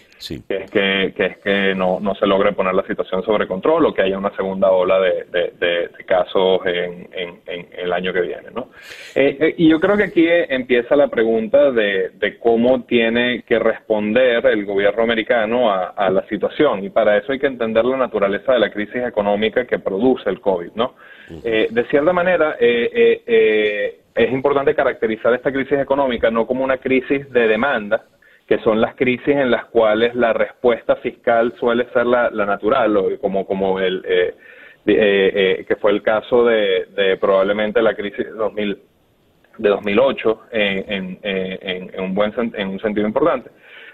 que 0.47 0.57
es 0.57 0.71
que, 0.71 1.14
que, 1.16 1.27
es 1.27 1.39
que 1.39 1.75
no, 1.75 1.99
no, 1.99 2.14
se 2.14 2.27
logre 2.27 2.53
poner 2.53 2.75
la 2.75 2.87
situación 2.87 3.23
sobre 3.25 3.47
control 3.47 3.87
o 3.87 3.95
que 3.95 4.03
haya 4.03 4.18
una 4.18 4.35
segunda 4.37 4.71
ola 4.71 5.01
de, 5.01 5.25
de, 5.59 5.91
casos 6.05 6.61
en, 6.66 7.09
en, 7.12 7.68
el 7.79 7.93
año 7.93 8.12
que 8.12 8.21
viene, 8.21 8.51
¿no? 8.55 8.68
Eh, 9.14 9.37
eh, 9.41 9.55
y 9.57 9.68
yo 9.68 9.81
creo 9.81 9.97
que 9.97 10.05
aquí 10.05 10.27
empieza 10.29 10.97
la 10.97 11.09
pregunta 11.09 11.71
de, 11.71 12.11
cómo 12.41 12.83
tiene 12.85 13.43
que 13.43 13.59
responder 13.59 14.45
el 14.47 14.64
gobierno 14.66 15.03
americano 15.03 15.71
a, 15.71 15.89
a, 15.89 16.11
la 16.11 16.27
situación 16.27 16.85
y 16.85 16.91
para 16.91 17.16
eso 17.16 17.33
hay 17.33 17.39
que 17.39 17.47
entender 17.47 17.85
la 17.85 17.97
naturaleza 17.97 18.53
de 18.53 18.59
la 18.59 18.71
crisis 18.71 19.05
económica 19.05 19.66
que 19.66 19.79
produce 19.79 20.29
el 20.29 20.41
COVID, 20.41 20.73
¿no? 20.75 20.95
de 21.31 21.87
cierta 21.91 22.12
manera, 22.12 22.57
eh, 22.59 24.01
es 24.14 24.33
importante 24.33 24.75
caracterizar 24.75 25.33
esta 25.33 25.53
crisis 25.53 25.79
económica 25.79 26.29
no 26.29 26.45
como 26.45 26.64
una 26.64 26.79
crisis 26.79 27.31
de 27.31 27.47
demanda, 27.47 28.05
que 28.51 28.59
son 28.65 28.81
las 28.81 28.97
crisis 28.97 29.29
en 29.29 29.49
las 29.49 29.67
cuales 29.67 30.13
la 30.17 30.33
respuesta 30.33 30.97
fiscal 30.97 31.55
suele 31.61 31.87
ser 31.93 32.05
la, 32.05 32.31
natural, 32.31 32.97
o 32.97 33.17
como, 33.21 33.47
como 33.47 33.79
el, 33.79 34.05
eh, 34.05 34.35
eh, 34.87 35.33
eh, 35.61 35.65
que 35.69 35.77
fue 35.77 35.93
el 35.93 36.03
caso 36.03 36.45
de, 36.45 37.17
probablemente 37.21 37.81
la 37.81 37.95
crisis 37.95 38.27
de, 38.27 38.33
2000, 38.33 38.79
de 39.59 39.69
2008 39.69 40.41
en, 40.51 41.19
en, 41.23 41.91
en, 41.93 42.01
un 42.01 42.13
buen, 42.13 42.35
en 42.37 42.69
un 42.71 42.81
sentido 42.81 43.07
importante. 43.07 43.51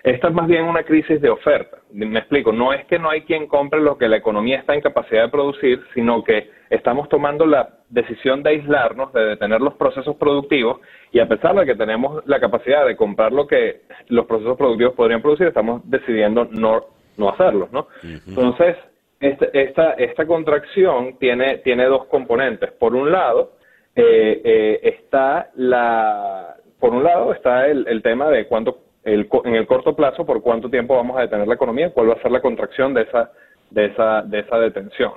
Esta 0.06 0.28
es 0.28 0.34
más 0.34 0.46
bien 0.46 0.62
una 0.66 0.84
crisis 0.84 1.20
de 1.20 1.28
oferta. 1.28 1.78
Me 1.92 2.20
explico, 2.20 2.52
no 2.52 2.72
es 2.72 2.84
que 2.86 2.96
no 2.96 3.10
hay 3.10 3.22
quien 3.22 3.48
compre 3.48 3.80
lo 3.80 3.98
que 3.98 4.08
la 4.08 4.16
economía 4.16 4.60
está 4.60 4.72
en 4.72 4.80
capacidad 4.80 5.24
de 5.24 5.30
producir, 5.30 5.82
sino 5.94 6.22
que 6.22 6.48
estamos 6.70 7.08
tomando 7.08 7.44
la 7.44 7.70
decisión 7.88 8.44
de 8.44 8.50
aislarnos, 8.50 9.12
de 9.12 9.26
detener 9.26 9.60
los 9.60 9.74
procesos 9.74 10.14
productivos, 10.14 10.80
y 11.10 11.18
a 11.18 11.26
pesar 11.26 11.56
de 11.56 11.66
que 11.66 11.74
tenemos 11.74 12.24
la 12.24 12.38
capacidad 12.38 12.86
de 12.86 12.94
comprar 12.94 13.32
lo 13.32 13.48
que 13.48 13.80
los 14.06 14.26
procesos 14.26 14.56
productivos 14.56 14.94
podrían 14.94 15.22
producir, 15.22 15.48
estamos 15.48 15.82
decidiendo 15.90 16.46
no, 16.52 16.84
no 17.16 17.30
hacerlo, 17.30 17.68
¿no? 17.72 17.88
Entonces, 18.28 18.76
este, 19.18 19.50
esta, 19.60 19.94
esta 19.94 20.24
contracción 20.24 21.18
tiene, 21.18 21.58
tiene 21.58 21.84
dos 21.86 22.04
componentes. 22.06 22.70
Por 22.70 22.94
un 22.94 23.10
lado, 23.10 23.54
eh, 23.96 24.40
eh, 24.44 24.80
está 24.84 25.50
la, 25.56 26.54
por 26.78 26.94
un 26.94 27.02
lado 27.02 27.32
está 27.32 27.66
el, 27.66 27.88
el 27.88 28.02
tema 28.02 28.30
de 28.30 28.46
cuánto 28.46 28.85
en 29.06 29.54
el 29.54 29.66
corto 29.66 29.94
plazo 29.94 30.26
por 30.26 30.42
cuánto 30.42 30.68
tiempo 30.68 30.96
vamos 30.96 31.16
a 31.16 31.22
detener 31.22 31.46
la 31.46 31.54
economía, 31.54 31.90
cuál 31.90 32.10
va 32.10 32.14
a 32.14 32.22
ser 32.22 32.32
la 32.32 32.40
contracción 32.42 32.92
de 32.92 33.02
esa, 33.02 33.30
de 33.70 33.86
esa, 33.86 34.22
de 34.22 34.40
esa 34.40 34.58
detención. 34.58 35.12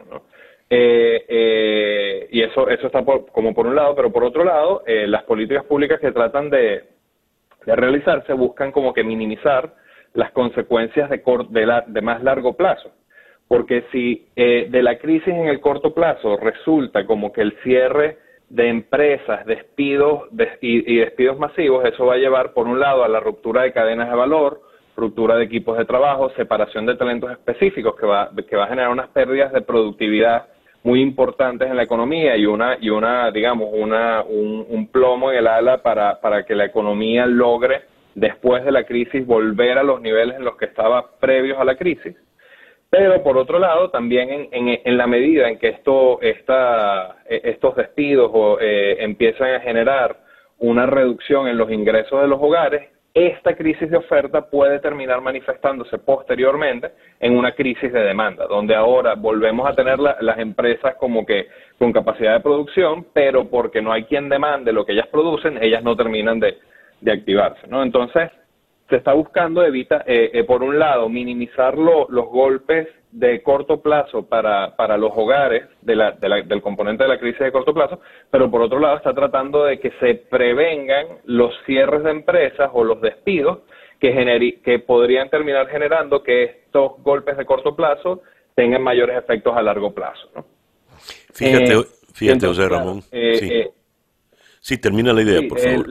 Eh, 0.69 1.25
eh, 1.27 2.27
y 2.29 2.43
eso, 2.43 2.69
eso 2.69 2.87
está 2.87 3.03
como 3.03 3.53
por 3.55 3.65
un 3.65 3.75
lado, 3.75 3.95
pero 3.95 4.11
por 4.11 4.23
otro 4.23 4.43
lado, 4.43 4.83
eh, 4.85 5.07
las 5.07 5.23
políticas 5.23 5.65
públicas 5.65 5.99
que 5.99 6.11
tratan 6.11 6.51
de, 6.51 6.83
de 7.65 7.75
realizarse 7.75 8.33
buscan 8.33 8.71
como 8.71 8.93
que 8.93 9.03
minimizar 9.03 9.73
las 10.13 10.31
consecuencias 10.31 11.09
de, 11.09 11.23
de, 11.49 11.81
de 11.87 12.01
más 12.01 12.21
largo 12.23 12.55
plazo. 12.55 12.91
porque 13.47 13.85
si 13.91 14.27
de 14.35 14.83
la 14.83 14.99
crisis 14.99 15.33
en 15.33 15.47
el 15.47 15.59
corto 15.59 15.91
plazo 15.93 16.37
resulta 16.37 17.05
como 17.05 17.31
que 17.33 17.41
el 17.41 17.53
cierre 17.63 18.17
de 18.49 18.67
empresas, 18.67 19.45
despidos 19.45 20.23
y, 20.61 20.97
despidos 20.97 21.37
masivos, 21.37 21.85
eso 21.85 22.05
va 22.05 22.15
a 22.15 22.17
llevar, 22.17 22.53
por 22.53 22.67
un 22.67 22.79
lado, 22.79 23.03
a 23.03 23.07
la 23.07 23.19
ruptura 23.19 23.61
de 23.61 23.71
cadenas 23.71 24.09
de 24.09 24.15
valor, 24.15 24.61
ruptura 24.95 25.35
de 25.37 25.45
equipos 25.45 25.77
de 25.77 25.85
trabajo, 25.85 26.31
separación 26.31 26.85
de 26.85 26.95
talentos 26.95 27.31
específicos, 27.31 27.95
que 27.95 28.05
va, 28.05 28.31
que 28.49 28.55
va 28.55 28.65
a 28.65 28.69
generar 28.69 28.91
unas 28.91 29.09
pérdidas 29.09 29.53
de 29.53 29.61
productividad 29.61 30.47
muy 30.83 31.01
importantes 31.01 31.69
en 31.69 31.75
la 31.75 31.83
economía 31.83 32.35
y 32.37 32.45
una, 32.45 32.77
y 32.79 32.89
una 32.89 33.29
digamos, 33.31 33.69
una, 33.71 34.23
un, 34.23 34.65
un 34.67 34.87
plomo 34.87 35.31
en 35.31 35.39
el 35.39 35.47
ala 35.47 35.83
para, 35.83 36.19
para 36.19 36.43
que 36.45 36.55
la 36.55 36.65
economía 36.65 37.25
logre, 37.25 37.83
después 38.15 38.65
de 38.65 38.71
la 38.71 38.85
crisis, 38.85 39.25
volver 39.25 39.77
a 39.77 39.83
los 39.83 40.01
niveles 40.01 40.37
en 40.37 40.45
los 40.45 40.57
que 40.57 40.65
estaba 40.65 41.05
previos 41.19 41.59
a 41.59 41.65
la 41.65 41.75
crisis. 41.75 42.15
Pero 42.89 43.21
por 43.21 43.37
otro 43.37 43.59
lado, 43.59 43.91
también 43.91 44.49
en, 44.51 44.79
en, 44.83 44.97
la 44.97 45.05
medida 45.05 45.47
en 45.47 45.59
que 45.59 45.69
esto, 45.69 46.19
esta, 46.21 47.17
e, 47.27 47.41
estos 47.43 47.75
despidos 47.75 48.31
o, 48.33 48.59
eh, 48.59 49.03
empiezan 49.03 49.53
a 49.53 49.59
generar 49.59 50.17
una 50.57 50.87
reducción 50.87 51.47
en 51.47 51.57
los 51.57 51.71
ingresos 51.71 52.21
de 52.21 52.27
los 52.27 52.41
hogares, 52.41 52.89
esta 53.13 53.55
crisis 53.55 53.89
de 53.89 53.97
oferta 53.97 54.49
puede 54.49 54.79
terminar 54.79 55.21
manifestándose 55.21 55.97
posteriormente 55.99 56.91
en 57.19 57.37
una 57.37 57.53
crisis 57.53 57.91
de 57.91 58.01
demanda, 58.01 58.45
donde 58.47 58.75
ahora 58.75 59.15
volvemos 59.15 59.67
a 59.67 59.73
tener 59.73 59.99
las 59.99 60.37
empresas 60.37 60.95
como 60.95 61.25
que 61.25 61.47
con 61.77 61.91
capacidad 61.91 62.33
de 62.33 62.39
producción, 62.39 63.07
pero 63.13 63.49
porque 63.49 63.81
no 63.81 63.91
hay 63.91 64.03
quien 64.03 64.29
demande 64.29 64.73
lo 64.73 64.85
que 64.85 64.93
ellas 64.93 65.07
producen, 65.07 65.61
ellas 65.61 65.83
no 65.83 65.95
terminan 65.95 66.39
de, 66.39 66.57
de 67.01 67.11
activarse, 67.11 67.67
¿no? 67.67 67.81
Entonces, 67.83 68.29
se 68.89 68.95
está 68.95 69.13
buscando, 69.13 69.63
evita, 69.63 70.03
eh, 70.05 70.31
eh, 70.33 70.43
por 70.43 70.63
un 70.63 70.79
lado, 70.79 71.07
minimizar 71.09 71.77
los 71.77 72.07
golpes 72.09 72.87
de 73.11 73.41
corto 73.41 73.81
plazo 73.81 74.27
para, 74.27 74.75
para 74.75 74.97
los 74.97 75.11
hogares 75.15 75.63
de 75.81 75.95
la, 75.95 76.11
del 76.11 76.61
componente 76.61 77.03
de 77.03 77.09
la 77.09 77.19
crisis 77.19 77.39
de 77.39 77.51
corto 77.51 77.73
plazo, 77.73 77.99
pero 78.29 78.49
por 78.51 78.61
otro 78.61 78.79
lado 78.79 78.97
está 78.97 79.13
tratando 79.13 79.63
de 79.65 79.79
que 79.79 79.91
se 79.99 80.15
prevengan 80.15 81.07
los 81.25 81.53
cierres 81.65 82.03
de 82.03 82.11
empresas 82.11 82.69
o 82.73 82.83
los 82.83 83.01
despidos 83.01 83.59
que, 83.99 84.59
que 84.63 84.79
podrían 84.79 85.29
terminar 85.29 85.67
generando 85.67 86.23
que 86.23 86.43
estos 86.43 87.01
golpes 87.03 87.37
de 87.37 87.45
corto 87.45 87.75
plazo 87.75 88.21
tengan 88.55 88.83
mayores 88.83 89.17
efectos 89.17 89.55
a 89.55 89.61
largo 89.61 89.93
plazo. 89.93 90.29
¿no? 90.35 90.45
Fíjate, 91.33 91.73
eh, 91.73 91.85
fíjate 92.13 92.47
José 92.47 92.69
Ramón. 92.69 93.01
sí. 94.61 94.77
termina 94.77 95.13
la 95.13 95.21
idea, 95.21 95.41
por 95.47 95.59
favor. 95.59 95.87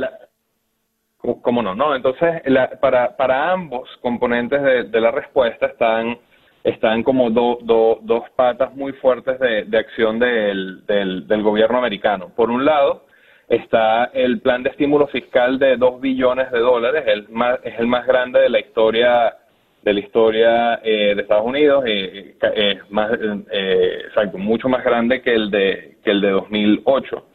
¿Cómo 1.20 1.62
no? 1.62 1.74
no? 1.74 1.96
Entonces, 1.96 2.42
para, 2.80 3.16
para 3.16 3.50
ambos 3.50 3.88
componentes 4.00 4.62
de, 4.62 5.00
la 5.00 5.10
respuesta 5.10 5.66
están, 5.66 6.16
están 6.62 7.02
como 7.02 7.30
dos 7.30 8.22
patas 8.36 8.72
muy 8.74 8.92
fuertes 8.92 9.38
de, 9.40 9.78
acción 9.78 10.20
del, 10.20 10.86
del, 10.86 11.42
gobierno 11.42 11.78
americano. 11.78 12.30
Por 12.36 12.50
un 12.50 12.64
lado, 12.64 13.06
está 13.48 14.04
el 14.14 14.40
plan 14.40 14.62
de 14.62 14.70
estímulo 14.70 15.08
fiscal 15.08 15.58
de 15.58 15.76
2 15.76 16.00
billones 16.00 16.52
de 16.52 16.60
dólares, 16.60 17.02
el 17.06 17.28
más, 17.30 17.58
es 17.64 17.78
el 17.80 17.88
más 17.88 18.06
grande 18.06 18.40
de 18.40 18.48
la 18.48 18.60
historia 18.60 19.36
de 19.82 19.92
la 19.94 20.00
historia 20.00 20.80
eh, 20.82 21.14
de 21.14 21.22
Estados 21.22 21.46
Unidos, 21.46 21.84
eh, 21.86 22.36
eh, 22.54 22.78
más, 22.90 23.10
exacto, 23.12 24.36
mucho 24.36 24.68
más 24.68 24.84
grande 24.84 25.22
que 25.22 25.32
el 25.32 25.50
de 25.50 25.96
que 26.04 26.10
el 26.10 26.20
de 26.20 26.30
2008. 26.30 27.27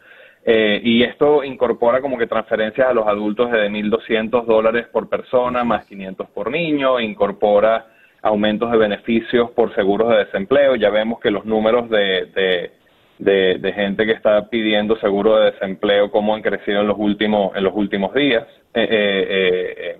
Eh, 0.45 0.81
y 0.83 1.03
esto 1.03 1.43
incorpora 1.43 2.01
como 2.01 2.17
que 2.17 2.27
transferencias 2.27 2.87
a 2.87 2.93
los 2.93 3.07
adultos 3.07 3.51
de 3.51 3.69
1.200 3.69 4.45
dólares 4.45 4.87
por 4.91 5.07
persona, 5.07 5.63
más 5.63 5.85
500 5.85 6.29
por 6.29 6.51
niño, 6.51 6.99
incorpora 6.99 7.87
aumentos 8.21 8.71
de 8.71 8.77
beneficios 8.77 9.51
por 9.51 9.73
seguros 9.75 10.09
de 10.09 10.25
desempleo. 10.25 10.75
Ya 10.75 10.89
vemos 10.89 11.19
que 11.19 11.31
los 11.31 11.45
números 11.45 11.89
de, 11.89 12.71
de, 13.19 13.73
gente 13.73 14.05
que 14.05 14.11
está 14.11 14.49
pidiendo 14.49 14.97
seguro 14.97 15.37
de 15.37 15.51
desempleo, 15.51 16.11
cómo 16.11 16.35
han 16.35 16.41
crecido 16.41 16.81
en 16.81 16.87
los 16.87 16.97
últimos, 16.97 17.55
en 17.55 17.63
los 17.63 17.73
últimos 17.75 18.13
días. 18.13 18.45
Eh, 18.73 18.87
eh, 18.89 19.97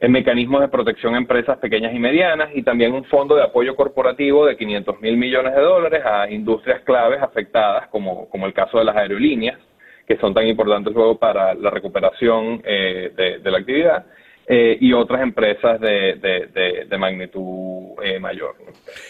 en 0.00 0.12
mecanismos 0.12 0.60
de 0.60 0.68
protección 0.68 1.14
a 1.14 1.18
empresas 1.18 1.58
pequeñas 1.58 1.94
y 1.94 1.98
medianas 1.98 2.50
y 2.54 2.62
también 2.62 2.92
un 2.92 3.04
fondo 3.04 3.34
de 3.34 3.42
apoyo 3.42 3.74
corporativo 3.74 4.46
de 4.46 4.56
500 4.56 5.00
mil 5.00 5.16
millones 5.16 5.54
de 5.54 5.60
dólares 5.60 6.02
a 6.04 6.30
industrias 6.30 6.82
claves 6.82 7.20
afectadas, 7.20 7.88
como, 7.88 8.28
como 8.28 8.46
el 8.46 8.52
caso 8.52 8.78
de 8.78 8.84
las 8.84 8.96
aerolíneas, 8.96 9.58
que 10.06 10.16
son 10.18 10.32
tan 10.34 10.46
importantes 10.46 10.94
luego 10.94 11.18
para 11.18 11.54
la 11.54 11.70
recuperación 11.70 12.62
eh, 12.64 13.40
de, 13.42 13.50
la 13.50 13.58
actividad. 13.58 14.06
Eh, 14.50 14.78
y 14.80 14.94
otras 14.94 15.20
empresas 15.20 15.78
de, 15.78 16.86
de, 16.88 16.98
magnitud 16.98 18.02
eh, 18.02 18.18
mayor. 18.18 18.54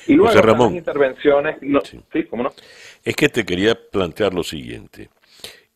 Y 0.08 0.14
luego 0.14 0.40
Ramón, 0.40 0.74
intervenciones, 0.74 1.58
sí. 2.12 2.24
¿cómo 2.24 2.42
no? 2.42 2.50
Es 3.04 3.14
que 3.14 3.28
te 3.28 3.44
quería 3.44 3.76
plantear 3.92 4.34
lo 4.34 4.42
siguiente. 4.42 5.10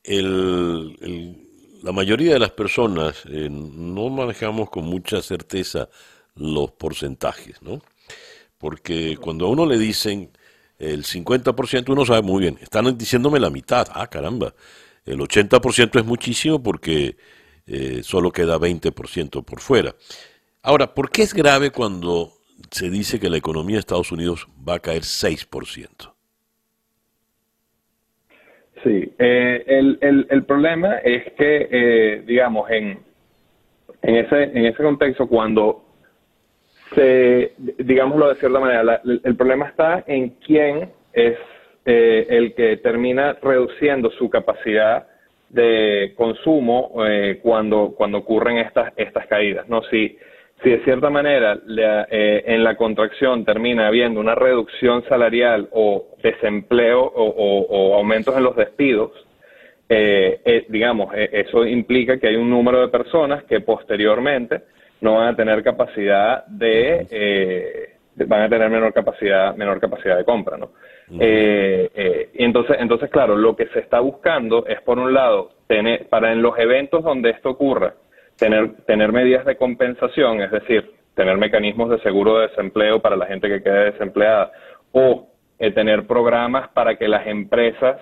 el, 0.02 0.96
la 1.82 1.92
mayoría 1.92 2.34
de 2.34 2.38
las 2.38 2.50
personas 2.50 3.22
eh, 3.28 3.48
no 3.50 4.08
manejamos 4.08 4.70
con 4.70 4.84
mucha 4.84 5.20
certeza 5.20 5.88
los 6.34 6.70
porcentajes, 6.72 7.60
¿no? 7.62 7.82
Porque 8.58 9.18
cuando 9.20 9.46
a 9.46 9.48
uno 9.48 9.66
le 9.66 9.78
dicen 9.78 10.30
el 10.78 11.04
50%, 11.04 11.90
uno 11.90 12.04
sabe 12.04 12.22
muy 12.22 12.42
bien, 12.42 12.58
están 12.60 12.96
diciéndome 12.96 13.40
la 13.40 13.50
mitad, 13.50 13.88
ah, 13.92 14.06
caramba, 14.06 14.54
el 15.04 15.18
80% 15.18 15.98
es 15.98 16.04
muchísimo 16.04 16.62
porque 16.62 17.16
eh, 17.66 18.02
solo 18.04 18.30
queda 18.30 18.58
20% 18.58 19.44
por 19.44 19.60
fuera. 19.60 19.94
Ahora, 20.62 20.94
¿por 20.94 21.10
qué 21.10 21.22
es 21.22 21.34
grave 21.34 21.70
cuando 21.70 22.32
se 22.70 22.88
dice 22.88 23.18
que 23.18 23.28
la 23.28 23.36
economía 23.36 23.76
de 23.76 23.80
Estados 23.80 24.12
Unidos 24.12 24.46
va 24.66 24.74
a 24.74 24.80
caer 24.80 25.02
6%? 25.02 26.11
Sí, 28.82 29.12
eh, 29.18 29.62
el, 29.66 29.98
el, 30.00 30.26
el, 30.28 30.44
problema 30.44 30.96
es 31.04 31.32
que, 31.34 31.68
eh, 31.70 32.22
digamos, 32.26 32.68
en, 32.70 32.98
en, 34.02 34.16
ese, 34.16 34.42
en 34.42 34.66
ese 34.66 34.82
contexto, 34.82 35.28
cuando 35.28 35.84
se, 36.94 37.52
digámoslo 37.78 38.30
de 38.30 38.34
cierta 38.36 38.58
manera, 38.58 39.00
el, 39.04 39.36
problema 39.36 39.68
está 39.68 40.02
en 40.06 40.30
quién 40.44 40.90
es 41.12 41.38
eh, 41.86 42.26
el 42.28 42.54
que 42.54 42.78
termina 42.78 43.36
reduciendo 43.40 44.10
su 44.10 44.28
capacidad 44.28 45.06
de 45.48 46.14
consumo 46.16 46.92
cuando, 47.42 47.94
cuando 47.94 48.18
ocurren 48.18 48.56
estas, 48.56 48.92
estas 48.96 49.26
caídas. 49.26 49.68
¿no? 49.68 49.82
Si, 49.84 50.18
si 50.62 50.70
de 50.70 50.84
cierta 50.84 51.10
manera 51.10 51.58
eh, 52.10 52.44
en 52.46 52.62
la 52.62 52.76
contracción 52.76 53.44
termina 53.44 53.88
habiendo 53.88 54.20
una 54.20 54.34
reducción 54.34 55.04
salarial 55.08 55.68
o 55.72 56.06
desempleo 56.22 57.00
o, 57.02 57.94
aumentos 57.96 58.36
en 58.36 58.44
los 58.44 58.56
despidos, 58.56 59.10
eh, 59.88 60.40
eh, 60.44 60.66
digamos, 60.68 61.12
eso 61.14 61.66
implica 61.66 62.18
que 62.18 62.28
hay 62.28 62.36
un 62.36 62.48
número 62.48 62.80
de 62.80 62.88
personas 62.88 63.44
que 63.44 63.60
posteriormente 63.60 64.62
no 65.00 65.16
van 65.16 65.28
a 65.28 65.36
tener 65.36 65.62
capacidad 65.62 66.46
de, 66.46 67.90
van 68.26 68.42
a 68.42 68.48
tener 68.48 68.70
menor 68.70 68.92
capacidad, 68.92 69.54
menor 69.56 69.80
capacidad 69.80 70.16
de 70.16 70.24
compra, 70.24 70.56
¿no? 70.56 70.70
y 71.10 72.42
entonces, 72.42 72.76
entonces, 72.80 73.10
claro, 73.10 73.36
lo 73.36 73.54
que 73.54 73.66
se 73.66 73.80
está 73.80 74.00
buscando 74.00 74.64
es, 74.66 74.80
por 74.80 74.98
un 74.98 75.12
lado, 75.12 75.50
tener, 75.66 76.08
para 76.08 76.32
en 76.32 76.40
los 76.40 76.58
eventos 76.58 77.04
donde 77.04 77.30
esto 77.30 77.50
ocurra, 77.50 77.94
tener, 78.36 78.76
tener 78.86 79.12
medidas 79.12 79.44
de 79.44 79.56
compensación, 79.56 80.40
es 80.42 80.50
decir, 80.50 80.90
tener 81.14 81.36
mecanismos 81.36 81.90
de 81.90 82.00
seguro 82.00 82.38
de 82.38 82.48
desempleo 82.48 83.00
para 83.00 83.16
la 83.16 83.26
gente 83.26 83.48
que 83.48 83.62
quede 83.62 83.92
desempleada 83.92 84.50
o 84.92 85.28
eh, 85.58 85.70
tener 85.70 86.06
programas 86.06 86.68
para 86.70 86.96
que 86.96 87.08
las 87.08 87.26
empresas 87.26 88.00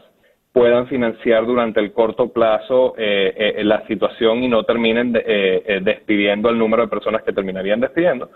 puedan 0.52 0.88
financiar 0.88 1.46
durante 1.46 1.78
el 1.80 1.92
corto 1.92 2.32
plazo 2.32 2.94
eh, 2.96 3.54
eh, 3.56 3.64
la 3.64 3.86
situación 3.86 4.42
y 4.42 4.48
no 4.48 4.64
terminen 4.64 5.12
despidiendo 5.12 6.48
el 6.50 6.58
número 6.58 6.82
de 6.82 6.88
personas 6.88 7.22
que 7.22 7.32
terminarían 7.32 7.80
despidiendo. 7.80 8.30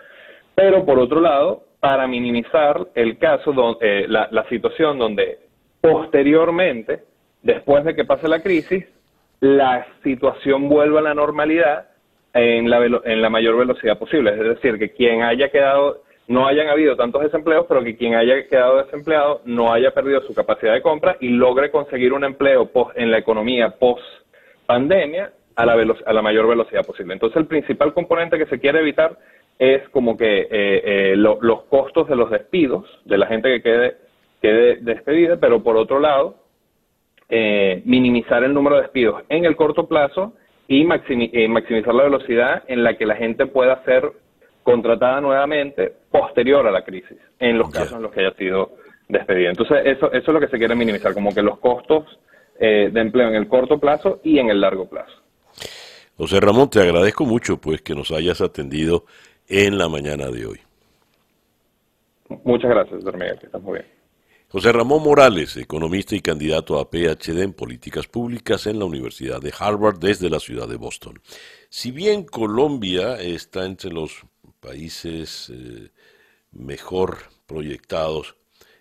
Pero 0.54 0.84
por 0.84 0.98
otro 1.00 1.20
lado, 1.20 1.64
para 1.80 2.06
minimizar 2.06 2.86
el 2.94 3.18
caso, 3.18 3.52
la, 3.80 4.28
la 4.30 4.48
situación 4.48 4.98
donde 4.98 5.38
posteriormente, 5.80 7.00
después 7.42 7.84
de 7.84 7.96
que 7.96 8.04
pase 8.04 8.28
la 8.28 8.40
crisis, 8.40 8.86
la 9.44 9.86
situación 10.02 10.70
vuelva 10.70 11.00
a 11.00 11.02
la 11.02 11.12
normalidad 11.12 11.88
en 12.32 12.70
la, 12.70 12.82
en 13.04 13.20
la 13.20 13.28
mayor 13.28 13.58
velocidad 13.58 13.98
posible. 13.98 14.30
Es 14.30 14.38
decir, 14.38 14.78
que 14.78 14.92
quien 14.92 15.22
haya 15.22 15.50
quedado, 15.50 16.00
no 16.28 16.46
hayan 16.46 16.68
habido 16.68 16.96
tantos 16.96 17.22
desempleos, 17.22 17.66
pero 17.68 17.84
que 17.84 17.94
quien 17.94 18.14
haya 18.14 18.48
quedado 18.48 18.82
desempleado 18.82 19.42
no 19.44 19.70
haya 19.70 19.90
perdido 19.90 20.22
su 20.22 20.34
capacidad 20.34 20.72
de 20.72 20.80
compra 20.80 21.18
y 21.20 21.28
logre 21.28 21.70
conseguir 21.70 22.14
un 22.14 22.24
empleo 22.24 22.70
en 22.94 23.10
la 23.10 23.18
economía 23.18 23.68
post 23.78 24.02
pandemia 24.64 25.30
a 25.56 25.66
la, 25.66 25.74
a 26.06 26.12
la 26.14 26.22
mayor 26.22 26.48
velocidad 26.48 26.86
posible. 26.86 27.12
Entonces, 27.12 27.36
el 27.36 27.46
principal 27.46 27.92
componente 27.92 28.38
que 28.38 28.46
se 28.46 28.58
quiere 28.58 28.80
evitar 28.80 29.18
es 29.58 29.86
como 29.90 30.16
que 30.16 30.40
eh, 30.40 30.48
eh, 30.50 31.16
los 31.16 31.64
costos 31.64 32.08
de 32.08 32.16
los 32.16 32.30
despidos 32.30 32.86
de 33.04 33.18
la 33.18 33.26
gente 33.26 33.50
que 33.50 33.62
quede, 33.62 33.96
quede 34.40 34.76
despedida, 34.80 35.36
pero 35.36 35.62
por 35.62 35.76
otro 35.76 36.00
lado, 36.00 36.43
eh, 37.28 37.82
minimizar 37.84 38.44
el 38.44 38.52
número 38.52 38.76
de 38.76 38.82
despidos 38.82 39.22
en 39.28 39.44
el 39.44 39.56
corto 39.56 39.86
plazo 39.86 40.34
y 40.68 40.82
eh, 40.82 41.48
maximizar 41.48 41.94
la 41.94 42.04
velocidad 42.04 42.62
en 42.68 42.82
la 42.82 42.96
que 42.96 43.06
la 43.06 43.16
gente 43.16 43.46
pueda 43.46 43.82
ser 43.84 44.12
contratada 44.62 45.20
nuevamente 45.20 45.92
posterior 46.10 46.66
a 46.66 46.70
la 46.70 46.84
crisis, 46.84 47.18
en 47.38 47.58
los 47.58 47.70
casos 47.70 47.92
en 47.92 48.02
los 48.02 48.12
que 48.12 48.20
haya 48.20 48.34
sido 48.34 48.72
despedida. 49.08 49.50
Entonces, 49.50 49.78
eso, 49.84 50.10
eso 50.12 50.26
es 50.26 50.28
lo 50.28 50.40
que 50.40 50.48
se 50.48 50.58
quiere 50.58 50.74
minimizar, 50.74 51.12
como 51.12 51.34
que 51.34 51.42
los 51.42 51.58
costos 51.58 52.04
eh, 52.58 52.88
de 52.92 53.00
empleo 53.00 53.28
en 53.28 53.34
el 53.34 53.48
corto 53.48 53.78
plazo 53.78 54.20
y 54.22 54.38
en 54.38 54.48
el 54.48 54.60
largo 54.60 54.88
plazo. 54.88 55.12
José 56.16 56.40
Ramón, 56.40 56.70
te 56.70 56.80
agradezco 56.80 57.24
mucho 57.24 57.58
pues 57.58 57.82
que 57.82 57.94
nos 57.94 58.10
hayas 58.12 58.40
atendido 58.40 59.04
en 59.48 59.76
la 59.76 59.88
mañana 59.88 60.30
de 60.30 60.46
hoy. 60.46 60.60
Muchas 62.44 62.70
gracias, 62.70 63.04
Miguel, 63.04 63.38
que 63.38 63.46
estás 63.46 63.62
muy 63.62 63.80
bien. 63.80 63.86
José 64.54 64.70
Ramón 64.70 65.02
Morales, 65.02 65.56
economista 65.56 66.14
y 66.14 66.20
candidato 66.20 66.78
a 66.78 66.88
PhD 66.88 67.42
en 67.42 67.54
políticas 67.54 68.06
públicas 68.06 68.68
en 68.68 68.78
la 68.78 68.84
Universidad 68.84 69.40
de 69.40 69.52
Harvard 69.58 69.98
desde 69.98 70.30
la 70.30 70.38
ciudad 70.38 70.68
de 70.68 70.76
Boston. 70.76 71.20
Si 71.70 71.90
bien 71.90 72.22
Colombia 72.22 73.20
está 73.20 73.66
entre 73.66 73.90
los 73.90 74.12
países 74.60 75.50
eh, 75.52 75.90
mejor 76.52 77.18
proyectados 77.46 78.36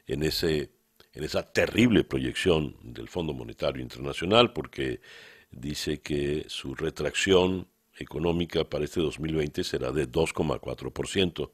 en, 0.05 0.21
ese, 0.21 0.69
en 1.11 1.23
esa 1.23 1.41
terrible 1.41 2.03
proyección 2.03 2.75
del 2.83 3.07
Fondo 3.07 3.33
Monetario 3.33 3.81
Internacional, 3.81 4.53
porque 4.53 5.01
dice 5.49 6.01
que 6.01 6.45
su 6.49 6.75
retracción 6.75 7.67
económica 7.97 8.63
para 8.63 8.85
este 8.85 9.01
2020 9.01 9.63
será 9.63 9.91
de 9.91 10.07
2,4% 10.07 11.49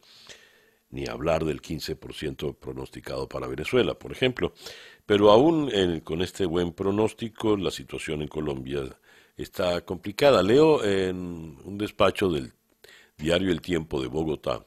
ni 0.91 1.07
hablar 1.07 1.45
del 1.45 1.61
15% 1.61 2.57
pronosticado 2.57 3.27
para 3.27 3.47
Venezuela, 3.47 3.93
por 3.93 4.11
ejemplo. 4.11 4.53
Pero 5.05 5.31
aún 5.31 5.71
con 6.01 6.21
este 6.21 6.45
buen 6.45 6.73
pronóstico, 6.73 7.57
la 7.57 7.71
situación 7.71 8.21
en 8.21 8.27
Colombia 8.27 8.83
está 9.35 9.81
complicada. 9.81 10.43
Leo 10.43 10.83
en 10.83 11.57
un 11.63 11.77
despacho 11.77 12.29
del 12.29 12.53
diario 13.17 13.51
El 13.51 13.61
Tiempo 13.61 14.01
de 14.01 14.07
Bogotá, 14.07 14.65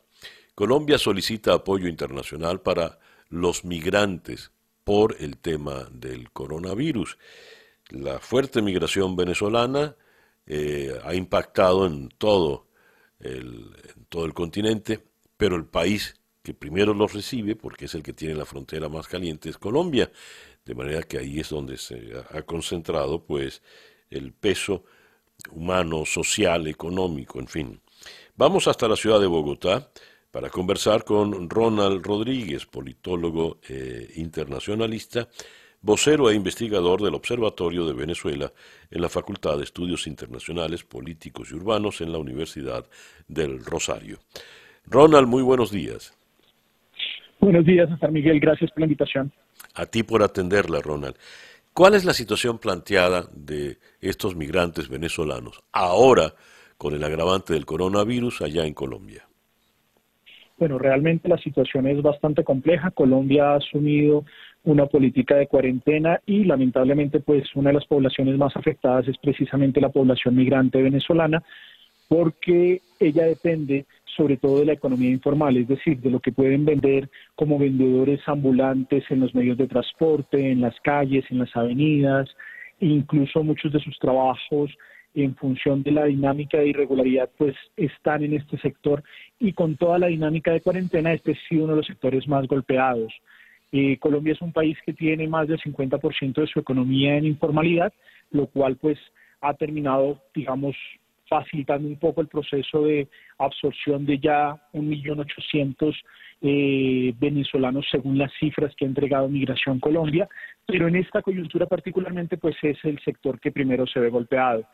Colombia 0.54 0.98
solicita 0.98 1.54
apoyo 1.54 1.88
internacional 1.88 2.60
para 2.60 2.98
los 3.30 3.64
migrantes 3.64 4.52
por 4.84 5.16
el 5.18 5.38
tema 5.38 5.88
del 5.90 6.30
coronavirus. 6.30 7.16
La 7.88 8.18
fuerte 8.20 8.60
migración 8.60 9.16
venezolana 9.16 9.96
eh, 10.46 10.92
ha 11.04 11.14
impactado 11.14 11.86
en 11.86 12.10
todo 12.18 12.68
el, 13.18 13.74
en 13.96 14.04
todo 14.10 14.26
el 14.26 14.34
continente 14.34 15.02
pero 15.42 15.56
el 15.56 15.64
país 15.64 16.14
que 16.44 16.54
primero 16.54 16.94
los 16.94 17.14
recibe, 17.14 17.56
porque 17.56 17.86
es 17.86 17.94
el 17.96 18.04
que 18.04 18.12
tiene 18.12 18.36
la 18.36 18.44
frontera 18.44 18.88
más 18.88 19.08
caliente, 19.08 19.48
es 19.48 19.58
Colombia. 19.58 20.08
De 20.64 20.72
manera 20.72 21.02
que 21.02 21.18
ahí 21.18 21.40
es 21.40 21.48
donde 21.48 21.78
se 21.78 22.12
ha 22.30 22.42
concentrado 22.42 23.24
pues 23.24 23.60
el 24.08 24.32
peso 24.34 24.84
humano, 25.50 26.06
social, 26.06 26.68
económico, 26.68 27.40
en 27.40 27.48
fin. 27.48 27.80
Vamos 28.36 28.68
hasta 28.68 28.86
la 28.86 28.94
ciudad 28.94 29.18
de 29.18 29.26
Bogotá 29.26 29.90
para 30.30 30.48
conversar 30.48 31.04
con 31.04 31.50
Ronald 31.50 32.06
Rodríguez, 32.06 32.64
politólogo 32.64 33.58
eh, 33.68 34.12
internacionalista, 34.14 35.28
vocero 35.80 36.30
e 36.30 36.36
investigador 36.36 37.02
del 37.02 37.16
Observatorio 37.16 37.84
de 37.84 37.94
Venezuela 37.94 38.52
en 38.92 39.02
la 39.02 39.08
Facultad 39.08 39.56
de 39.58 39.64
Estudios 39.64 40.06
Internacionales, 40.06 40.84
Políticos 40.84 41.48
y 41.50 41.54
Urbanos 41.56 42.00
en 42.00 42.12
la 42.12 42.18
Universidad 42.18 42.88
del 43.26 43.64
Rosario. 43.64 44.20
Ronald, 44.86 45.28
muy 45.28 45.42
buenos 45.42 45.70
días. 45.70 46.16
Buenos 47.40 47.64
días, 47.64 47.88
César 47.88 48.12
Miguel. 48.12 48.38
Gracias 48.40 48.70
por 48.70 48.80
la 48.80 48.86
invitación. 48.86 49.32
A 49.74 49.86
ti 49.86 50.02
por 50.02 50.22
atenderla, 50.22 50.80
Ronald. 50.80 51.16
¿Cuál 51.72 51.94
es 51.94 52.04
la 52.04 52.12
situación 52.12 52.58
planteada 52.58 53.24
de 53.32 53.78
estos 54.00 54.36
migrantes 54.36 54.88
venezolanos 54.88 55.62
ahora 55.72 56.34
con 56.76 56.94
el 56.94 57.02
agravante 57.02 57.54
del 57.54 57.64
coronavirus 57.64 58.42
allá 58.42 58.66
en 58.66 58.74
Colombia? 58.74 59.26
Bueno, 60.58 60.78
realmente 60.78 61.28
la 61.28 61.38
situación 61.38 61.86
es 61.86 62.02
bastante 62.02 62.44
compleja. 62.44 62.90
Colombia 62.90 63.52
ha 63.52 63.56
asumido 63.56 64.24
una 64.64 64.86
política 64.86 65.34
de 65.34 65.46
cuarentena 65.46 66.20
y 66.26 66.44
lamentablemente 66.44 67.20
pues 67.20 67.44
una 67.54 67.70
de 67.70 67.74
las 67.74 67.86
poblaciones 67.86 68.36
más 68.36 68.56
afectadas 68.56 69.08
es 69.08 69.18
precisamente 69.18 69.80
la 69.80 69.88
población 69.88 70.36
migrante 70.36 70.80
venezolana 70.80 71.42
porque 72.06 72.80
ella 73.00 73.24
depende 73.24 73.86
sobre 74.16 74.36
todo 74.36 74.60
de 74.60 74.66
la 74.66 74.72
economía 74.74 75.10
informal, 75.10 75.56
es 75.56 75.68
decir, 75.68 75.98
de 75.98 76.10
lo 76.10 76.20
que 76.20 76.32
pueden 76.32 76.64
vender 76.64 77.08
como 77.34 77.58
vendedores 77.58 78.20
ambulantes 78.26 79.04
en 79.10 79.20
los 79.20 79.34
medios 79.34 79.58
de 79.58 79.68
transporte, 79.68 80.50
en 80.50 80.60
las 80.60 80.78
calles, 80.80 81.24
en 81.30 81.38
las 81.38 81.54
avenidas, 81.56 82.28
incluso 82.80 83.42
muchos 83.42 83.72
de 83.72 83.80
sus 83.80 83.98
trabajos 83.98 84.70
en 85.14 85.34
función 85.36 85.82
de 85.82 85.92
la 85.92 86.04
dinámica 86.06 86.58
de 86.58 86.68
irregularidad, 86.68 87.28
pues 87.36 87.54
están 87.76 88.24
en 88.24 88.34
este 88.34 88.58
sector 88.58 89.02
y 89.38 89.52
con 89.52 89.76
toda 89.76 89.98
la 89.98 90.06
dinámica 90.06 90.52
de 90.52 90.60
cuarentena, 90.60 91.12
este 91.12 91.32
ha 91.32 91.48
sido 91.48 91.64
uno 91.64 91.74
de 91.74 91.78
los 91.78 91.86
sectores 91.86 92.26
más 92.26 92.46
golpeados. 92.46 93.12
Eh, 93.72 93.98
Colombia 93.98 94.32
es 94.32 94.42
un 94.42 94.52
país 94.52 94.76
que 94.84 94.92
tiene 94.92 95.28
más 95.28 95.48
del 95.48 95.60
50% 95.60 96.40
de 96.40 96.46
su 96.46 96.60
economía 96.60 97.16
en 97.16 97.26
informalidad, 97.26 97.92
lo 98.30 98.46
cual 98.46 98.76
pues 98.76 98.98
ha 99.40 99.54
terminado, 99.54 100.20
digamos, 100.34 100.76
facilitando 101.32 101.88
un 101.88 101.96
poco 101.96 102.20
el 102.20 102.28
proceso 102.28 102.82
de 102.82 103.08
absorción 103.38 104.04
de 104.04 104.18
ya 104.18 104.54
1.800.000 104.74 105.94
eh, 106.42 107.14
venezolanos 107.18 107.86
según 107.90 108.18
las 108.18 108.30
cifras 108.38 108.74
que 108.76 108.84
ha 108.84 108.88
entregado 108.88 109.28
Migración 109.28 109.80
Colombia, 109.80 110.28
pero 110.66 110.88
en 110.88 110.96
esta 110.96 111.22
coyuntura 111.22 111.64
particularmente 111.66 112.36
pues 112.36 112.56
es 112.62 112.76
el 112.84 112.98
sector 113.00 113.40
que 113.40 113.50
primero 113.50 113.86
se 113.86 113.98
ve 113.98 114.10
golpeado. 114.10 114.66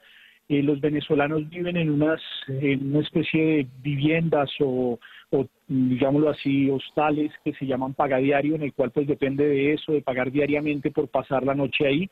Eh, 0.49 0.63
los 0.65 0.81
venezolanos 0.81 1.49
viven 1.49 1.77
en, 1.77 1.91
unas, 1.91 2.21
en 2.49 2.91
una 2.91 3.01
especie 3.01 3.45
de 3.45 3.67
viviendas 3.83 4.51
o, 4.61 4.99
o, 5.31 5.47
digámoslo 5.69 6.31
así, 6.31 6.71
hostales 6.71 7.31
que 7.45 7.53
se 7.53 7.67
llaman 7.67 7.95
pagadiario, 7.95 8.57
en 8.57 8.63
el 8.63 8.73
cual 8.73 8.91
pues 8.91 9.07
depende 9.07 9.47
de 9.47 9.75
eso, 9.75 9.93
de 9.93 10.03
pagar 10.03 10.33
diariamente 10.33 10.91
por 10.91 11.07
pasar 11.07 11.45
la 11.45 11.55
noche 11.55 11.87
ahí. 11.87 12.11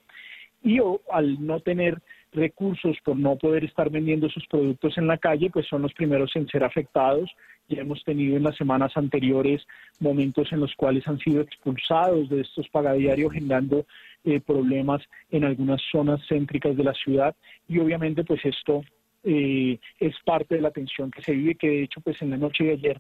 Y 0.67 0.81
o, 0.81 1.01
al 1.13 1.47
no 1.47 1.61
tener 1.61 2.03
recursos 2.33 2.97
por 3.05 3.17
no 3.17 3.37
poder 3.37 3.63
estar 3.63 3.89
vendiendo 3.89 4.29
sus 4.29 4.45
productos 4.49 4.99
en 4.99 5.07
la 5.07 5.17
calle, 5.17 5.49
pues 5.49 5.69
son 5.69 5.83
los 5.83 5.95
primeros 5.95 6.35
en 6.35 6.49
ser 6.49 6.65
afectados. 6.65 7.31
Ya 7.69 7.83
hemos 7.83 8.03
tenido 8.03 8.37
en 8.37 8.43
las 8.43 8.57
semanas 8.57 8.91
anteriores 8.97 9.65
momentos 10.01 10.49
en 10.51 10.59
los 10.59 10.75
cuales 10.75 11.07
han 11.07 11.21
sido 11.21 11.41
expulsados 11.41 12.29
de 12.31 12.41
estos 12.41 12.69
pagadiarios, 12.69 13.33
generando 13.33 13.87
eh, 14.25 14.41
problemas 14.41 15.03
en 15.31 15.45
algunas 15.45 15.81
zonas 15.93 16.21
céntricas 16.29 16.77
de 16.77 16.83
la 16.83 16.95
ciudad. 16.95 17.37
Y 17.69 17.79
obviamente, 17.79 18.25
pues 18.25 18.45
esto 18.45 18.83
eh, 19.23 19.79
es 20.01 20.17
parte 20.25 20.57
de 20.57 20.63
la 20.63 20.73
tensión 20.73 21.13
que 21.13 21.23
se 21.23 21.31
vive, 21.31 21.55
que 21.55 21.69
de 21.69 21.83
hecho, 21.85 22.01
pues 22.01 22.21
en 22.23 22.31
la 22.31 22.39
noche 22.39 22.65
de 22.65 22.73
ayer, 22.73 22.99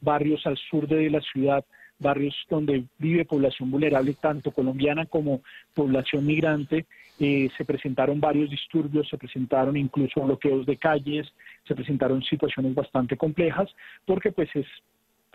barrios 0.00 0.46
al 0.46 0.56
sur 0.56 0.88
de 0.88 1.10
la 1.10 1.20
ciudad 1.20 1.62
barrios 2.02 2.34
donde 2.50 2.84
vive 2.98 3.24
población 3.24 3.70
vulnerable, 3.70 4.14
tanto 4.20 4.50
colombiana 4.50 5.06
como 5.06 5.42
población 5.74 6.26
migrante, 6.26 6.86
eh, 7.18 7.48
se 7.56 7.64
presentaron 7.64 8.20
varios 8.20 8.50
disturbios, 8.50 9.08
se 9.08 9.16
presentaron 9.16 9.76
incluso 9.76 10.20
bloqueos 10.22 10.66
de 10.66 10.76
calles, 10.76 11.32
se 11.66 11.74
presentaron 11.74 12.22
situaciones 12.22 12.74
bastante 12.74 13.16
complejas, 13.16 13.70
porque 14.04 14.32
pues 14.32 14.48
es, 14.54 14.66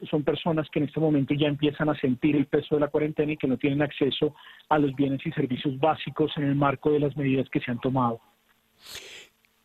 son 0.09 0.23
personas 0.23 0.67
que 0.69 0.79
en 0.79 0.85
este 0.85 0.99
momento 0.99 1.33
ya 1.33 1.47
empiezan 1.47 1.89
a 1.89 1.99
sentir 1.99 2.35
el 2.35 2.45
peso 2.45 2.75
de 2.75 2.81
la 2.81 2.87
cuarentena 2.89 3.31
y 3.31 3.37
que 3.37 3.47
no 3.47 3.57
tienen 3.57 3.81
acceso 3.81 4.35
a 4.69 4.77
los 4.77 4.93
bienes 4.95 5.25
y 5.25 5.31
servicios 5.31 5.79
básicos 5.79 6.31
en 6.37 6.43
el 6.43 6.55
marco 6.55 6.91
de 6.91 6.99
las 6.99 7.15
medidas 7.15 7.47
que 7.49 7.59
se 7.59 7.71
han 7.71 7.79
tomado. 7.79 8.19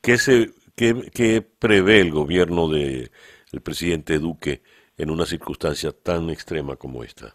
¿Qué, 0.00 0.16
se, 0.16 0.50
qué, 0.76 1.42
prevé 1.58 2.00
el 2.00 2.10
gobierno 2.10 2.68
del 2.68 3.10
presidente 3.62 4.18
Duque 4.18 4.62
en 4.96 5.10
una 5.10 5.26
circunstancia 5.26 5.92
tan 5.92 6.30
extrema 6.30 6.76
como 6.76 7.02
esta? 7.02 7.34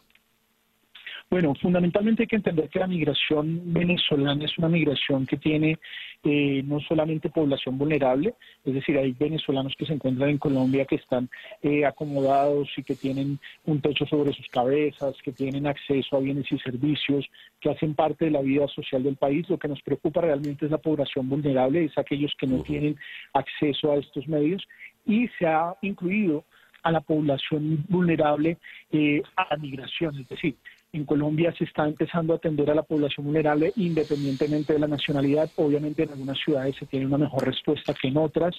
Bueno, 1.29 1.53
fundamentalmente 1.61 2.23
hay 2.23 2.27
que 2.27 2.37
entender 2.37 2.69
que 2.69 2.79
la 2.79 2.87
migración 2.87 3.73
venezolana 3.73 4.45
es 4.45 4.57
una 4.57 4.69
migración 4.69 5.25
que 5.25 5.35
tiene 5.35 5.77
eh, 6.23 6.63
no 6.63 6.79
solamente 6.79 7.29
población 7.29 7.77
vulnerable, 7.77 8.35
es 8.63 8.73
decir, 8.73 8.97
hay 8.97 9.11
venezolanos 9.11 9.73
que 9.77 9.85
se 9.85 9.93
encuentran 9.93 10.29
en 10.29 10.37
Colombia 10.37 10.85
que 10.85 10.95
están 10.95 11.29
eh, 11.61 11.85
acomodados 11.85 12.69
y 12.77 12.83
que 12.83 12.95
tienen 12.95 13.39
un 13.65 13.81
techo 13.81 14.05
sobre 14.05 14.31
sus 14.31 14.47
cabezas, 14.47 15.15
que 15.21 15.33
tienen 15.33 15.67
acceso 15.67 16.15
a 16.15 16.21
bienes 16.21 16.49
y 16.49 16.59
servicios, 16.59 17.29
que 17.59 17.71
hacen 17.71 17.93
parte 17.93 18.25
de 18.25 18.31
la 18.31 18.41
vida 18.41 18.65
social 18.69 19.03
del 19.03 19.17
país. 19.17 19.49
Lo 19.49 19.59
que 19.59 19.67
nos 19.67 19.81
preocupa 19.81 20.21
realmente 20.21 20.65
es 20.65 20.71
la 20.71 20.77
población 20.77 21.27
vulnerable, 21.27 21.83
es 21.83 21.97
aquellos 21.97 22.33
que 22.39 22.47
no 22.47 22.63
tienen 22.63 22.95
acceso 23.33 23.91
a 23.91 23.97
estos 23.97 24.29
medios 24.29 24.65
y 25.05 25.27
se 25.39 25.45
ha 25.45 25.75
incluido 25.81 26.45
a 26.83 26.91
la 26.91 27.01
población 27.01 27.85
vulnerable 27.89 28.57
eh, 28.91 29.21
a 29.35 29.47
la 29.51 29.57
migración, 29.57 30.19
es 30.19 30.27
decir, 30.27 30.55
en 30.93 31.05
Colombia 31.05 31.53
se 31.57 31.65
está 31.65 31.87
empezando 31.87 32.33
a 32.33 32.37
atender 32.37 32.71
a 32.71 32.75
la 32.75 32.83
población 32.83 33.25
vulnerable 33.25 33.73
independientemente 33.75 34.73
de 34.73 34.79
la 34.79 34.87
nacionalidad. 34.87 35.49
Obviamente 35.57 36.03
en 36.03 36.11
algunas 36.11 36.37
ciudades 36.39 36.75
se 36.77 36.85
tiene 36.85 37.05
una 37.05 37.17
mejor 37.17 37.45
respuesta 37.45 37.93
que 37.93 38.07
en 38.07 38.17
otras. 38.17 38.55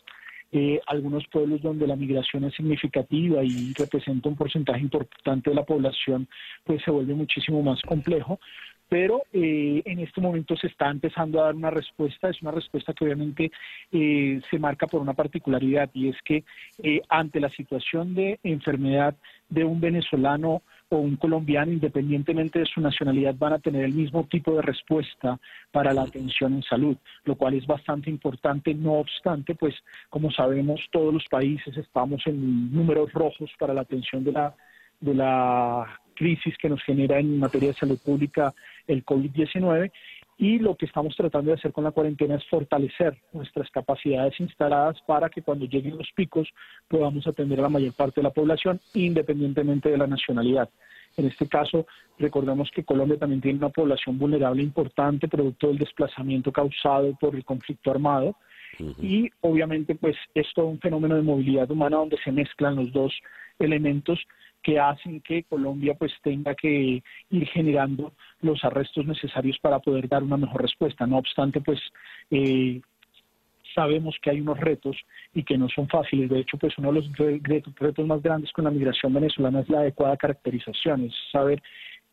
Eh, 0.50 0.80
algunos 0.86 1.26
pueblos 1.26 1.60
donde 1.60 1.86
la 1.86 1.96
migración 1.96 2.44
es 2.44 2.54
significativa 2.54 3.44
y 3.44 3.74
representa 3.74 4.30
un 4.30 4.36
porcentaje 4.36 4.80
importante 4.80 5.50
de 5.50 5.56
la 5.56 5.64
población, 5.64 6.26
pues 6.64 6.82
se 6.82 6.90
vuelve 6.90 7.14
muchísimo 7.14 7.62
más 7.62 7.82
complejo. 7.82 8.40
Pero 8.88 9.22
eh, 9.32 9.82
en 9.84 9.98
este 10.00 10.20
momento 10.20 10.56
se 10.56 10.68
está 10.68 10.90
empezando 10.90 11.40
a 11.40 11.46
dar 11.46 11.54
una 11.54 11.70
respuesta, 11.70 12.30
es 12.30 12.40
una 12.42 12.52
respuesta 12.52 12.92
que 12.92 13.04
obviamente 13.04 13.50
eh, 13.92 14.40
se 14.50 14.58
marca 14.58 14.86
por 14.86 15.00
una 15.00 15.14
particularidad 15.14 15.90
y 15.92 16.08
es 16.08 16.16
que 16.24 16.44
eh, 16.82 17.02
ante 17.08 17.40
la 17.40 17.50
situación 17.50 18.14
de 18.14 18.38
enfermedad 18.42 19.14
de 19.48 19.64
un 19.64 19.80
venezolano 19.80 20.62
o 20.90 20.96
un 20.96 21.16
colombiano, 21.16 21.70
independientemente 21.70 22.60
de 22.60 22.66
su 22.66 22.80
nacionalidad, 22.80 23.34
van 23.36 23.52
a 23.52 23.58
tener 23.58 23.84
el 23.84 23.92
mismo 23.92 24.24
tipo 24.24 24.54
de 24.54 24.62
respuesta 24.62 25.38
para 25.70 25.92
la 25.92 26.02
atención 26.02 26.54
en 26.54 26.62
salud, 26.62 26.96
lo 27.24 27.36
cual 27.36 27.54
es 27.54 27.66
bastante 27.66 28.08
importante. 28.08 28.72
No 28.72 28.94
obstante, 28.94 29.54
pues 29.54 29.74
como 30.08 30.30
sabemos, 30.30 30.80
todos 30.90 31.12
los 31.12 31.24
países 31.30 31.76
estamos 31.76 32.26
en 32.26 32.72
números 32.72 33.12
rojos 33.12 33.50
para 33.58 33.74
la 33.74 33.82
atención 33.82 34.24
de 34.24 34.32
la 34.32 34.54
de 35.00 35.14
la 35.14 36.00
crisis 36.18 36.58
que 36.58 36.68
nos 36.68 36.82
genera 36.82 37.20
en 37.20 37.38
materia 37.38 37.68
de 37.68 37.74
salud 37.74 37.98
pública 38.04 38.52
el 38.86 39.04
COVID-19 39.04 39.90
y 40.36 40.58
lo 40.58 40.76
que 40.76 40.86
estamos 40.86 41.16
tratando 41.16 41.50
de 41.50 41.56
hacer 41.56 41.72
con 41.72 41.84
la 41.84 41.92
cuarentena 41.92 42.34
es 42.34 42.44
fortalecer 42.46 43.16
nuestras 43.32 43.70
capacidades 43.70 44.38
instaladas 44.40 45.00
para 45.06 45.28
que 45.30 45.42
cuando 45.42 45.66
lleguen 45.66 45.96
los 45.96 46.10
picos 46.14 46.48
podamos 46.88 47.26
atender 47.26 47.58
a 47.60 47.62
la 47.62 47.68
mayor 47.68 47.92
parte 47.92 48.20
de 48.20 48.24
la 48.24 48.32
población 48.32 48.80
independientemente 48.94 49.88
de 49.88 49.98
la 49.98 50.06
nacionalidad. 50.06 50.68
En 51.16 51.26
este 51.26 51.48
caso, 51.48 51.86
recordemos 52.18 52.70
que 52.70 52.84
Colombia 52.84 53.18
también 53.18 53.40
tiene 53.40 53.58
una 53.58 53.70
población 53.70 54.18
vulnerable 54.18 54.62
importante 54.62 55.26
producto 55.26 55.68
del 55.68 55.78
desplazamiento 55.78 56.52
causado 56.52 57.16
por 57.20 57.34
el 57.34 57.44
conflicto 57.44 57.90
armado 57.90 58.36
y 58.78 59.30
obviamente 59.40 59.94
pues 59.94 60.16
es 60.34 60.46
todo 60.54 60.66
un 60.66 60.78
fenómeno 60.78 61.16
de 61.16 61.22
movilidad 61.22 61.70
humana 61.70 61.96
donde 61.96 62.18
se 62.24 62.32
mezclan 62.32 62.76
los 62.76 62.92
dos 62.92 63.12
elementos 63.58 64.18
que 64.62 64.78
hacen 64.78 65.20
que 65.20 65.44
Colombia 65.44 65.94
pues 65.94 66.12
tenga 66.22 66.54
que 66.54 67.02
ir 67.30 67.48
generando 67.48 68.12
los 68.40 68.62
arrestos 68.64 69.06
necesarios 69.06 69.58
para 69.60 69.78
poder 69.78 70.08
dar 70.08 70.22
una 70.22 70.36
mejor 70.36 70.62
respuesta. 70.62 71.06
No 71.06 71.18
obstante, 71.18 71.60
pues 71.60 71.80
eh, 72.30 72.80
sabemos 73.74 74.16
que 74.20 74.30
hay 74.30 74.40
unos 74.40 74.58
retos 74.58 74.96
y 75.34 75.44
que 75.44 75.56
no 75.56 75.68
son 75.68 75.88
fáciles. 75.88 76.28
De 76.28 76.40
hecho, 76.40 76.58
pues 76.58 76.76
uno 76.78 76.92
de 76.92 77.00
los 77.00 77.12
retos 77.76 78.06
más 78.06 78.22
grandes 78.22 78.52
con 78.52 78.64
la 78.64 78.70
migración 78.70 79.14
venezolana 79.14 79.60
es 79.60 79.68
la 79.68 79.80
adecuada 79.80 80.16
caracterización, 80.16 81.04
es 81.04 81.14
saber 81.30 81.62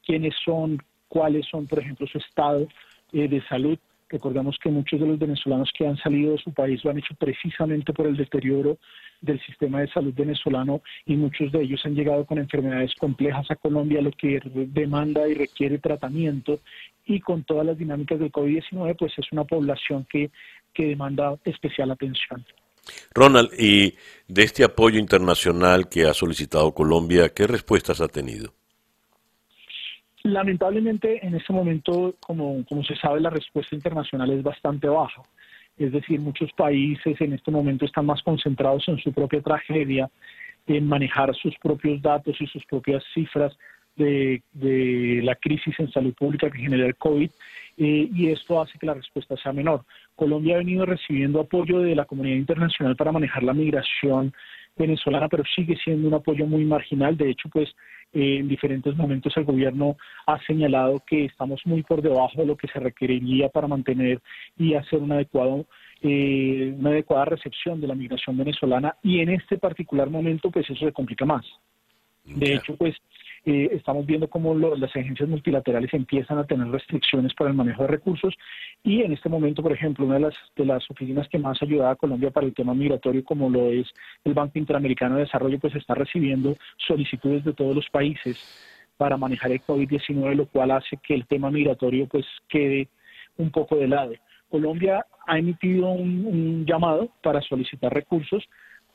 quiénes 0.05 0.35
son, 0.43 0.81
cuáles 1.07 1.47
son, 1.47 1.65
por 1.67 1.79
ejemplo, 1.79 2.05
su 2.07 2.19
estado 2.19 2.67
eh, 3.13 3.27
de 3.27 3.41
salud. 3.47 3.79
Recordemos 4.09 4.57
que 4.61 4.69
muchos 4.69 4.99
de 4.99 5.07
los 5.07 5.17
venezolanos 5.17 5.71
que 5.75 5.87
han 5.87 5.97
salido 5.97 6.33
de 6.33 6.37
su 6.37 6.53
país 6.53 6.83
lo 6.83 6.91
han 6.91 6.99
hecho 6.99 7.15
precisamente 7.15 7.91
por 7.91 8.05
el 8.07 8.15
deterioro 8.15 8.77
del 9.21 9.43
sistema 9.45 9.81
de 9.81 9.87
salud 9.87 10.13
venezolano 10.13 10.81
y 11.05 11.15
muchos 11.15 11.51
de 11.51 11.63
ellos 11.63 11.81
han 11.85 11.95
llegado 11.95 12.25
con 12.25 12.37
enfermedades 12.37 12.93
complejas 12.95 13.49
a 13.49 13.55
Colombia, 13.55 14.01
lo 14.01 14.11
que 14.11 14.39
demanda 14.43 15.27
y 15.27 15.33
requiere 15.33 15.79
tratamiento 15.79 16.59
y 17.05 17.19
con 17.19 17.43
todas 17.43 17.65
las 17.65 17.77
dinámicas 17.77 18.19
del 18.19 18.31
COVID-19, 18.31 18.95
pues 18.97 19.13
es 19.17 19.31
una 19.31 19.43
población 19.43 20.05
que, 20.09 20.29
que 20.73 20.85
demanda 20.85 21.37
especial 21.43 21.91
atención. 21.91 22.45
Ronald, 23.13 23.49
y 23.57 23.95
de 24.27 24.43
este 24.43 24.63
apoyo 24.63 24.99
internacional 24.99 25.89
que 25.89 26.05
ha 26.05 26.13
solicitado 26.13 26.73
Colombia, 26.73 27.29
¿qué 27.29 27.47
respuestas 27.47 28.01
ha 28.01 28.07
tenido? 28.07 28.53
Lamentablemente, 30.25 31.23
en 31.23 31.35
este 31.35 31.53
momento, 31.53 32.15
como, 32.19 32.65
como 32.65 32.83
se 32.83 32.95
sabe, 32.95 33.19
la 33.21 33.29
respuesta 33.29 33.75
internacional 33.75 34.31
es 34.31 34.41
bastante 34.41 34.87
baja. 34.87 35.21
Es 35.77 35.91
decir, 35.91 36.19
muchos 36.19 36.51
países 36.53 37.21
en 37.21 37.33
este 37.33 37.51
momento 37.51 37.85
están 37.85 38.07
más 38.07 38.23
concentrados 38.23 38.87
en 38.87 38.97
su 38.97 39.13
propia 39.13 39.39
tragedia, 39.41 40.09
en 40.65 40.87
manejar 40.87 41.35
sus 41.35 41.55
propios 41.59 42.01
datos 42.01 42.35
y 42.41 42.47
sus 42.47 42.65
propias 42.65 43.03
cifras 43.13 43.55
de, 43.97 44.41
la 45.21 45.35
crisis 45.35 45.79
en 45.79 45.91
salud 45.91 46.15
pública 46.15 46.49
que 46.49 46.57
genera 46.57 46.87
el 46.87 46.95
COVID, 46.95 47.29
eh, 47.77 48.09
y 48.11 48.31
esto 48.31 48.59
hace 48.59 48.79
que 48.79 48.87
la 48.87 48.95
respuesta 48.95 49.37
sea 49.37 49.53
menor. 49.53 49.85
Colombia 50.15 50.55
ha 50.55 50.57
venido 50.57 50.87
recibiendo 50.87 51.39
apoyo 51.39 51.81
de 51.81 51.93
la 51.93 52.05
comunidad 52.05 52.37
internacional 52.37 52.95
para 52.95 53.11
manejar 53.11 53.43
la 53.43 53.53
migración 53.53 54.33
venezolana, 54.77 55.29
pero 55.29 55.43
sigue 55.55 55.75
siendo 55.83 56.07
un 56.07 56.13
apoyo 56.13 56.45
muy 56.45 56.65
marginal. 56.65 57.17
De 57.17 57.29
hecho, 57.29 57.49
pues 57.49 57.69
eh, 58.13 58.37
en 58.39 58.47
diferentes 58.47 58.95
momentos 58.95 59.35
el 59.37 59.43
gobierno 59.43 59.97
ha 60.27 60.39
señalado 60.45 61.01
que 61.05 61.25
estamos 61.25 61.61
muy 61.65 61.83
por 61.83 62.01
debajo 62.01 62.41
de 62.41 62.45
lo 62.45 62.57
que 62.57 62.67
se 62.67 62.79
requeriría 62.79 63.49
para 63.49 63.67
mantener 63.67 64.21
y 64.57 64.73
hacer 64.73 64.99
un 64.99 65.11
adecuado 65.11 65.65
eh, 66.01 66.75
una 66.77 66.91
adecuada 66.91 67.25
recepción 67.25 67.81
de 67.81 67.87
la 67.87 67.95
migración 67.95 68.37
venezolana 68.37 68.95
y 69.01 69.21
en 69.21 69.29
este 69.29 69.57
particular 69.57 70.09
momento 70.09 70.51
pues 70.51 70.69
eso 70.69 70.85
se 70.85 70.91
complica 70.91 71.25
más. 71.25 71.45
De 72.25 72.55
hecho, 72.55 72.75
pues 72.75 72.95
eh, 73.45 73.69
estamos 73.73 74.07
viendo 74.07 74.27
cómo 74.27 74.55
las 74.55 74.95
agencias 74.95 75.29
multilaterales 75.29 75.93
empiezan 75.93 76.39
a 76.39 76.45
tener 76.45 76.67
restricciones 76.67 77.31
para 77.35 77.51
el 77.51 77.55
manejo 77.55 77.83
de 77.83 77.89
recursos 77.89 78.33
y 78.83 79.03
en 79.03 79.13
este 79.13 79.29
momento, 79.29 79.61
por 79.61 79.71
ejemplo, 79.71 80.05
una 80.05 80.15
de 80.15 80.21
las, 80.21 80.33
de 80.55 80.65
las 80.65 80.89
oficinas 80.89 81.27
que 81.29 81.37
más 81.37 81.61
ayuda 81.61 81.91
a 81.91 81.95
Colombia 81.95 82.31
para 82.31 82.47
el 82.47 82.55
tema 82.55 82.73
migratorio, 82.73 83.23
como 83.23 83.49
lo 83.49 83.69
es 83.69 83.87
el 84.23 84.33
Banco 84.33 84.57
Interamericano 84.57 85.15
de 85.15 85.21
Desarrollo, 85.21 85.59
pues 85.59 85.75
está 85.75 85.93
recibiendo 85.93 86.57
solicitudes 86.87 87.43
de 87.43 87.53
todos 87.53 87.75
los 87.75 87.87
países 87.91 88.35
para 88.97 89.15
manejar 89.15 89.51
el 89.51 89.61
COVID-19, 89.61 90.33
lo 90.33 90.47
cual 90.47 90.71
hace 90.71 90.97
que 90.97 91.13
el 91.13 91.27
tema 91.27 91.51
migratorio 91.51 92.07
pues 92.07 92.25
quede 92.49 92.87
un 93.37 93.51
poco 93.51 93.75
de 93.75 93.87
lado. 93.87 94.13
Colombia 94.49 95.05
ha 95.27 95.37
emitido 95.37 95.91
un 95.91 96.65
llamado 96.65 97.09
para 97.21 97.41
solicitar 97.41 97.93
recursos 97.93 98.43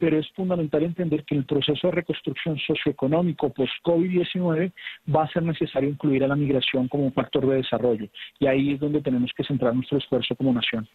pero 0.01 0.18
es 0.18 0.26
fundamental 0.32 0.82
entender 0.82 1.24
que 1.24 1.34
en 1.34 1.42
el 1.42 1.46
proceso 1.46 1.86
de 1.86 1.92
reconstrucción 1.92 2.59
socioeconómico 2.59 3.51
post-COVID-19 3.51 4.72
va 5.14 5.24
a 5.24 5.28
ser 5.28 5.42
necesario 5.42 5.90
incluir 5.90 6.24
a 6.24 6.28
la 6.28 6.36
migración 6.36 6.88
como 6.88 7.05
un 7.05 7.12
factor 7.12 7.46
de 7.46 7.57
desarrollo 7.57 8.09
y 8.38 8.46
ahí 8.46 8.72
es 8.72 8.80
donde 8.80 9.03
tenemos 9.03 9.30
que 9.36 9.44
centrar 9.44 9.74
nuestro 9.74 9.98
esfuerzo 9.98 10.34
como 10.34 10.55
nación. 10.55 10.88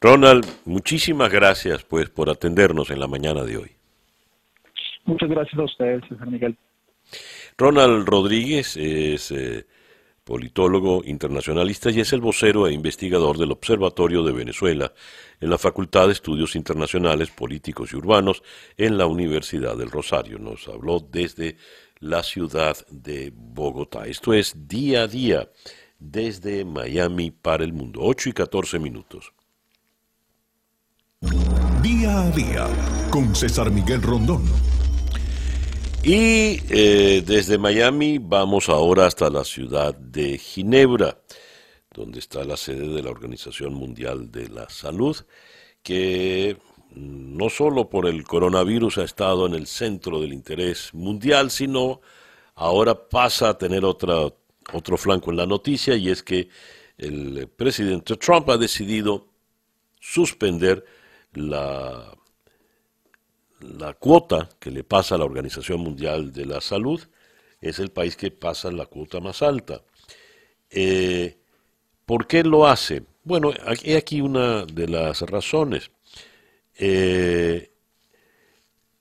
Ronald, 0.00 0.44
muchísimas 0.64 1.32
gracias 1.32 1.84
pues 1.84 2.10
por 2.10 2.28
atendernos 2.28 2.90
en 2.90 2.98
la 2.98 3.06
mañana 3.06 3.44
de 3.44 3.56
hoy. 3.56 3.70
Muchas 5.04 5.28
gracias 5.30 5.58
a 5.58 5.62
ustedes, 5.62 6.02
César 6.08 6.28
Miguel. 6.28 6.56
Ronald 7.56 8.06
Rodríguez 8.06 8.76
es 8.76 9.30
eh, 9.30 9.66
politólogo 10.28 11.00
internacionalista 11.06 11.90
y 11.90 12.00
es 12.00 12.12
el 12.12 12.20
vocero 12.20 12.66
e 12.66 12.74
investigador 12.74 13.38
del 13.38 13.50
Observatorio 13.50 14.22
de 14.22 14.32
Venezuela 14.32 14.92
en 15.40 15.48
la 15.48 15.56
Facultad 15.56 16.08
de 16.08 16.12
Estudios 16.12 16.54
Internacionales, 16.54 17.30
Políticos 17.30 17.94
y 17.94 17.96
Urbanos 17.96 18.42
en 18.76 18.98
la 18.98 19.06
Universidad 19.06 19.74
del 19.74 19.90
Rosario. 19.90 20.38
Nos 20.38 20.68
habló 20.68 21.00
desde 21.00 21.56
la 22.00 22.22
ciudad 22.22 22.76
de 22.90 23.32
Bogotá. 23.34 24.06
Esto 24.06 24.34
es 24.34 24.68
día 24.68 25.04
a 25.04 25.06
día 25.06 25.50
desde 25.98 26.62
Miami 26.66 27.30
para 27.30 27.64
el 27.64 27.72
mundo. 27.72 28.00
8 28.02 28.28
y 28.28 28.32
14 28.34 28.78
minutos. 28.80 29.32
Día 31.82 32.20
a 32.20 32.30
día 32.32 32.66
con 33.08 33.34
César 33.34 33.70
Miguel 33.70 34.02
Rondón. 34.02 34.42
Y 36.02 36.60
eh, 36.70 37.22
desde 37.26 37.58
Miami 37.58 38.18
vamos 38.18 38.68
ahora 38.68 39.06
hasta 39.06 39.28
la 39.28 39.44
ciudad 39.44 39.94
de 39.94 40.38
Ginebra, 40.38 41.18
donde 41.92 42.20
está 42.20 42.44
la 42.44 42.56
sede 42.56 42.88
de 42.88 43.02
la 43.02 43.10
Organización 43.10 43.74
Mundial 43.74 44.30
de 44.30 44.48
la 44.48 44.68
Salud, 44.70 45.16
que 45.82 46.56
no 46.94 47.50
solo 47.50 47.90
por 47.90 48.06
el 48.06 48.24
coronavirus 48.24 48.98
ha 48.98 49.04
estado 49.04 49.46
en 49.46 49.54
el 49.54 49.66
centro 49.66 50.20
del 50.20 50.32
interés 50.32 50.94
mundial, 50.94 51.50
sino 51.50 52.00
ahora 52.54 53.08
pasa 53.08 53.50
a 53.50 53.58
tener 53.58 53.84
otra, 53.84 54.32
otro 54.72 54.96
flanco 54.96 55.30
en 55.30 55.36
la 55.36 55.46
noticia 55.46 55.96
y 55.96 56.10
es 56.10 56.22
que 56.22 56.48
el 56.96 57.48
presidente 57.48 58.16
Trump 58.16 58.48
ha 58.50 58.56
decidido 58.56 59.28
suspender 60.00 60.84
la 61.34 62.16
la 63.60 63.94
cuota 63.94 64.48
que 64.58 64.70
le 64.70 64.84
pasa 64.84 65.14
a 65.14 65.18
la 65.18 65.24
Organización 65.24 65.80
Mundial 65.80 66.32
de 66.32 66.46
la 66.46 66.60
Salud 66.60 67.00
es 67.60 67.78
el 67.78 67.90
país 67.90 68.16
que 68.16 68.30
pasa 68.30 68.70
la 68.70 68.86
cuota 68.86 69.20
más 69.20 69.42
alta. 69.42 69.82
Eh, 70.70 71.38
¿Por 72.06 72.26
qué 72.26 72.42
lo 72.44 72.66
hace? 72.66 73.02
Bueno, 73.24 73.52
hay 73.64 73.94
aquí 73.94 74.20
una 74.20 74.64
de 74.64 74.88
las 74.88 75.22
razones. 75.22 75.90
Eh, 76.76 77.70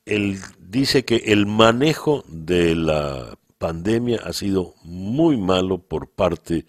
él 0.06 0.40
dice 0.60 1.06
que 1.06 1.18
el 1.18 1.46
manejo 1.46 2.24
de 2.28 2.76
la 2.76 3.38
pandemia 3.58 4.22
ha 4.24 4.34
sido 4.34 4.74
muy 4.84 5.38
malo 5.38 5.78
por 5.80 6.10
parte 6.10 6.66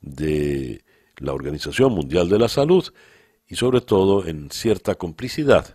de 0.00 0.84
la 1.18 1.32
Organización 1.32 1.92
Mundial 1.92 2.28
de 2.28 2.38
la 2.38 2.48
Salud 2.48 2.92
y 3.48 3.56
sobre 3.56 3.80
todo 3.80 4.26
en 4.26 4.50
cierta 4.50 4.94
complicidad 4.94 5.74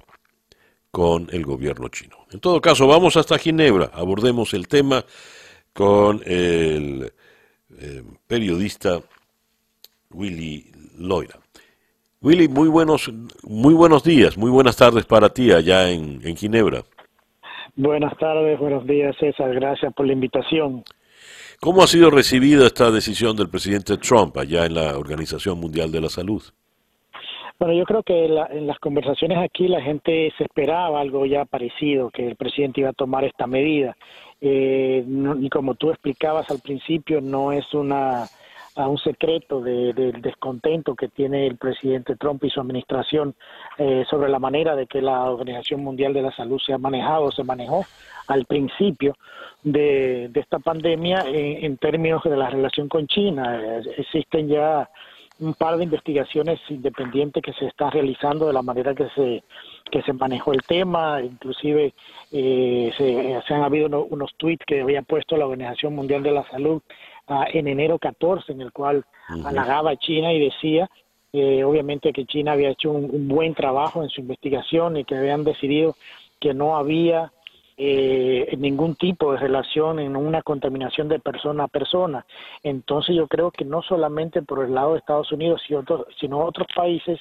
con 0.91 1.27
el 1.31 1.45
gobierno 1.45 1.87
chino. 1.87 2.17
En 2.31 2.39
todo 2.39 2.61
caso, 2.61 2.85
vamos 2.85 3.15
hasta 3.15 3.37
Ginebra, 3.37 3.89
abordemos 3.93 4.53
el 4.53 4.67
tema 4.67 5.05
con 5.73 6.21
el 6.25 7.11
eh, 7.79 8.03
periodista 8.27 8.99
Willy 10.11 10.69
Loira. 10.97 11.39
Willy, 12.21 12.47
muy 12.47 12.67
buenos, 12.67 13.11
muy 13.43 13.73
buenos 13.73 14.03
días, 14.03 14.37
muy 14.37 14.51
buenas 14.51 14.75
tardes 14.75 15.05
para 15.05 15.29
ti 15.29 15.51
allá 15.51 15.89
en, 15.89 16.19
en 16.23 16.35
Ginebra. 16.35 16.83
Buenas 17.75 18.15
tardes, 18.17 18.59
buenos 18.59 18.85
días 18.85 19.15
César, 19.17 19.53
gracias 19.55 19.93
por 19.93 20.05
la 20.05 20.13
invitación. 20.13 20.83
¿Cómo 21.61 21.81
ha 21.83 21.87
sido 21.87 22.09
recibida 22.09 22.65
esta 22.65 22.91
decisión 22.91 23.37
del 23.37 23.49
presidente 23.49 23.97
Trump 23.97 24.37
allá 24.37 24.65
en 24.65 24.73
la 24.73 24.97
Organización 24.97 25.59
Mundial 25.59 25.91
de 25.91 26.01
la 26.01 26.09
Salud? 26.09 26.43
Bueno, 27.62 27.76
yo 27.76 27.86
creo 27.86 28.01
que 28.01 28.26
en 28.26 28.66
las 28.66 28.80
conversaciones 28.80 29.38
aquí 29.38 29.68
la 29.68 29.84
gente 29.84 30.34
se 30.36 30.45
esperaba 30.45 30.99
algo 30.99 31.28
ya 31.28 31.45
parecido, 31.45 32.09
que 32.09 32.28
el 32.28 32.36
presidente 32.36 32.82
iba 32.82 32.89
a 32.89 32.93
tomar 32.93 33.24
esta 33.24 33.45
medida. 33.45 33.95
Eh, 34.41 35.05
y 35.39 35.47
como 35.47 35.76
tú 35.76 35.91
explicabas 35.91 36.49
al 36.49 36.59
principio, 36.59 37.22
no 37.22 37.51
es 37.51 37.72
una 37.76 38.28
un 38.78 38.97
secreto 38.97 39.62
del 39.62 40.24
descontento 40.24 40.95
que 40.95 41.09
tiene 41.09 41.45
el 41.45 41.57
presidente 41.57 42.16
Trump 42.16 42.43
y 42.45 42.49
su 42.49 42.59
administración 42.59 43.36
eh, 43.78 44.05
sobre 44.09 44.32
la 44.32 44.39
manera 44.39 44.76
de 44.76 44.88
que 44.88 44.99
la 44.99 45.26
Organización 45.26 45.84
Mundial 45.84 46.14
de 46.14 46.24
la 46.24 46.32
Salud 46.32 46.59
se 46.66 46.74
ha 46.74 46.80
manejado, 46.80 47.32
se 47.32 47.43
manejó 47.43 47.86
al 48.28 48.45
principio 48.45 49.16
de, 49.62 50.32
esta 50.34 50.57
pandemia 50.57 51.26
en, 51.28 51.78
términos 51.78 52.24
de 52.24 52.38
la 52.38 52.49
relación 52.49 52.89
con 52.89 53.05
China. 53.05 53.62
Eh, 53.62 53.82
existen 53.97 54.47
ya 54.47 54.89
un 55.41 55.53
par 55.55 55.77
de 55.77 55.83
investigaciones 55.83 56.59
independientes 56.69 57.43
que 57.43 57.53
se 57.53 57.65
están 57.65 57.91
realizando 57.91 58.47
de 58.47 58.53
la 58.53 58.61
manera 58.61 58.95
que 58.95 59.09
se 59.09 59.43
que 59.91 60.01
se 60.03 60.13
manejó 60.13 60.53
el 60.53 60.61
tema, 60.61 61.21
inclusive 61.21 61.93
eh, 62.31 62.93
se, 62.97 63.53
han 63.53 63.63
habido 63.63 64.05
unos 64.05 64.33
tweets 64.37 64.63
que 64.65 64.81
había 64.81 65.01
puesto 65.01 65.35
la 65.35 65.45
Organización 65.45 65.95
Mundial 65.95 66.23
de 66.23 66.31
la 66.31 66.49
Salud 66.49 66.81
en 67.27 67.67
enero 67.67 67.99
14, 67.99 68.53
en 68.53 68.61
el 68.61 68.71
cual 68.71 69.03
halagaba 69.45 69.91
a 69.91 69.97
China 69.97 70.31
y 70.31 70.39
decía 70.39 70.89
eh, 71.33 71.63
obviamente 71.63 72.11
que 72.11 72.25
China 72.25 72.53
había 72.53 72.69
hecho 72.69 72.91
un, 72.91 73.27
buen 73.29 73.53
trabajo 73.53 74.03
en 74.03 74.09
su 74.09 74.21
investigación 74.21 74.97
y 74.97 75.05
que 75.05 75.15
habían 75.15 75.45
decidido 75.45 75.95
que 76.39 76.53
no 76.53 76.75
había 76.75 77.31
eh, 77.84 78.55
ningún 78.59 78.93
tipo 78.93 79.32
de 79.32 79.39
relación 79.39 79.97
en 79.97 80.15
una 80.15 80.43
contaminación 80.43 81.07
de 81.07 81.19
persona 81.19 81.63
a 81.63 81.67
persona. 81.67 82.27
Entonces 82.61 83.15
yo 83.15 83.27
creo 83.27 83.49
que 83.49 83.65
no 83.65 83.82
solamente 83.82 84.43
por 84.43 84.63
el 84.63 84.75
lado 84.75 84.91
de 84.91 84.99
Estados 84.99 85.32
Unidos, 85.32 85.63
sino 85.65 85.79
otros, 85.79 86.05
sino 86.19 86.45
otros 86.45 86.67
países 86.75 87.19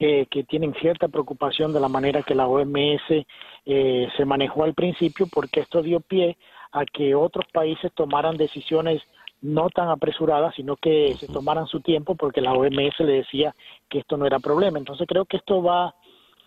eh, 0.00 0.26
que 0.28 0.42
tienen 0.42 0.74
cierta 0.74 1.06
preocupación 1.06 1.72
de 1.72 1.78
la 1.78 1.88
manera 1.88 2.24
que 2.24 2.34
la 2.34 2.48
OMS 2.48 3.24
eh, 3.64 4.08
se 4.16 4.24
manejó 4.24 4.64
al 4.64 4.74
principio, 4.74 5.28
porque 5.32 5.60
esto 5.60 5.82
dio 5.82 6.00
pie 6.00 6.36
a 6.72 6.84
que 6.84 7.14
otros 7.14 7.44
países 7.52 7.92
tomaran 7.94 8.36
decisiones 8.36 9.02
no 9.40 9.68
tan 9.70 9.88
apresuradas, 9.88 10.52
sino 10.56 10.74
que 10.74 11.14
se 11.14 11.28
tomaran 11.28 11.68
su 11.68 11.80
tiempo 11.80 12.16
porque 12.16 12.40
la 12.40 12.54
OMS 12.54 12.98
le 12.98 13.12
decía 13.12 13.54
que 13.88 14.00
esto 14.00 14.16
no 14.16 14.26
era 14.26 14.40
problema. 14.40 14.78
Entonces 14.78 15.06
creo 15.06 15.26
que 15.26 15.36
esto 15.36 15.62
va 15.62 15.94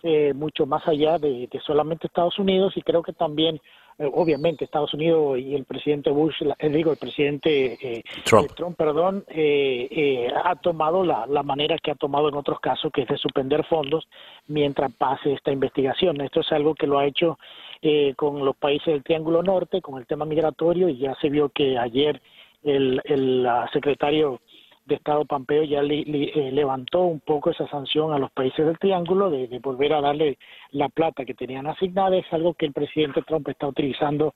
eh, 0.08 0.32
mucho 0.34 0.66
más 0.66 0.86
allá 0.86 1.18
de, 1.18 1.48
solamente 1.66 2.06
Estados 2.06 2.38
Unidos 2.38 2.72
y 2.76 2.82
creo 2.82 3.02
que 3.02 3.12
también, 3.12 3.60
eh, 3.98 4.08
obviamente, 4.14 4.64
Estados 4.64 4.94
Unidos 4.94 5.36
y 5.40 5.56
el 5.56 5.64
presidente 5.64 6.10
Bush, 6.10 6.42
eh, 6.60 6.68
digo, 6.68 6.92
el 6.92 6.96
presidente 6.96 8.04
Trump. 8.24 8.76
perdón, 8.76 9.24
ha 10.44 10.54
tomado 10.56 11.02
la, 11.02 11.26
la 11.26 11.42
manera 11.42 11.76
que 11.78 11.90
ha 11.90 11.96
tomado 11.96 12.28
en 12.28 12.36
otros 12.36 12.60
casos, 12.60 12.92
que 12.92 13.02
es 13.02 13.08
de 13.08 13.16
suspender 13.16 13.64
fondos 13.64 14.06
mientras 14.46 14.92
pase 14.94 15.32
esta 15.32 15.50
investigación. 15.50 16.20
Esto 16.20 16.38
es 16.38 16.52
algo 16.52 16.76
que 16.76 16.86
lo 16.86 17.00
ha 17.00 17.06
hecho 17.06 17.36
con 18.14 18.44
los 18.44 18.54
países 18.56 18.86
del 18.86 19.02
Triángulo 19.02 19.42
Norte, 19.42 19.82
con 19.82 19.98
el 19.98 20.06
tema 20.06 20.24
migratorio, 20.24 20.88
y 20.88 20.98
ya 20.98 21.16
se 21.16 21.30
vio 21.30 21.48
que 21.48 21.76
ayer 21.76 22.22
el, 22.62 23.00
el 23.04 23.46
secretario 23.72 24.40
de 24.86 24.94
Estado 24.94 25.24
Pampeo 25.24 25.64
ya 25.64 25.80
eh, 25.80 26.50
levantó 26.52 27.02
un 27.02 27.20
poco 27.20 27.50
esa 27.50 27.68
sanción 27.68 28.12
a 28.12 28.18
los 28.18 28.30
países 28.30 28.64
del 28.64 28.78
Triángulo 28.78 29.30
de, 29.30 29.58
volver 29.58 29.92
a 29.92 30.00
darle 30.00 30.38
la 30.70 30.88
plata 30.88 31.24
que 31.24 31.34
tenían 31.34 31.66
asignada. 31.66 32.16
Es 32.16 32.32
algo 32.32 32.54
que 32.54 32.66
el 32.66 32.72
presidente 32.72 33.22
Trump 33.22 33.48
está 33.48 33.66
utilizando 33.66 34.34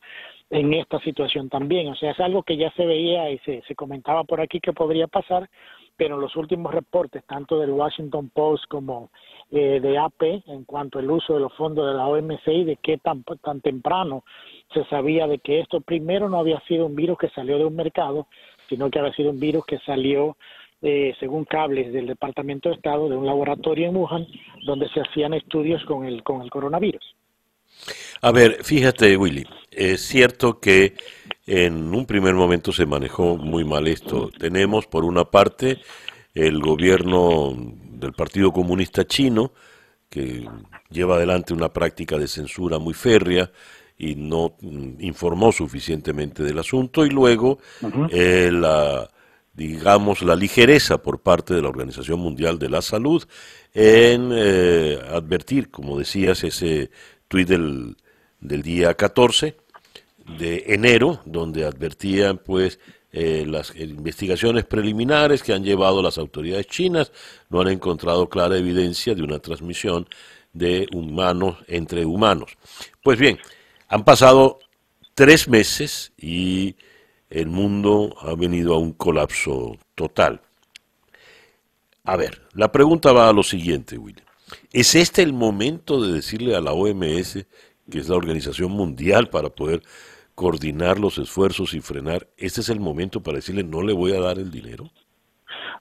en 0.51 0.75
esta 0.75 0.99
situación 1.01 1.49
también. 1.49 1.89
O 1.89 1.95
sea, 1.95 2.11
es 2.11 2.21
algo 2.21 2.43
que 2.43 2.57
ya 2.57 2.71
se 2.73 2.85
veía 2.85 3.31
y 3.31 3.39
se, 3.39 3.63
se 3.63 3.75
comentaba 3.77 4.25
por 4.25 4.41
aquí 4.41 4.61
que 4.61 4.73
podría 4.73 5.07
pasar, 5.07 5.49
pero 5.97 6.17
los 6.17 6.35
últimos 6.35 6.75
reportes, 6.75 7.23
tanto 7.27 7.61
del 7.61 7.71
Washington 7.71 8.31
Post 8.31 8.65
como 8.69 9.11
eh, 9.53 9.81
de 9.81 9.99
AP, 9.99 10.23
en 10.47 10.65
cuanto 10.65 10.99
al 10.99 11.11
uso 11.11 11.35
de 11.35 11.41
los 11.41 11.53
fondos 11.55 11.87
de 11.87 11.95
la 11.95 12.07
OMC 12.07 12.49
y 12.49 12.65
de 12.65 12.77
qué 12.77 12.99
tan, 12.99 13.23
tan 13.43 13.61
temprano 13.61 14.25
se 14.73 14.85
sabía 14.87 15.27
de 15.27 15.39
que 15.39 15.61
esto 15.61 15.81
primero 15.81 16.29
no 16.29 16.39
había 16.39 16.59
sido 16.61 16.87
un 16.87 16.97
virus 16.97 17.19
que 17.19 17.29
salió 17.29 17.59
de 17.59 17.67
un 17.67 17.77
mercado, 17.77 18.27
sino 18.71 18.91
que 18.91 18.99
había 18.99 19.13
sido 19.13 19.31
un 19.31 19.41
virus 19.41 19.67
que 19.67 19.79
salió, 19.81 20.39
eh, 20.81 21.13
según 21.21 21.45
cables 21.45 21.93
del 21.93 22.07
Departamento 22.07 22.71
de 22.71 22.77
Estado, 22.77 23.11
de 23.11 23.17
un 23.17 23.27
laboratorio 23.27 23.89
en 23.89 23.97
Wuhan, 23.97 24.27
donde 24.65 24.89
se 24.89 25.01
hacían 25.01 25.35
estudios 25.35 25.85
con 25.85 26.07
el, 26.07 26.23
con 26.23 26.41
el 26.41 26.51
coronavirus. 26.51 27.05
A 28.23 28.33
ver, 28.33 28.65
fíjate, 28.65 29.17
Willy, 29.17 29.45
es 29.71 30.01
cierto 30.01 30.59
que 30.59 30.95
en 31.47 31.95
un 31.95 32.07
primer 32.07 32.35
momento 32.35 32.73
se 32.73 32.87
manejó 32.87 33.37
muy 33.37 33.65
mal 33.65 33.89
esto. 33.89 34.31
Tenemos, 34.39 34.87
por 34.87 35.05
una 35.05 35.25
parte, 35.25 35.79
el 36.35 36.61
gobierno 36.61 37.53
del 37.57 38.13
Partido 38.13 38.53
Comunista 38.53 39.05
Chino, 39.05 39.53
que 40.09 40.47
lleva 40.91 41.17
adelante 41.17 41.55
una 41.55 41.73
práctica 41.73 42.19
de 42.19 42.29
censura 42.29 42.79
muy 42.79 42.95
férrea, 42.95 43.51
y 44.01 44.15
no 44.15 44.57
mm, 44.61 45.01
informó 45.01 45.53
suficientemente 45.53 46.43
del 46.43 46.59
asunto 46.59 47.05
y 47.05 47.11
luego 47.11 47.59
eh, 48.11 48.51
la 48.51 49.11
digamos 49.53 50.23
la 50.23 50.35
ligereza 50.35 51.03
por 51.03 51.21
parte 51.21 51.53
de 51.53 51.61
la 51.61 51.69
Organización 51.69 52.19
Mundial 52.19 52.59
de 52.59 52.71
la 52.71 52.81
Salud 52.81 53.23
en 53.75 54.31
eh, 54.33 54.99
advertir, 55.13 55.71
como 55.71 55.99
decías, 55.99 56.43
ese 56.45 56.91
tuit 57.29 57.47
del, 57.47 57.97
del 58.41 58.63
día 58.63 58.95
14 58.95 59.55
de 60.39 60.65
enero, 60.69 61.21
donde 61.27 61.67
advertían 61.67 62.39
pues 62.39 62.79
eh, 63.13 63.45
las 63.47 63.75
investigaciones 63.77 64.65
preliminares 64.65 65.43
que 65.43 65.53
han 65.53 65.63
llevado 65.63 66.01
las 66.03 66.17
autoridades 66.17 66.69
chinas 66.69 67.13
no 67.51 67.61
han 67.61 67.69
encontrado 67.69 68.31
clara 68.31 68.57
evidencia 68.57 69.15
de 69.15 69.23
una 69.23 69.41
transmisión 69.41 70.09
de 70.55 70.87
humanos 70.93 71.59
entre 71.67 72.07
humanos. 72.07 72.57
Pues 73.03 73.19
bien, 73.19 73.39
han 73.91 74.05
pasado 74.05 74.61
tres 75.15 75.49
meses 75.49 76.13
y 76.17 76.77
el 77.29 77.49
mundo 77.49 78.15
ha 78.21 78.35
venido 78.37 78.75
a 78.75 78.79
un 78.79 78.93
colapso 78.93 79.77
total. 79.97 80.41
A 82.05 82.17
ver, 82.17 82.41
la 82.55 82.71
pregunta 82.71 83.13
va 83.13 83.29
a 83.29 83.33
lo 83.33 83.43
siguiente, 83.43 83.99
William. 83.99 84.25
¿Es 84.73 84.95
este 84.95 85.23
el 85.23 85.33
momento 85.33 86.01
de 86.01 86.13
decirle 86.13 86.55
a 86.55 86.61
la 86.61 86.73
OMS, 86.73 87.47
que 87.91 87.99
es 87.99 88.09
la 88.09 88.17
Organización 88.17 88.71
Mundial 88.71 89.29
para 89.29 89.51
poder 89.51 89.83
coordinar 90.37 91.01
los 91.01 91.19
esfuerzos 91.19 91.75
y 91.75 91.81
frenar, 91.81 92.29
este 92.37 92.61
es 92.61 92.69
el 92.69 92.79
momento 92.79 93.21
para 93.23 93.37
decirle 93.37 93.65
no 93.65 93.83
le 93.83 93.93
voy 93.93 94.13
a 94.13 94.21
dar 94.21 94.39
el 94.39 94.53
dinero? 94.53 94.91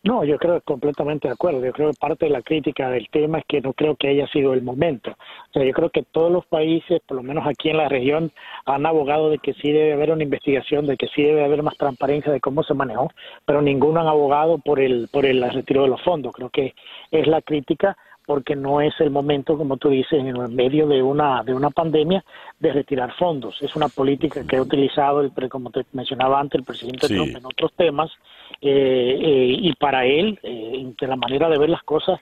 No, 0.04 0.24
yo 0.24 0.38
creo 0.38 0.62
completamente 0.62 1.28
de 1.28 1.34
acuerdo. 1.34 1.64
Yo 1.64 1.74
creo 1.74 1.92
que 1.92 1.98
parte 2.00 2.26
de 2.26 2.32
la 2.32 2.42
crítica 2.42 2.90
del 2.90 3.08
tema 3.10 3.40
es 3.40 3.46
que 3.48 3.62
no 3.62 3.74
creo 3.74 3.96
que 3.96 4.10
haya 4.10 4.28
sido 4.28 4.54
el 4.54 4.62
momento. 4.62 5.12
O 5.12 5.54
sea, 5.54 5.64
yo 5.64 5.74
creo 5.74 5.90
que 5.90 6.04
todos 6.04 6.32
los 6.32 6.46
países, 6.46 7.02
por 7.06 7.18
lo 7.18 7.24
menos 7.24 7.46
aquí 7.48 7.70
en 7.70 7.78
la 7.78 7.90
región, 7.90 8.32
han 8.66 8.86
abogado 8.86 9.30
de 9.30 9.40
que 9.40 9.54
sí 9.54 9.72
debe 9.72 9.94
haber 9.94 10.12
una 10.12 10.24
investigación, 10.24 10.86
de 10.86 10.98
que 10.98 11.08
sí 11.08 11.24
debe 11.24 11.44
haber 11.44 11.64
más 11.64 11.78
transparencia 11.78 12.32
de 12.32 12.40
cómo 12.40 12.64
se 12.64 12.74
manejó, 12.74 13.10
pero 13.46 13.62
ninguno 13.62 14.00
han 14.02 14.08
abogado 14.08 14.58
por 14.58 14.80
el 14.80 15.10
por 15.12 15.26
el 15.26 15.42
retiro 15.52 15.84
de 15.84 15.90
los 15.90 16.02
fondos. 16.02 16.34
Creo 16.34 16.50
que 16.50 16.74
es 17.12 17.28
la 17.28 17.42
crítica 17.42 17.98
porque 18.30 18.56
no 18.56 18.80
es 18.80 18.94
el 19.00 19.10
momento, 19.10 19.58
como 19.58 19.78
tú 19.78 19.90
dices, 19.90 20.20
en 20.20 20.56
medio 20.56 20.88
de 20.88 21.02
una 21.02 21.42
de 21.42 21.56
una 21.56 21.72
pandemia, 21.72 22.24
de 22.60 22.72
retirar 22.72 23.12
fondos. 23.18 23.58
Es 23.60 23.76
una 23.76 23.88
política 23.88 24.46
que 24.46 24.58
ha 24.58 24.62
utilizado, 24.62 25.22
el, 25.22 25.32
como 25.50 25.72
te 25.72 25.84
mencionaba 25.94 26.40
antes, 26.40 26.60
el 26.60 26.64
presidente 26.64 27.08
Trump 27.08 27.36
en 27.36 27.44
otros 27.44 27.74
temas, 27.74 28.12
eh, 28.62 29.18
eh, 29.22 29.58
y 29.62 29.74
para 29.74 30.06
él, 30.06 30.40
eh, 30.44 30.94
de 31.00 31.08
la 31.08 31.16
manera 31.16 31.50
de 31.50 31.58
ver 31.58 31.70
las 31.70 31.84
cosas, 31.84 32.20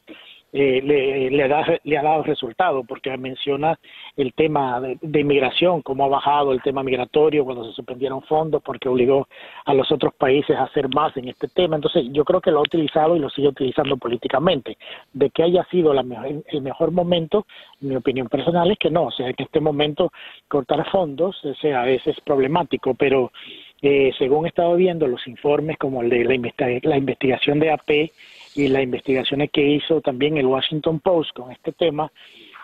eh, 0.54 0.82
le, 0.82 1.30
le, 1.30 1.80
le, 1.84 1.98
ha 1.98 2.02
dado 2.02 2.24
resultado, 2.24 2.84
porque 2.84 3.16
menciona 3.18 3.78
el 4.16 4.34
tema 4.34 4.80
de, 4.80 5.20
inmigración, 5.20 5.82
cómo 5.82 6.06
ha 6.06 6.08
bajado 6.08 6.54
el 6.54 6.62
tema 6.62 6.84
migratorio 6.84 7.44
cuando 7.44 7.66
se 7.66 7.74
suspendieron 7.74 8.22
fondos, 8.24 8.62
porque 8.64 8.88
obligó 8.88 9.28
a 9.66 9.74
los 9.74 9.92
otros 9.92 10.14
países 10.14 10.56
a 10.56 10.64
hacer 10.64 10.88
más 10.94 11.16
en 11.18 11.28
este 11.28 11.48
tema. 11.50 11.76
Entonces, 11.76 12.06
yo 12.12 12.24
creo 12.24 12.40
que 12.40 12.52
lo 12.52 12.60
ha 12.60 12.62
utilizado 12.62 13.16
y 13.16 13.20
lo 13.20 13.30
sigue 13.30 13.50
utilizando 13.50 13.98
políticamente. 13.98 14.78
De 15.14 15.30
que 15.30 15.44
haya 15.44 15.66
sido 15.66 15.94
la 15.94 16.06
el 16.48 16.62
mejor 16.62 16.92
momento, 16.92 17.46
mi 17.82 17.96
opinión 17.96 18.30
personal 18.30 18.72
es 18.72 18.78
que 18.78 18.90
no, 18.90 19.08
o 19.08 19.12
sea, 19.12 19.32
que 19.34 19.44
en 19.44 19.48
este 19.48 19.60
momento 19.60 20.12
cortar 20.48 20.90
fondos, 20.90 21.44
o 21.44 21.54
sea, 21.56 21.82
a 21.82 21.86
veces 21.86 22.18
es 22.18 22.22
problemático, 22.22 22.94
pero 22.94 23.32
eh, 23.82 24.12
según 24.18 24.46
he 24.46 24.50
estado 24.50 24.76
viendo 24.76 25.08
los 25.08 25.28
informes 25.28 25.78
como 25.78 26.02
el 26.02 26.10
de 26.10 26.24
la, 26.24 26.80
la 26.90 26.98
investigación 26.98 27.60
de 27.60 27.72
AP, 27.72 28.12
y 28.58 28.68
las 28.68 28.82
investigaciones 28.82 29.52
que 29.52 29.62
hizo 29.62 30.02
también 30.02 30.38
el 30.38 30.48
Washington 30.48 31.00
Post 31.00 31.32
con 31.34 31.52
este 31.52 31.72
tema, 31.72 32.12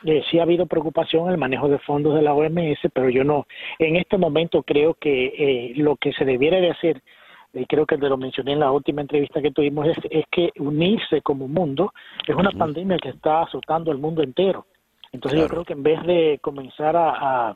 eh, 0.03 0.23
sí 0.29 0.39
ha 0.39 0.43
habido 0.43 0.65
preocupación 0.65 1.25
en 1.25 1.33
el 1.33 1.37
manejo 1.37 1.69
de 1.69 1.77
fondos 1.79 2.15
de 2.15 2.23
la 2.23 2.33
OMS, 2.33 2.79
pero 2.93 3.09
yo 3.09 3.23
no. 3.23 3.45
En 3.77 3.95
este 3.95 4.17
momento 4.17 4.63
creo 4.63 4.95
que 4.95 5.25
eh, 5.37 5.73
lo 5.75 5.95
que 5.95 6.11
se 6.13 6.25
debiera 6.25 6.57
de 6.57 6.71
hacer, 6.71 7.01
y 7.53 7.65
creo 7.67 7.85
que 7.85 7.97
te 7.97 8.09
lo 8.09 8.17
mencioné 8.17 8.53
en 8.53 8.61
la 8.61 8.71
última 8.71 9.01
entrevista 9.01 9.41
que 9.41 9.51
tuvimos, 9.51 9.87
es, 9.87 9.97
es 10.09 10.25
que 10.31 10.49
unirse 10.57 11.21
como 11.21 11.47
mundo 11.47 11.93
es 12.27 12.35
una 12.35 12.51
pandemia 12.51 12.97
que 12.97 13.09
está 13.09 13.43
azotando 13.43 13.91
al 13.91 13.99
mundo 13.99 14.23
entero. 14.23 14.65
Entonces 15.11 15.41
yo 15.41 15.47
creo 15.47 15.63
que 15.63 15.73
en 15.73 15.83
vez 15.83 16.01
de 16.07 16.39
comenzar 16.41 16.97
a, 16.97 17.11
a, 17.11 17.55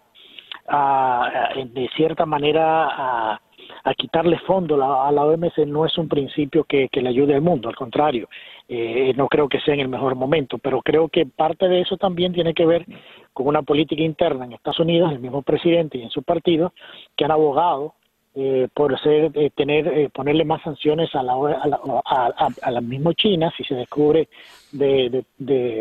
a 0.67 1.53
de 1.55 1.89
cierta 1.95 2.27
manera 2.27 2.85
a 2.87 3.41
a 3.83 3.93
quitarle 3.93 4.37
fondo 4.39 4.75
a 4.75 5.11
la 5.11 5.25
OMS 5.25 5.57
no 5.65 5.85
es 5.85 5.97
un 5.97 6.07
principio 6.07 6.63
que, 6.63 6.89
le 6.91 7.09
ayude 7.09 7.35
al 7.35 7.41
mundo, 7.41 7.69
al 7.69 7.75
contrario, 7.75 8.27
eh, 8.67 9.13
no 9.15 9.27
creo 9.27 9.47
que 9.47 9.59
sea 9.61 9.73
en 9.73 9.81
el 9.81 9.87
mejor 9.87 10.15
momento, 10.15 10.57
pero 10.57 10.81
creo 10.81 11.07
que 11.09 11.25
parte 11.25 11.67
de 11.67 11.81
eso 11.81 11.97
también 11.97 12.33
tiene 12.33 12.53
que 12.53 12.65
ver 12.65 12.85
con 13.33 13.47
una 13.47 13.61
política 13.61 14.01
interna 14.01 14.45
en 14.45 14.53
Estados 14.53 14.79
Unidos, 14.79 15.11
el 15.11 15.19
mismo 15.19 15.41
presidente 15.41 15.97
y 15.97 16.03
en 16.03 16.09
su 16.09 16.23
partido, 16.23 16.73
que 17.15 17.25
han 17.25 17.31
abogado 17.31 17.93
eh, 18.35 18.67
por 18.73 18.99
ser, 18.99 19.31
eh, 19.33 19.49
tener, 19.55 20.11
ponerle 20.11 20.45
más 20.45 20.61
sanciones 20.61 21.13
a 21.15 21.23
la, 21.23 21.33
a 21.33 22.71
la, 22.71 22.81
misma 22.81 23.13
China 23.15 23.51
si 23.57 23.63
se 23.63 23.73
descubre 23.73 24.27
de, 24.71 25.23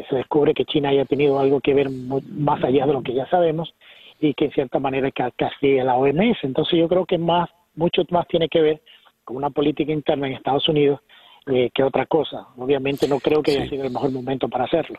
se 0.09 0.16
descubre 0.16 0.55
que 0.55 0.64
China 0.64 0.89
haya 0.89 1.05
tenido 1.05 1.39
algo 1.39 1.61
que 1.61 1.74
ver 1.74 1.91
más 1.91 2.62
allá 2.64 2.87
de 2.87 2.93
lo 2.93 3.03
que 3.03 3.12
ya 3.14 3.26
sabemos 3.26 3.74
y 4.20 4.34
que 4.34 4.47
en 4.47 4.53
cierta 4.53 4.78
manera 4.78 5.11
castigue 5.11 5.80
a 5.80 5.84
la 5.84 5.97
OMS. 5.97 6.39
Entonces 6.43 6.78
yo 6.78 6.89
creo 6.89 7.05
que 7.05 7.18
más 7.18 7.51
mucho 7.76 8.02
más 8.10 8.26
tiene 8.28 8.48
que 8.48 8.60
ver 8.60 8.82
con 9.24 9.36
una 9.36 9.50
política 9.50 9.92
interna 9.92 10.26
en 10.26 10.34
Estados 10.34 10.68
Unidos 10.68 11.00
eh, 11.46 11.70
que 11.72 11.82
otra 11.82 12.06
cosa. 12.06 12.48
Obviamente 12.56 13.06
no 13.06 13.20
creo 13.20 13.42
que 13.42 13.52
haya 13.52 13.68
sido 13.68 13.84
el 13.84 13.92
mejor 13.92 14.10
momento 14.10 14.48
para 14.48 14.64
hacerlo. 14.64 14.98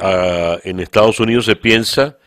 Ah, 0.00 0.58
en 0.64 0.80
Estados 0.80 1.18
Unidos 1.20 1.46
se 1.46 1.56
piensa 1.56 2.18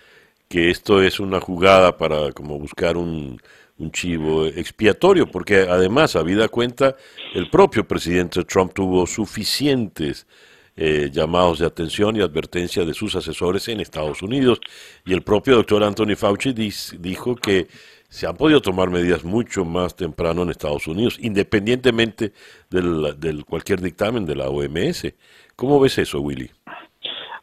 que 0.48 0.70
esto 0.70 1.02
es 1.02 1.20
una 1.20 1.40
jugada 1.40 1.96
para 1.96 2.32
como 2.32 2.58
buscar 2.58 2.98
un, 2.98 3.40
un 3.80 3.92
chivo 3.92 4.46
expiatorio, 4.46 5.26
porque 5.28 5.68
además, 5.70 6.16
habida 6.16 6.50
cuenta, 6.50 6.96
el 7.34 7.50
propio 7.50 7.88
presidente 7.88 8.44
Trump 8.44 8.74
tuvo 8.74 9.08
suficientes 9.08 10.28
eh, 10.76 11.10
llamados 11.12 11.60
de 11.60 11.66
atención 11.66 12.16
y 12.16 12.22
advertencia 12.22 12.86
de 12.86 12.94
sus 12.94 13.16
asesores 13.16 13.68
en 13.70 13.80
Estados 13.80 14.22
Unidos, 14.22 14.60
y 15.06 15.14
el 15.14 15.24
propio 15.24 15.56
doctor 15.56 15.84
Anthony 15.84 16.16
Fauci 16.16 16.54
dijo 16.54 17.36
que 17.36 17.68
se 18.10 18.26
han 18.26 18.36
podido 18.36 18.60
tomar 18.60 18.90
medidas 18.90 19.24
mucho 19.24 19.64
más 19.64 19.96
temprano 19.96 20.42
en 20.42 20.50
Estados 20.50 20.88
Unidos, 20.88 21.18
independientemente 21.22 22.34
del, 22.70 23.46
cualquier 23.46 23.82
dictamen 23.82 24.26
de 24.26 24.36
la 24.36 24.50
OMS. 24.50 25.14
¿Cómo 25.56 25.80
ves 25.80 26.00
eso, 26.00 26.20
Willy? 26.20 26.50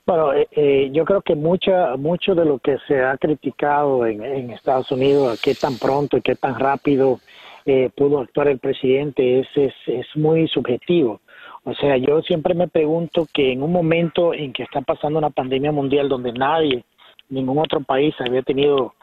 Bueno, 0.05 0.33
eh, 0.33 0.49
eh, 0.51 0.91
yo 0.93 1.05
creo 1.05 1.23
que 1.23 1.37
mucha, 1.37 1.97
mucho 1.97 2.35
de 2.35 2.45
lo 2.45 2.59
que 2.59 2.79
se 2.87 3.03
ha 3.03 3.17
criticado 3.17 4.07
en, 4.07 4.25
en 4.25 4.51
Estados 4.51 4.91
Unidos, 4.91 5.41
qué 5.43 5.55
tan 5.55 5.79
pronto 5.79 6.17
y 6.17 6.23
qué 6.23 6.35
tan 6.35 6.59
rápido 6.59 7.21
eh, 7.65 7.91
pudo 7.97 8.21
actuar 8.21 8.49
el 8.49 8.59
presidente, 8.59 9.41
es, 9.41 9.49
es, 9.55 9.75
es 9.87 10.07
muy 10.17 10.49
subjetivo. 10.49 11.21
O 11.65 11.75
sea, 11.75 11.97
yo 11.97 12.23
siempre 12.23 12.55
me 12.55 12.69
pregunto 12.69 13.27
que 13.33 13.53
en 13.53 13.63
un 13.63 13.73
momento 13.73 14.35
en 14.35 14.53
que 14.53 14.63
está 14.65 14.81
pasando 14.81 15.19
una 15.19 15.31
pandemia 15.31 15.73
mundial 15.73 16.09
donde 16.09 16.33
nadie, 16.33 16.85
ningún 17.29 17.59
otro 17.59 17.81
país 17.81 18.15
había 18.21 18.43
tenido 18.43 18.95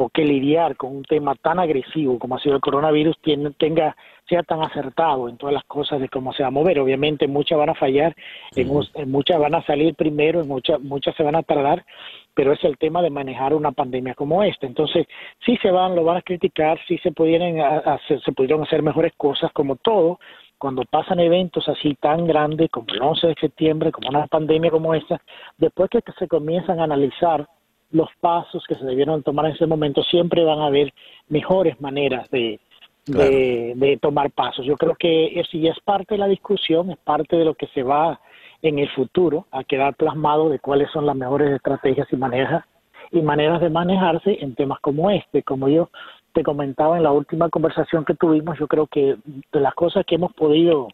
o 0.00 0.08
que 0.08 0.24
lidiar 0.24 0.76
con 0.76 0.96
un 0.96 1.02
tema 1.04 1.34
tan 1.34 1.58
agresivo 1.58 2.18
como 2.18 2.36
ha 2.36 2.40
sido 2.40 2.56
el 2.56 2.60
coronavirus 2.60 3.18
tiene, 3.20 3.50
tenga 3.52 3.96
sea 4.28 4.42
tan 4.44 4.62
acertado 4.62 5.28
en 5.28 5.36
todas 5.36 5.52
las 5.52 5.64
cosas 5.64 6.00
de 6.00 6.08
cómo 6.08 6.32
se 6.32 6.42
va 6.42 6.48
a 6.48 6.52
mover. 6.52 6.78
Obviamente 6.78 7.26
muchas 7.26 7.58
van 7.58 7.70
a 7.70 7.74
fallar, 7.74 8.14
en, 8.54 8.68
muchas 9.10 9.38
van 9.38 9.54
a 9.56 9.62
salir 9.66 9.94
primero, 9.94 10.40
en 10.40 10.48
muchas 10.48 10.80
muchas 10.80 11.14
se 11.16 11.22
van 11.24 11.34
a 11.34 11.42
tardar, 11.42 11.84
pero 12.32 12.52
es 12.52 12.62
el 12.64 12.78
tema 12.78 13.02
de 13.02 13.10
manejar 13.10 13.54
una 13.54 13.72
pandemia 13.72 14.14
como 14.14 14.42
esta. 14.42 14.66
Entonces, 14.66 15.06
sí 15.44 15.58
se 15.60 15.70
van, 15.70 15.96
lo 15.96 16.04
van 16.04 16.18
a 16.18 16.22
criticar, 16.22 16.78
sí 16.86 16.96
se 16.98 17.10
pudieron 17.10 17.60
hacer, 17.60 18.22
se 18.22 18.32
pudieron 18.32 18.62
hacer 18.62 18.82
mejores 18.82 19.12
cosas, 19.16 19.52
como 19.52 19.76
todo, 19.76 20.20
cuando 20.58 20.82
pasan 20.82 21.18
eventos 21.20 21.68
así 21.68 21.94
tan 21.94 22.26
grandes 22.26 22.70
como 22.70 22.86
el 22.92 23.02
11 23.02 23.26
de 23.28 23.34
septiembre, 23.40 23.90
como 23.90 24.10
una 24.10 24.26
pandemia 24.26 24.70
como 24.70 24.94
esta, 24.94 25.20
después 25.58 25.90
que 25.90 26.02
se 26.18 26.28
comienzan 26.28 26.78
a 26.78 26.84
analizar 26.84 27.46
los 27.92 28.08
pasos 28.20 28.64
que 28.68 28.74
se 28.74 28.84
debieron 28.84 29.22
tomar 29.22 29.46
en 29.46 29.52
ese 29.52 29.66
momento, 29.66 30.02
siempre 30.04 30.44
van 30.44 30.60
a 30.60 30.66
haber 30.66 30.92
mejores 31.28 31.80
maneras 31.80 32.30
de, 32.30 32.60
de, 33.06 33.98
tomar 34.00 34.30
pasos. 34.30 34.64
Yo 34.64 34.76
creo 34.76 34.94
que 34.94 35.40
eso 35.40 35.58
ya 35.58 35.70
es 35.70 35.80
parte 35.80 36.14
de 36.14 36.18
la 36.18 36.28
discusión, 36.28 36.90
es 36.90 36.98
parte 36.98 37.36
de 37.36 37.44
lo 37.44 37.54
que 37.54 37.66
se 37.68 37.82
va 37.82 38.20
en 38.62 38.78
el 38.78 38.88
futuro 38.90 39.46
a 39.50 39.64
quedar 39.64 39.94
plasmado 39.94 40.48
de 40.48 40.58
cuáles 40.58 40.90
son 40.90 41.06
las 41.06 41.16
mejores 41.16 41.50
estrategias 41.50 42.06
y 42.12 42.16
maneras 42.16 42.64
y 43.10 43.22
maneras 43.22 43.60
de 43.60 43.70
manejarse 43.70 44.38
en 44.40 44.54
temas 44.54 44.78
como 44.80 45.10
este. 45.10 45.42
Como 45.42 45.68
yo 45.68 45.90
te 46.32 46.42
comentaba 46.42 46.96
en 46.96 47.02
la 47.02 47.12
última 47.12 47.48
conversación 47.48 48.04
que 48.04 48.14
tuvimos, 48.14 48.58
yo 48.58 48.68
creo 48.68 48.86
que 48.86 49.16
de 49.52 49.60
las 49.60 49.74
cosas 49.74 50.04
que 50.06 50.14
hemos 50.14 50.32
podido 50.34 50.88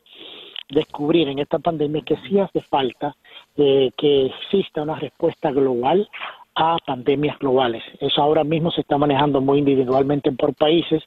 descubrir 0.69 1.29
en 1.29 1.39
esta 1.39 1.59
pandemia 1.59 2.01
es 2.01 2.05
que 2.05 2.17
sí 2.29 2.39
hace 2.39 2.61
falta 2.61 3.15
eh, 3.57 3.91
que 3.97 4.27
exista 4.27 4.83
una 4.83 4.97
respuesta 4.97 5.51
global 5.51 6.09
a 6.57 6.79
pandemias 6.85 7.39
globales. 7.39 7.83
Eso 8.01 8.23
ahora 8.23 8.43
mismo 8.43 8.71
se 8.71 8.81
está 8.81 8.97
manejando 8.97 9.41
muy 9.41 9.59
individualmente 9.59 10.33
por 10.33 10.55
países 10.55 11.03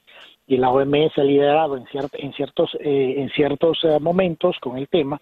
y 0.46 0.56
la 0.56 0.70
OMS 0.70 1.18
ha 1.18 1.24
liderado 1.24 1.76
en, 1.76 1.84
en 2.12 2.32
ciertos, 2.32 2.70
eh, 2.80 3.14
en 3.18 3.28
ciertos 3.30 3.78
eh, 3.82 3.98
momentos 4.00 4.56
con 4.60 4.78
el 4.78 4.88
tema, 4.88 5.20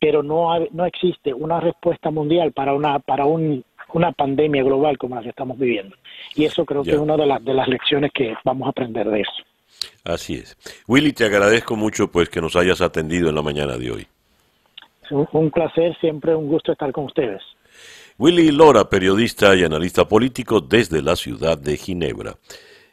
pero 0.00 0.22
no, 0.22 0.48
no 0.70 0.86
existe 0.86 1.34
una 1.34 1.60
respuesta 1.60 2.10
mundial 2.10 2.52
para 2.52 2.72
una, 2.72 3.00
para 3.00 3.24
un, 3.24 3.64
una 3.92 4.12
pandemia 4.12 4.62
global 4.62 4.96
como 4.96 5.16
la 5.16 5.22
que 5.22 5.30
estamos 5.30 5.58
viviendo. 5.58 5.96
Y 6.36 6.44
eso 6.44 6.64
creo 6.64 6.82
que 6.82 6.92
es 6.92 6.98
una 6.98 7.16
de, 7.16 7.26
las 7.26 7.44
de 7.44 7.54
las 7.54 7.68
lecciones 7.68 8.12
que 8.12 8.34
vamos 8.44 8.66
a 8.66 8.70
aprender 8.70 9.08
de 9.08 9.20
eso. 9.22 9.32
Así 10.04 10.34
es. 10.34 10.56
Willy, 10.86 11.12
te 11.12 11.24
agradezco 11.24 11.74
mucho 11.74 12.10
pues 12.10 12.28
que 12.28 12.40
nos 12.40 12.54
hayas 12.54 12.80
atendido 12.80 13.28
en 13.28 13.34
la 13.34 13.42
mañana 13.42 13.76
de 13.76 13.90
hoy. 13.90 14.06
Un 15.10 15.50
placer, 15.50 15.96
siempre 16.00 16.34
un 16.34 16.48
gusto 16.48 16.72
estar 16.72 16.92
con 16.92 17.04
ustedes. 17.04 17.42
Willy 18.16 18.52
Lora, 18.52 18.88
periodista 18.88 19.56
y 19.56 19.64
analista 19.64 20.06
político 20.06 20.60
desde 20.60 21.02
la 21.02 21.16
ciudad 21.16 21.58
de 21.58 21.76
Ginebra. 21.76 22.38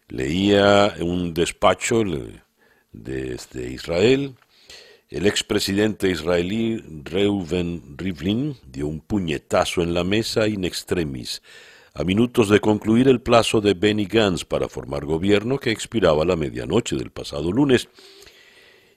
Leía 0.08 0.96
un 1.00 1.36
despacho 1.36 2.02
desde 2.92 3.72
Israel. 3.72 4.34
El 5.10 5.28
expresidente 5.28 6.10
israelí 6.10 6.84
Reuven 7.04 8.00
Rivlin 8.00 8.58
dio 8.66 8.88
un 8.88 9.00
puñetazo 9.00 9.84
en 9.84 9.94
la 9.94 10.04
mesa 10.04 10.48
in 10.48 10.66
extremis 10.66 11.44
a 11.94 12.04
minutos 12.04 12.50
de 12.50 12.60
concluir 12.60 13.08
el 13.08 13.22
plazo 13.22 13.62
de 13.62 13.76
Benny 13.76 14.06
Gantz 14.06 14.44
para 14.44 14.70
formar 14.70 15.06
gobierno 15.06 15.60
que 15.60 15.70
expiraba 15.70 16.24
a 16.24 16.26
la 16.26 16.36
medianoche 16.36 16.96
del 16.96 17.12
pasado 17.12 17.52
lunes 17.52 17.90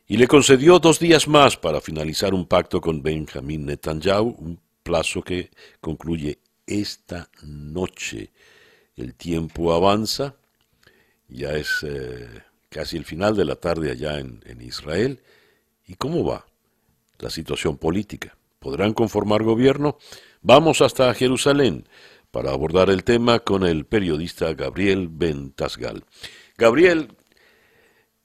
y 0.06 0.16
le 0.16 0.26
concedió 0.26 0.78
dos 0.78 0.98
días 0.98 1.28
más 1.28 1.58
para 1.58 1.82
finalizar 1.82 2.32
un 2.32 2.46
pacto 2.46 2.80
con 2.80 3.02
Benjamin 3.02 3.66
Netanyahu, 3.66 4.36
un 4.38 4.64
plazo 4.84 5.22
que 5.22 5.50
concluye 5.80 6.38
esta 6.66 7.28
noche. 7.42 8.30
El 8.96 9.14
tiempo 9.14 9.74
avanza, 9.74 10.36
ya 11.28 11.54
es 11.54 11.82
eh, 11.82 12.28
casi 12.68 12.96
el 12.96 13.04
final 13.04 13.34
de 13.34 13.44
la 13.44 13.56
tarde 13.56 13.90
allá 13.90 14.20
en, 14.20 14.40
en 14.46 14.62
Israel. 14.62 15.20
¿Y 15.88 15.94
cómo 15.94 16.24
va 16.24 16.46
la 17.18 17.30
situación 17.30 17.76
política? 17.76 18.36
¿Podrán 18.60 18.92
conformar 18.92 19.42
gobierno? 19.42 19.98
Vamos 20.42 20.80
hasta 20.80 21.12
Jerusalén 21.14 21.88
para 22.30 22.52
abordar 22.52 22.90
el 22.90 23.04
tema 23.04 23.40
con 23.40 23.64
el 23.64 23.84
periodista 23.86 24.54
Gabriel 24.54 25.08
Bentasgal. 25.08 26.04
Gabriel, 26.56 27.08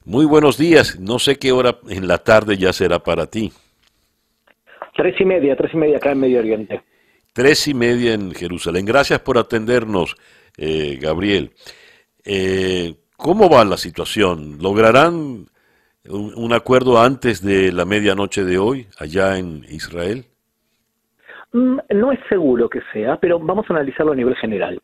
muy 0.05 0.25
buenos 0.25 0.57
días. 0.57 0.99
No 0.99 1.19
sé 1.19 1.37
qué 1.37 1.51
hora 1.51 1.79
en 1.87 2.07
la 2.07 2.19
tarde 2.19 2.57
ya 2.57 2.73
será 2.73 3.03
para 3.03 3.27
ti. 3.27 3.51
Tres 4.99 5.15
y 5.21 5.23
media, 5.23 5.55
tres 5.55 5.73
y 5.73 5.77
media 5.77 5.95
acá 5.95 6.11
en 6.11 6.19
Medio 6.19 6.39
Oriente. 6.39 6.81
Tres 7.31 7.69
y 7.69 7.73
media 7.73 8.13
en 8.13 8.31
Jerusalén. 8.31 8.85
Gracias 8.85 9.21
por 9.21 9.37
atendernos, 9.37 10.17
eh, 10.57 10.97
Gabriel. 11.01 11.51
Eh, 12.25 12.95
¿Cómo 13.15 13.49
va 13.49 13.63
la 13.63 13.77
situación? 13.77 14.57
¿Lograrán 14.61 15.45
un, 16.09 16.53
acuerdo 16.53 17.01
antes 17.01 17.41
de 17.41 17.71
la 17.71 17.85
medianoche 17.85 18.43
de 18.43 18.57
hoy 18.57 18.87
allá 18.99 19.37
en 19.37 19.63
Israel? 19.69 20.25
Mm, 21.53 21.77
no 21.91 22.11
es 22.11 22.19
seguro 22.27 22.67
que 22.67 22.81
sea, 22.91 23.15
pero 23.21 23.39
vamos 23.39 23.67
a 23.69 23.73
analizarlo 23.75 24.11
a 24.11 24.17
nivel 24.17 24.35
general. 24.35 24.81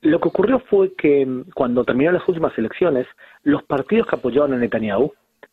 Lo 0.00 0.18
que 0.18 0.26
ocurrió 0.26 0.58
fue 0.58 0.92
que 0.96 1.24
mm, 1.24 1.50
cuando 1.54 1.84
terminaron 1.84 2.18
las 2.18 2.28
últimas 2.28 2.58
elecciones, 2.58 3.06
los 3.44 3.62
partidos 3.62 4.08
que 4.08 4.16
apoyaban 4.16 4.54
a 4.54 4.56
Netanyahu 4.56 5.12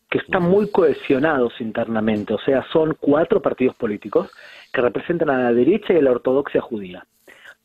que 0.10 0.18
están 0.18 0.44
muy 0.44 0.72
cohesionados 0.72 1.53
internamente, 1.61 2.34
o 2.34 2.40
sea, 2.40 2.65
son 2.72 2.98
cuatro 2.99 3.41
partidos 3.41 3.76
políticos 3.76 4.31
que 4.73 4.81
representan 4.81 5.30
a 5.30 5.44
la 5.44 5.53
derecha 5.53 5.94
y 5.94 5.98
a 5.98 6.02
la 6.02 6.11
ortodoxia 6.11 6.61
judía. 6.61 7.06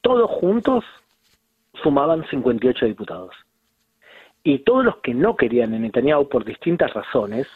Todos 0.02 0.30
juntos 0.30 0.84
sumaban 1.82 2.26
58 2.28 2.86
diputados. 2.86 3.34
Y 4.42 4.58
todos 4.58 4.84
los 4.84 4.96
que 4.98 5.14
no 5.14 5.36
querían 5.36 5.72
en 5.72 5.82
Netanyahu 5.82 6.28
por 6.28 6.44
distintas 6.44 6.92
razones 6.92 7.48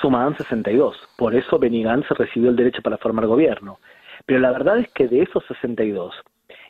sumaban 0.00 0.36
62. 0.36 0.96
Por 1.16 1.36
eso 1.36 1.58
Benny 1.58 1.84
Gantz 1.84 2.08
recibió 2.10 2.50
el 2.50 2.56
derecho 2.56 2.82
para 2.82 2.98
formar 2.98 3.26
gobierno. 3.26 3.78
Pero 4.26 4.40
la 4.40 4.50
verdad 4.50 4.78
es 4.78 4.92
que 4.92 5.06
de 5.06 5.22
esos 5.22 5.44
62 5.46 6.14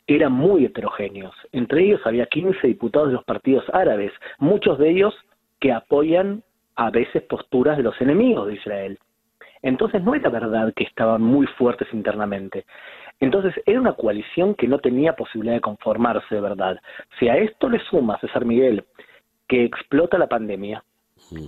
eran 0.05 0.31
muy 0.31 0.65
heterogéneos. 0.65 1.35
Entre 1.51 1.85
ellos 1.85 2.01
había 2.05 2.27
15 2.27 2.67
diputados 2.67 3.09
de 3.09 3.15
los 3.15 3.23
partidos 3.23 3.65
árabes, 3.73 4.11
muchos 4.37 4.77
de 4.77 4.91
ellos 4.91 5.15
que 5.59 5.71
apoyan 5.71 6.43
a 6.75 6.89
veces 6.89 7.23
posturas 7.23 7.77
de 7.77 7.83
los 7.83 7.99
enemigos 8.01 8.47
de 8.47 8.55
Israel. 8.55 8.99
Entonces 9.61 10.03
no 10.03 10.13
era 10.13 10.29
verdad 10.29 10.73
que 10.75 10.83
estaban 10.83 11.21
muy 11.21 11.47
fuertes 11.47 11.87
internamente. 11.93 12.65
Entonces 13.19 13.53
era 13.65 13.79
una 13.79 13.93
coalición 13.93 14.55
que 14.55 14.67
no 14.67 14.79
tenía 14.79 15.15
posibilidad 15.15 15.55
de 15.55 15.61
conformarse 15.61 16.35
de 16.35 16.41
verdad. 16.41 16.79
Si 17.19 17.29
a 17.29 17.37
esto 17.37 17.69
le 17.69 17.79
suma 17.89 18.19
César 18.19 18.45
Miguel 18.45 18.83
que 19.47 19.63
explota 19.63 20.17
la 20.17 20.27
pandemia, 20.27 20.83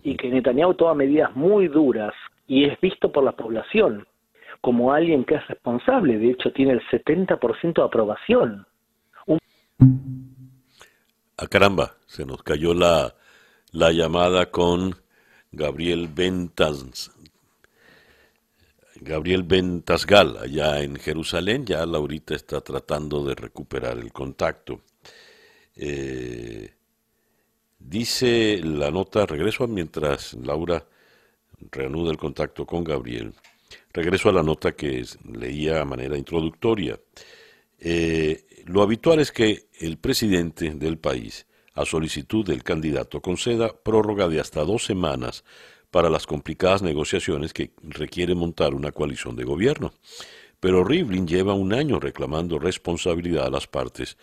y 0.04 0.16
que 0.16 0.30
Netanyahu 0.30 0.74
toma 0.76 0.94
medidas 0.94 1.36
muy 1.36 1.68
duras 1.68 2.14
y 2.48 2.66
es 2.66 2.80
visto 2.80 3.12
por 3.12 3.24
la 3.24 3.34
población 3.34 4.08
como 4.62 4.94
alguien 4.94 5.26
que 5.26 5.36
es 5.36 5.48
responsable, 5.48 6.18
de 6.18 6.32
hecho 6.32 6.52
tiene 6.52 6.72
el 6.74 6.82
70% 6.90 7.74
de 7.76 7.84
aprobación. 7.84 8.66
A 9.28 9.38
Ah, 11.38 11.48
caramba, 11.48 11.92
se 12.08 12.26
nos 12.26 12.42
cayó 12.42 12.74
la, 12.74 13.14
la 13.72 13.92
llamada 13.92 14.48
con 14.48 14.96
Gabriel 15.56 16.10
Ventas, 16.10 17.12
Gabriel 19.00 19.44
Ventasgal, 19.44 20.38
allá 20.38 20.82
en 20.82 20.96
Jerusalén. 20.98 21.66
Ya 21.66 21.86
Laurita 21.86 22.36
está 22.36 22.62
tratando 22.62 23.24
de 23.24 23.36
recuperar 23.36 23.98
el 23.98 24.12
contacto. 24.12 24.82
Eh, 25.76 26.74
dice 27.80 28.60
la 28.64 28.92
nota, 28.92 29.26
regreso 29.26 29.64
a 29.64 29.68
mientras 29.68 30.34
Laura 30.34 30.86
reanuda 31.72 32.12
el 32.12 32.18
contacto 32.18 32.66
con 32.66 32.84
Gabriel. 32.84 33.34
Regreso 33.94 34.30
a 34.30 34.34
la 34.34 34.44
nota 34.44 34.74
que 34.74 35.06
leía 35.32 35.82
a 35.82 35.86
manera 35.86 36.18
introductoria. 36.18 37.00
Eh, 37.80 38.64
lo 38.66 38.82
habitual 38.82 39.20
es 39.20 39.32
que 39.32 39.68
el 39.80 39.98
presidente 39.98 40.72
del 40.72 40.98
país, 40.98 41.46
a 41.76 41.86
solicitud 41.86 42.46
del 42.46 42.64
candidato, 42.64 43.22
conceda 43.22 43.74
prórroga 43.74 44.28
de 44.28 44.40
hasta 44.40 44.64
dos 44.64 44.86
semanas 44.86 45.44
para 45.92 46.10
las 46.10 46.26
complicadas 46.26 46.82
negociaciones 46.82 47.54
que 47.54 47.72
requiere 47.84 48.34
montar 48.34 48.74
una 48.74 48.92
coalición 48.92 49.36
de 49.36 49.44
gobierno. 49.44 49.94
Pero 50.60 50.84
Rivlin 50.84 51.28
lleva 51.28 51.54
un 51.54 51.74
año 51.74 52.00
reclamando 52.00 52.58
responsabilidad 52.60 53.46
a 53.46 53.50
las 53.50 53.68
partes 53.68 54.18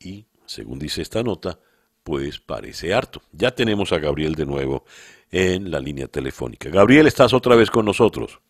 y, 0.00 0.26
según 0.46 0.78
dice 0.78 1.02
esta 1.02 1.22
nota, 1.22 1.60
pues 2.02 2.40
parece 2.40 2.94
harto. 2.94 3.20
Ya 3.32 3.50
tenemos 3.50 3.92
a 3.92 3.98
Gabriel 3.98 4.34
de 4.34 4.46
nuevo 4.46 4.84
en 5.30 5.70
la 5.70 5.78
línea 5.78 6.08
telefónica. 6.08 6.70
Gabriel, 6.70 7.06
estás 7.06 7.34
otra 7.34 7.54
vez 7.54 7.70
con 7.70 7.84
nosotros. 7.84 8.40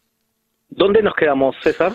¿Dónde 0.69 1.03
nos 1.03 1.15
quedamos, 1.15 1.57
César? 1.63 1.95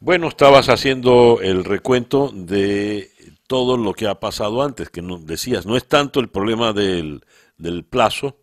Bueno, 0.00 0.28
estabas 0.28 0.68
haciendo 0.68 1.40
el 1.42 1.64
recuento 1.64 2.30
de 2.32 3.10
todo 3.48 3.76
lo 3.76 3.94
que 3.94 4.06
ha 4.06 4.20
pasado 4.20 4.62
antes, 4.62 4.90
que 4.90 5.02
no, 5.02 5.18
decías, 5.18 5.66
no 5.66 5.76
es 5.76 5.88
tanto 5.88 6.20
el 6.20 6.28
problema 6.28 6.72
del, 6.72 7.22
del 7.56 7.84
plazo 7.84 8.36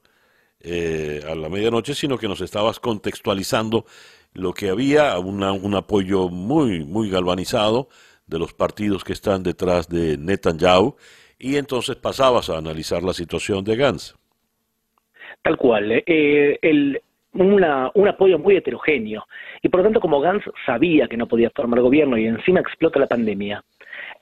eh, 0.60 1.22
a 1.30 1.36
la 1.36 1.48
medianoche, 1.48 1.94
sino 1.94 2.18
que 2.18 2.28
nos 2.28 2.42
estabas 2.42 2.80
contextualizando 2.80 3.86
lo 4.34 4.52
que 4.52 4.70
había, 4.70 5.18
una, 5.20 5.54
un 5.54 5.76
apoyo 5.76 6.28
muy, 6.28 6.84
muy 6.84 7.10
galvanizado 7.10 7.88
de 8.26 8.40
los 8.40 8.54
partidos 8.54 9.04
que 9.04 9.14
están 9.14 9.44
detrás 9.44 9.88
de 9.88 10.18
Netanyahu, 10.18 10.96
y 11.38 11.58
entonces 11.58 11.96
pasabas 11.96 12.50
a 12.50 12.58
analizar 12.58 13.04
la 13.04 13.14
situación 13.14 13.64
de 13.64 13.76
Gantz. 13.76 14.16
Tal 15.44 15.58
cual. 15.58 16.04
Eh, 16.06 16.58
el, 16.64 17.00
una, 17.34 17.92
un 17.94 18.08
apoyo 18.08 18.40
muy 18.40 18.56
heterogéneo. 18.56 19.28
Y 19.62 19.70
por 19.70 19.82
lo 19.82 19.84
tanto, 19.86 20.00
como 20.00 20.20
Gantz 20.20 20.46
sabía 20.66 21.08
que 21.08 21.18
no 21.18 21.28
podía 21.28 21.52
formar 21.52 21.82
gobierno 21.82 22.18
y 22.18 22.26
encima 22.26 22.62
explota 22.62 23.00
la 23.00 23.08
pandemia, 23.08 23.64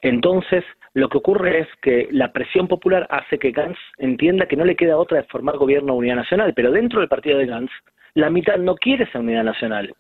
entonces 0.04 0.64
lo 0.94 1.10
que 1.10 1.18
ocurre 1.18 1.62
es 1.62 1.68
que 1.82 2.08
la 2.12 2.32
presión 2.32 2.68
popular 2.68 3.08
hace 3.10 3.40
que 3.40 3.52
Gantz 3.52 3.80
entienda 3.98 4.46
que 4.46 4.56
no 4.56 4.66
le 4.66 4.76
queda 4.76 4.98
otra 4.98 5.18
de 5.18 5.28
formar 5.28 5.58
gobierno 5.58 5.94
a 5.94 5.96
unidad 5.96 6.18
nacional, 6.18 6.54
pero 6.56 6.72
dentro 6.72 7.00
del 7.00 7.10
partido 7.10 7.40
de 7.40 7.48
Gantz, 7.48 7.72
la 8.14 8.30
mitad 8.30 8.58
no 8.58 8.76
quiere 8.76 9.06
esa 9.06 9.20
unidad 9.20 9.44
nacional. 9.44 9.96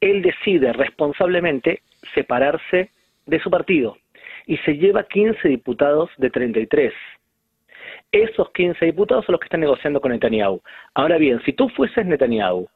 Él 0.00 0.22
decide 0.22 0.72
responsablemente 0.72 1.82
separarse 2.14 2.90
de 3.26 3.40
su 3.40 3.50
partido 3.50 3.96
y 4.46 4.56
se 4.58 4.76
lleva 4.76 5.02
15 5.02 5.48
diputados 5.48 6.10
de 6.16 6.30
33 6.30 6.94
esos 8.12 8.50
15 8.52 8.84
diputados 8.84 9.24
son 9.24 9.34
los 9.34 9.40
que 9.40 9.46
están 9.46 9.60
negociando 9.60 10.00
con 10.00 10.10
Netanyahu. 10.10 10.60
Ahora 10.94 11.16
bien, 11.16 11.40
si 11.44 11.52
tú 11.52 11.68
fueses 11.68 12.04
Netanyahu 12.04 12.68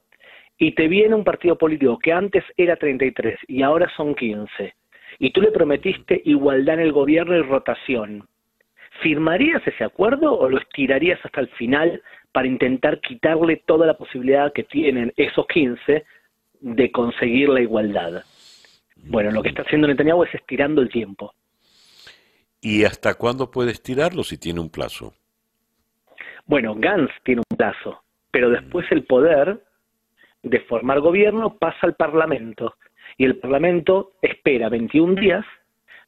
y 0.58 0.72
te 0.72 0.86
viene 0.86 1.14
un 1.14 1.24
partido 1.24 1.58
político 1.58 1.98
que 1.98 2.12
antes 2.12 2.44
era 2.56 2.76
33 2.76 3.38
y 3.48 3.62
ahora 3.62 3.90
son 3.96 4.14
15, 4.14 4.74
y 5.18 5.30
tú 5.30 5.40
le 5.40 5.50
prometiste 5.50 6.20
igualdad 6.24 6.74
en 6.74 6.80
el 6.80 6.92
gobierno 6.92 7.36
y 7.36 7.42
rotación, 7.42 8.26
¿firmarías 9.02 9.66
ese 9.66 9.84
acuerdo 9.84 10.36
o 10.36 10.48
lo 10.48 10.58
estirarías 10.58 11.18
hasta 11.24 11.40
el 11.40 11.48
final 11.48 12.02
para 12.32 12.48
intentar 12.48 13.00
quitarle 13.00 13.62
toda 13.64 13.86
la 13.86 13.94
posibilidad 13.94 14.52
que 14.52 14.64
tienen 14.64 15.12
esos 15.16 15.46
15 15.46 16.04
de 16.60 16.92
conseguir 16.92 17.48
la 17.48 17.60
igualdad? 17.60 18.24
Bueno, 18.96 19.30
lo 19.30 19.42
que 19.42 19.50
está 19.50 19.62
haciendo 19.62 19.86
Netanyahu 19.86 20.24
es 20.24 20.34
estirando 20.34 20.80
el 20.80 20.88
tiempo. 20.88 21.32
¿Y 22.60 22.84
hasta 22.84 23.14
cuándo 23.14 23.50
puede 23.50 23.72
estirarlo 23.72 24.24
si 24.24 24.38
tiene 24.38 24.60
un 24.60 24.70
plazo? 24.70 25.12
Bueno, 26.46 26.74
Gantz 26.74 27.12
tiene 27.22 27.42
un 27.48 27.56
plazo, 27.56 28.02
pero 28.30 28.48
después 28.48 28.86
el 28.90 29.04
poder 29.04 29.62
de 30.42 30.60
formar 30.60 31.00
gobierno 31.00 31.58
pasa 31.58 31.78
al 31.82 31.94
Parlamento 31.94 32.74
y 33.16 33.24
el 33.24 33.36
Parlamento 33.36 34.12
espera 34.22 34.68
21 34.68 35.14
días 35.20 35.44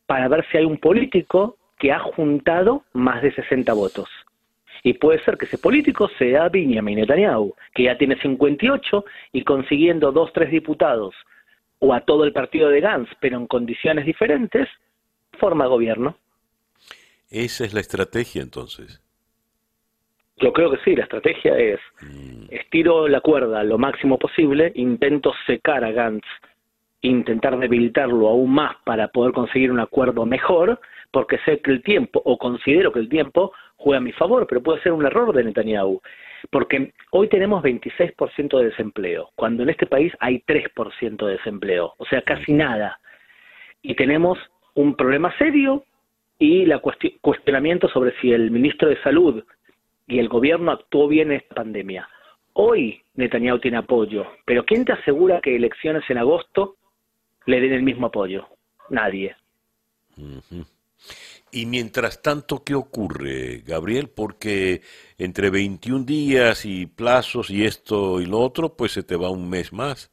para 0.07 0.29
ver 0.29 0.47
si 0.51 0.59
hay 0.59 0.65
un 0.65 0.79
político 0.79 1.57
que 1.79 1.93
ha 1.93 1.99
juntado 1.99 2.85
más 2.93 3.23
de 3.23 3.33
60 3.33 3.73
votos. 3.75 4.09
Y 4.83 4.95
puede 4.95 5.23
ser 5.25 5.37
que 5.37 5.47
ese 5.47 5.59
político 5.59 6.09
sea 6.19 6.49
Benjamin 6.49 6.99
Netanyahu, 6.99 7.55
que 7.75 7.85
ya 7.85 7.99
tiene 7.99 8.21
58 8.21 9.05
y 9.33 9.43
consiguiendo 9.43 10.13
dos, 10.13 10.33
tres 10.33 10.51
diputados 10.51 11.15
o 11.79 11.93
a 11.93 12.01
todo 12.01 12.25
el 12.25 12.33
partido 12.33 12.69
de 12.69 12.81
Gantz, 12.81 13.11
pero 13.21 13.37
en 13.37 13.47
condiciones 13.47 14.07
diferentes, 14.07 14.69
forma 15.39 15.67
gobierno. 15.67 16.17
Esa 17.31 17.65
es 17.65 17.75
la 17.75 17.81
estrategia 17.81 18.43
entonces. 18.43 19.03
Yo 20.39 20.53
creo 20.53 20.71
que 20.71 20.79
sí, 20.85 20.95
la 20.95 21.05
estrategia 21.05 21.57
es 21.59 21.81
estiro 22.51 23.09
la 23.09 23.21
cuerda 23.21 23.65
lo 23.65 23.79
máximo 23.79 24.19
posible, 24.19 24.71
intento 24.75 25.33
secar 25.47 25.83
a 25.83 25.93
Gantz, 25.93 26.27
intentar 27.07 27.59
debilitarlo 27.59 28.29
aún 28.29 28.53
más 28.53 28.77
para 28.85 29.09
poder 29.09 29.33
conseguir 29.33 29.71
un 29.71 29.81
acuerdo 29.81 30.27
mejor, 30.27 30.81
porque 31.11 31.39
sé 31.45 31.61
que 31.61 31.71
el 31.71 31.83
tiempo, 31.83 32.21
o 32.25 32.37
considero 32.39 32.93
que 32.93 33.01
el 33.01 33.09
tiempo, 33.09 33.53
juega 33.77 33.99
a 33.99 34.03
mi 34.03 34.13
favor, 34.13 34.47
pero 34.47 34.63
puede 34.63 34.83
ser 34.83 34.93
un 34.93 35.07
error 35.07 35.35
de 35.35 35.45
Netanyahu. 35.45 36.01
Porque 36.51 36.93
hoy 37.11 37.29
tenemos 37.29 37.63
26% 37.63 38.59
de 38.59 38.65
desempleo, 38.67 39.31
cuando 39.35 39.63
en 39.63 39.71
este 39.71 39.87
país 39.87 40.13
hay 40.21 40.41
3% 40.47 41.27
de 41.27 41.33
desempleo, 41.33 41.95
o 41.99 42.05
sea, 42.07 42.23
casi 42.23 42.53
nada. 42.53 42.99
Y 43.83 43.95
tenemos 43.95 44.39
un 44.75 44.95
problema 44.95 45.37
serio 45.39 45.85
y 46.39 46.67
la 46.67 46.81
cuestionamiento 46.81 47.89
sobre 47.89 48.13
si 48.21 48.33
el 48.33 48.51
ministro 48.51 48.89
de 48.89 49.01
Salud 49.03 49.43
y 50.07 50.19
el 50.19 50.29
gobierno 50.29 50.73
actuó 50.73 51.09
bien 51.09 51.31
en 51.31 51.39
esta 51.39 51.55
pandemia. 51.55 52.09
Hoy 52.53 53.03
Netanyahu 53.15 53.59
tiene 53.59 53.79
apoyo, 53.79 54.27
pero 54.45 54.65
¿quién 54.65 54.85
te 54.85 54.93
asegura 54.93 55.41
que 55.41 55.57
elecciones 55.57 56.05
en 56.09 56.19
agosto 56.19 56.77
le 57.47 57.61
den 57.61 57.73
el 57.73 57.83
mismo 57.83 58.09
apoyo? 58.09 58.47
Nadie. 58.91 59.35
Y 61.53 61.67
mientras 61.67 62.23
tanto, 62.23 62.63
¿qué 62.65 62.75
ocurre, 62.75 63.63
Gabriel? 63.67 64.11
Porque 64.15 64.83
entre 65.17 65.51
21 65.51 66.05
días 66.05 66.67
y 66.67 66.87
plazos 66.87 67.51
y 67.51 67.65
esto 67.65 68.21
y 68.21 68.27
lo 68.27 68.39
otro, 68.41 68.77
pues 68.77 68.93
se 68.93 69.03
te 69.03 69.17
va 69.17 69.31
un 69.31 69.49
mes 69.49 69.73
más. 69.73 70.13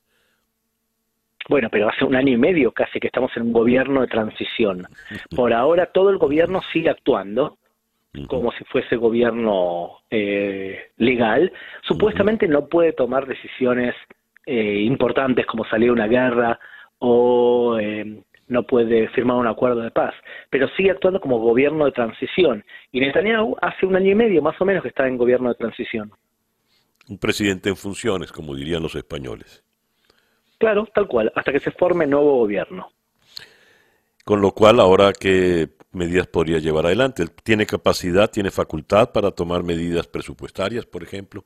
Bueno, 1.50 1.68
pero 1.70 1.90
hace 1.90 2.06
un 2.06 2.16
año 2.16 2.32
y 2.34 2.38
medio 2.38 2.72
casi 2.72 3.00
que 3.00 3.08
estamos 3.08 3.32
en 3.36 3.44
un 3.44 3.54
gobierno 3.54 4.02
de 4.02 4.08
transición. 4.08 4.88
Por 5.36 5.54
ahora 5.54 5.88
todo 5.88 6.10
el 6.10 6.18
gobierno 6.18 6.62
sigue 6.72 6.90
actuando, 6.90 7.58
como 8.28 8.52
si 8.54 8.64
fuese 8.66 8.96
gobierno 8.96 9.98
eh, 10.10 10.92
legal, 10.98 11.52
supuestamente 11.82 12.48
no 12.48 12.68
puede 12.68 12.94
tomar 12.94 13.26
decisiones 13.26 13.96
eh, 14.46 14.82
importantes 14.86 15.46
como 15.46 15.66
salir 15.66 15.90
a 15.90 15.94
una 15.94 16.08
guerra 16.08 16.60
o 17.06 17.78
eh, 17.80 18.24
no 18.48 18.64
puede 18.64 19.10
firmar 19.10 19.36
un 19.36 19.48
acuerdo 19.48 19.82
de 19.82 19.92
paz, 19.92 20.14
pero 20.50 20.70
sigue 20.70 20.92
actuando 20.92 21.20
como 21.20 21.40
gobierno 21.40 21.84
de 21.84 21.92
transición. 21.92 22.64
Y 22.94 23.02
Netanyahu 23.02 23.58
hace 23.62 23.86
un 23.86 23.98
año 23.98 24.12
y 24.12 24.16
medio 24.16 24.42
más 24.42 24.60
o 24.62 24.66
menos 24.66 24.84
que 24.84 24.90
está 24.90 25.06
en 25.06 25.18
gobierno 25.18 25.50
de 25.50 25.56
transición. 25.56 26.14
Un 27.10 27.18
presidente 27.18 27.68
en 27.68 27.76
funciones, 27.76 28.32
como 28.32 28.56
dirían 28.56 28.82
los 28.82 28.96
españoles. 28.96 29.66
Claro, 30.58 30.88
tal 30.94 31.08
cual, 31.10 31.30
hasta 31.36 31.52
que 31.52 31.60
se 31.60 31.72
forme 31.72 32.08
nuevo 32.08 32.38
gobierno. 32.38 32.90
Con 34.24 34.40
lo 34.40 34.52
cual, 34.52 34.80
ahora 34.80 35.12
que 35.12 35.72
medidas 35.92 36.28
podría 36.28 36.60
llevar 36.60 36.86
adelante? 36.86 37.26
¿Tiene 37.44 37.66
capacidad, 37.66 38.32
tiene 38.32 38.50
facultad 38.50 39.12
para 39.12 39.32
tomar 39.32 39.64
medidas 39.64 40.08
presupuestarias, 40.08 40.86
por 40.86 41.04
ejemplo? 41.04 41.44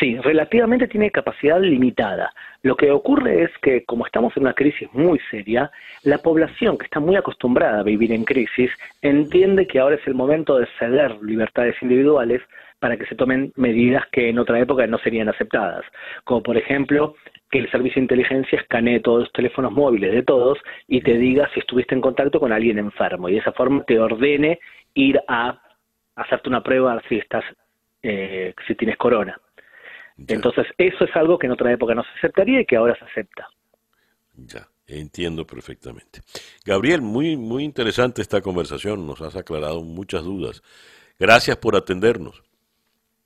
Sí, 0.00 0.16
relativamente 0.18 0.88
tiene 0.88 1.10
capacidad 1.10 1.60
limitada. 1.60 2.32
Lo 2.62 2.76
que 2.76 2.90
ocurre 2.90 3.44
es 3.44 3.50
que 3.62 3.84
como 3.84 4.06
estamos 4.06 4.36
en 4.36 4.42
una 4.42 4.54
crisis 4.54 4.88
muy 4.92 5.20
seria, 5.30 5.70
la 6.02 6.18
población 6.18 6.78
que 6.78 6.86
está 6.86 6.98
muy 6.98 7.14
acostumbrada 7.14 7.80
a 7.80 7.84
vivir 7.84 8.10
en 8.10 8.24
crisis 8.24 8.70
entiende 9.02 9.66
que 9.66 9.78
ahora 9.78 9.96
es 9.96 10.06
el 10.06 10.14
momento 10.14 10.58
de 10.58 10.66
ceder 10.78 11.22
libertades 11.22 11.76
individuales 11.80 12.42
para 12.80 12.96
que 12.96 13.06
se 13.06 13.14
tomen 13.14 13.52
medidas 13.56 14.04
que 14.10 14.28
en 14.28 14.38
otra 14.38 14.58
época 14.58 14.86
no 14.86 14.98
serían 14.98 15.28
aceptadas, 15.28 15.84
como 16.24 16.42
por 16.42 16.56
ejemplo 16.56 17.14
que 17.50 17.60
el 17.60 17.70
servicio 17.70 17.94
de 17.94 18.02
inteligencia 18.02 18.58
escanee 18.58 19.00
todos 19.00 19.20
los 19.20 19.32
teléfonos 19.32 19.72
móviles 19.72 20.12
de 20.12 20.22
todos 20.22 20.58
y 20.88 21.00
te 21.02 21.16
diga 21.16 21.48
si 21.54 21.60
estuviste 21.60 21.94
en 21.94 22.00
contacto 22.00 22.40
con 22.40 22.52
alguien 22.52 22.78
enfermo 22.78 23.28
y 23.28 23.34
de 23.34 23.38
esa 23.38 23.52
forma 23.52 23.84
te 23.84 23.98
ordene 23.98 24.58
ir 24.94 25.20
a 25.28 25.60
hacerte 26.16 26.48
una 26.48 26.62
prueba 26.62 27.00
si 27.08 27.16
estás 27.16 27.44
eh, 28.02 28.52
si 28.66 28.74
tienes 28.74 28.98
corona. 28.98 29.38
Entonces, 30.16 30.66
eso 30.78 31.04
es 31.04 31.16
algo 31.16 31.38
que 31.38 31.46
en 31.46 31.52
otra 31.52 31.72
época 31.72 31.94
no 31.94 32.02
se 32.02 32.10
aceptaría 32.18 32.60
y 32.60 32.66
que 32.66 32.76
ahora 32.76 32.96
se 32.96 33.04
acepta. 33.04 33.48
Ya, 34.36 34.68
entiendo 34.86 35.46
perfectamente. 35.46 36.20
Gabriel, 36.64 37.02
muy, 37.02 37.36
muy 37.36 37.64
interesante 37.64 38.22
esta 38.22 38.40
conversación, 38.40 39.06
nos 39.06 39.20
has 39.22 39.36
aclarado 39.36 39.82
muchas 39.82 40.24
dudas. 40.24 40.62
Gracias 41.18 41.56
por 41.56 41.76
atendernos. 41.76 42.42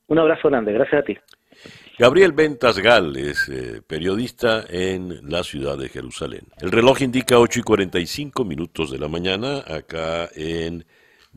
Un 0.07 0.19
abrazo 0.19 0.49
grande, 0.49 0.73
gracias 0.73 1.03
a 1.03 1.05
ti. 1.05 1.17
Gabriel 1.99 2.33
Ventas 2.33 2.79
Gal 2.79 3.17
es 3.17 3.49
eh, 3.49 3.83
periodista 3.87 4.65
en 4.69 5.29
la 5.29 5.43
ciudad 5.43 5.77
de 5.77 5.89
Jerusalén. 5.89 6.47
El 6.61 6.71
reloj 6.71 7.03
indica 7.03 7.39
8 7.39 7.61
y 7.61 7.63
45 7.63 8.45
minutos 8.45 8.91
de 8.93 8.99
la 8.99 9.09
mañana 9.09 9.65
acá 9.67 10.29
en 10.35 10.87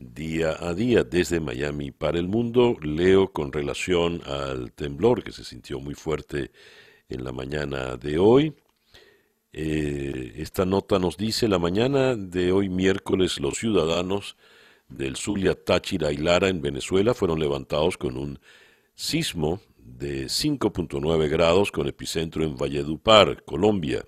Día 0.02 0.56
a 0.58 0.74
Día 0.74 1.04
desde 1.04 1.40
Miami 1.40 1.90
para 1.90 2.18
el 2.18 2.28
mundo. 2.28 2.76
Leo 2.82 3.32
con 3.32 3.52
relación 3.52 4.22
al 4.26 4.72
temblor 4.72 5.22
que 5.22 5.32
se 5.32 5.44
sintió 5.44 5.80
muy 5.80 5.94
fuerte 5.94 6.50
en 7.08 7.24
la 7.24 7.32
mañana 7.32 7.96
de 7.96 8.18
hoy. 8.18 8.54
Eh, 9.52 10.32
esta 10.36 10.64
nota 10.64 10.98
nos 10.98 11.16
dice, 11.16 11.46
la 11.46 11.58
mañana 11.58 12.16
de 12.16 12.52
hoy 12.52 12.68
miércoles 12.68 13.38
los 13.38 13.58
ciudadanos 13.58 14.36
del 14.88 15.16
Zulia, 15.16 15.54
Táchira 15.54 16.12
y 16.12 16.16
Lara 16.16 16.48
en 16.48 16.62
Venezuela 16.62 17.14
fueron 17.14 17.38
levantados 17.38 17.98
con 17.98 18.16
un 18.16 18.38
sismo 18.94 19.60
de 19.76 20.24
5.9 20.24 21.28
grados 21.28 21.70
con 21.70 21.86
epicentro 21.86 22.44
en 22.44 22.56
Valledupar, 22.56 23.44
Colombia. 23.44 24.04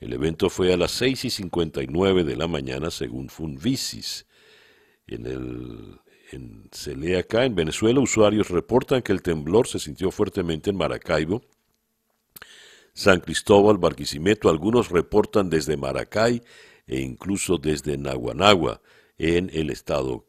El 0.00 0.12
evento 0.12 0.50
fue 0.50 0.72
a 0.72 0.76
las 0.76 0.90
6 0.92 1.24
y 1.24 1.30
59 1.30 2.24
de 2.24 2.36
la 2.36 2.46
mañana 2.46 2.90
según 2.90 3.28
Funvisis. 3.28 4.26
En 5.06 5.26
el, 5.26 6.00
en, 6.32 6.68
se 6.72 6.96
lee 6.96 7.14
acá, 7.14 7.44
en 7.44 7.54
Venezuela, 7.54 8.00
usuarios 8.00 8.48
reportan 8.48 9.02
que 9.02 9.12
el 9.12 9.22
temblor 9.22 9.68
se 9.68 9.78
sintió 9.78 10.10
fuertemente 10.10 10.70
en 10.70 10.76
Maracaibo, 10.76 11.42
San 12.94 13.20
Cristóbal, 13.20 13.78
Barquisimeto, 13.78 14.48
algunos 14.48 14.90
reportan 14.90 15.50
desde 15.50 15.76
Maracay 15.76 16.42
e 16.86 17.00
incluso 17.00 17.58
desde 17.58 17.98
Naguanagua, 17.98 18.80
en 19.18 19.50
el 19.52 19.70
estado 19.70 20.26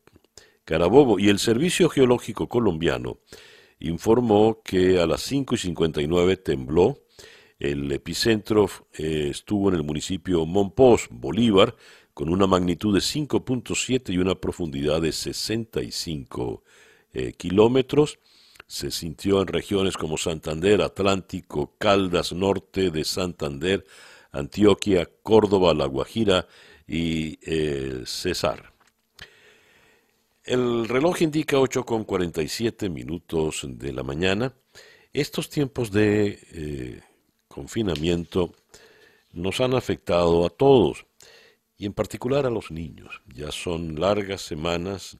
Carabobo. 0.63 1.19
Y 1.19 1.29
el 1.29 1.39
Servicio 1.39 1.89
Geológico 1.89 2.47
Colombiano 2.49 3.19
informó 3.79 4.61
que 4.63 4.99
a 4.99 5.05
las 5.05 5.21
5 5.21 5.55
y 5.55 5.57
59 5.59 6.37
tembló. 6.37 6.97
El 7.59 7.89
epicentro 7.91 8.69
eh, 8.97 9.27
estuvo 9.29 9.69
en 9.69 9.75
el 9.75 9.83
municipio 9.83 10.45
Monpós, 10.45 11.07
Bolívar, 11.09 11.75
con 12.15 12.29
una 12.29 12.47
magnitud 12.47 12.93
de 12.93 13.01
5.7 13.01 14.13
y 14.13 14.17
una 14.19 14.35
profundidad 14.35 15.01
de 15.01 15.11
65 15.11 16.63
eh, 17.13 17.33
kilómetros. 17.33 18.19
Se 18.65 18.89
sintió 18.89 19.41
en 19.41 19.47
regiones 19.47 19.97
como 19.97 20.17
Santander, 20.17 20.81
Atlántico, 20.81 21.75
Caldas 21.77 22.31
Norte 22.31 22.89
de 22.89 23.03
Santander, 23.03 23.85
Antioquia, 24.31 25.09
Córdoba, 25.21 25.73
La 25.73 25.87
Guajira 25.87 26.47
y 26.87 27.37
eh, 27.41 28.03
Cesar. 28.05 28.71
El 30.45 30.87
reloj 30.87 31.21
indica 31.21 31.59
8 31.59 31.85
con 31.85 32.05
47 32.05 32.87
minutos 32.87 33.65
de 33.67 33.91
la 33.91 34.03
mañana. 34.03 34.53
Estos 35.11 35.49
tiempos 35.49 35.91
de 35.91 36.39
eh, 36.53 37.01
confinamiento 37.49 38.53
nos 39.33 39.59
han 39.59 39.73
afectado 39.73 40.45
a 40.45 40.49
todos 40.49 41.05
y 41.77 41.85
en 41.85 41.93
particular 41.93 42.45
a 42.45 42.49
los 42.49 42.71
niños. 42.71 43.21
Ya 43.33 43.51
son 43.51 43.99
largas 43.99 44.41
semanas 44.41 45.17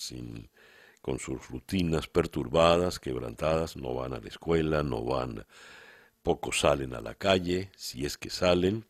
con 1.02 1.20
sus 1.20 1.48
rutinas 1.50 2.08
perturbadas, 2.08 3.00
quebrantadas, 3.00 3.76
no 3.76 3.94
van 3.94 4.14
a 4.14 4.20
la 4.20 4.28
escuela, 4.28 4.84
no 4.84 5.04
van, 5.04 5.46
pocos 6.24 6.62
salen 6.62 6.94
a 6.96 7.02
la 7.02 7.16
calle, 7.16 7.70
si 7.76 8.06
es 8.06 8.18
que 8.18 8.30
salen. 8.30 8.86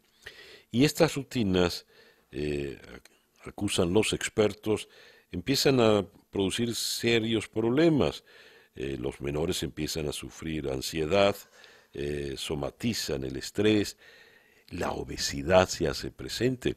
Y 0.72 0.86
estas 0.86 1.16
rutinas, 1.16 1.86
eh, 2.32 2.80
acusan 3.44 3.94
los 3.94 4.14
expertos, 4.14 4.88
empiezan 5.32 5.80
a 5.80 6.06
producir 6.32 6.76
serios 6.76 7.48
problemas. 7.48 8.24
Eh, 8.76 8.98
los 9.00 9.22
menores 9.22 9.64
empiezan 9.64 10.08
a 10.08 10.12
sufrir 10.12 10.70
ansiedad, 10.70 11.36
eh, 11.94 12.36
somatizan 12.38 13.24
el 13.24 13.38
estrés, 13.38 13.98
la 14.70 14.92
obesidad 14.92 15.70
se 15.70 15.88
hace 15.88 16.12
presente. 16.12 16.76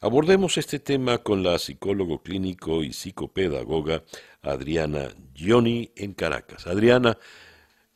Abordemos 0.00 0.56
este 0.58 0.78
tema 0.78 1.18
con 1.18 1.42
la 1.42 1.58
psicólogo 1.58 2.22
clínico 2.22 2.84
y 2.84 2.92
psicopedagoga 2.92 4.02
Adriana 4.44 5.08
Gioni 5.34 5.88
en 5.96 6.14
Caracas. 6.14 6.68
Adriana, 6.68 7.16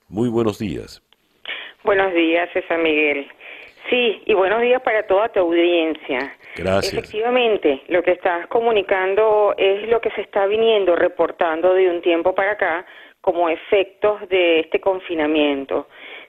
muy 0.09 0.29
buenos 0.29 0.59
días. 0.59 1.01
Buenos 1.85 2.13
días, 2.13 2.51
César 2.53 2.79
Miguel. 2.79 3.29
Sí, 3.89 4.21
y 4.27 4.35
buenos 4.35 4.63
días 4.63 4.83
para 4.83 5.07
toda 5.07 5.29
tu 5.29 5.39
audiencia. 5.39 6.37
Gracias. 6.57 6.93
Efectivamente, 6.93 7.83
lo 7.87 8.03
que 8.03 8.13
estás 8.13 8.49
comunicando 8.49 9.55
es 9.57 9.89
lo 9.89 10.01
que 10.01 10.11
se 10.11 10.23
está 10.23 10.47
viniendo 10.47 10.97
reportando 10.97 11.73
de 11.73 11.89
un 11.89 12.03
tiempo 12.03 12.35
para 12.35 12.53
acá 12.53 12.85
como 13.21 13.49
efectos 13.49 14.29
de 14.29 14.61
este 14.61 14.81
confinamiento. 14.81 15.87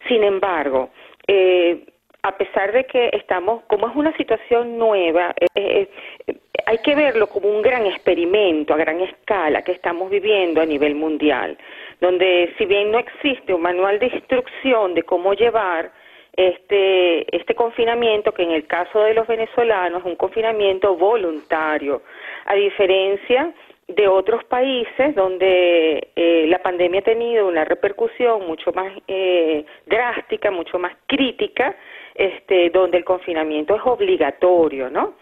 Sin 0.08 0.24
embargo, 0.24 0.92
eh, 1.28 1.84
a 2.24 2.38
pesar 2.38 2.72
de 2.72 2.86
que 2.86 3.10
estamos, 3.14 3.64
como 3.68 3.88
es 3.90 3.96
una 3.96 4.16
situación 4.16 4.78
nueva, 4.78 5.36
eh, 5.56 5.88
eh, 6.28 6.36
hay 6.66 6.78
que 6.78 6.96
verlo 6.96 7.28
como 7.28 7.50
un 7.50 7.62
gran 7.62 7.86
experimento 7.86 8.74
a 8.74 8.78
gran 8.78 9.02
escala 9.02 9.62
que 9.62 9.74
estamos 9.74 10.10
viviendo 10.10 10.62
a 10.62 10.66
nivel 10.66 10.96
mundial, 10.96 11.58
donde 12.00 12.54
si 12.58 12.66
bien 12.66 12.92
no 12.92 13.00
existe 13.00 13.54
un 13.54 13.62
manual 13.62 14.00
de 14.00 14.08
instrucción 14.08 14.94
de 14.94 15.04
cómo 15.04 15.34
llevar 15.34 15.92
este, 16.36 17.36
este 17.36 17.56
confinamiento, 17.56 18.32
que 18.32 18.44
en 18.44 18.52
el 18.52 18.68
caso 18.68 19.04
de 19.04 19.14
los 19.14 19.28
venezolanos 19.28 20.00
es 20.00 20.06
un 20.06 20.16
confinamiento 20.16 20.96
voluntario, 20.96 22.04
a 22.46 22.56
diferencia 22.56 23.54
de 23.88 24.08
otros 24.08 24.46
países 24.46 25.14
donde 25.14 26.08
eh, 26.16 26.46
la 26.48 26.60
pandemia 26.60 27.02
ha 27.02 27.04
tenido 27.04 27.48
una 27.48 27.66
repercusión 27.66 28.48
mucho 28.48 28.72
más 28.72 28.94
eh, 29.08 29.66
drástica, 29.86 30.52
mucho 30.52 30.80
más 30.80 30.94
crítica, 31.06 31.76
este, 32.16 32.70
donde 32.70 32.98
el 32.98 33.06
confinamiento 33.06 33.76
es 33.76 33.82
obligatorio, 33.86 34.90
¿no? 34.90 35.16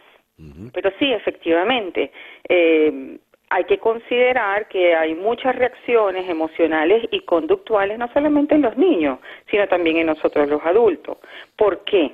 Pero 0.73 0.91
sí, 0.97 1.13
efectivamente, 1.13 2.11
eh, 2.49 3.18
hay 3.51 3.65
que 3.65 3.80
considerar 3.80 4.68
que 4.69 4.95
hay 4.95 5.13
muchas 5.13 5.55
reacciones 5.57 6.27
emocionales 6.30 7.05
y 7.11 7.19
conductuales, 7.26 7.99
no 7.99 8.07
solamente 8.13 8.55
en 8.55 8.61
los 8.61 8.77
niños, 8.77 9.19
sino 9.49 9.68
también 9.68 9.97
en 9.97 10.07
nosotros 10.07 10.47
los 10.47 10.65
adultos. 10.65 11.18
¿Por 11.57 11.84
qué? 11.84 12.13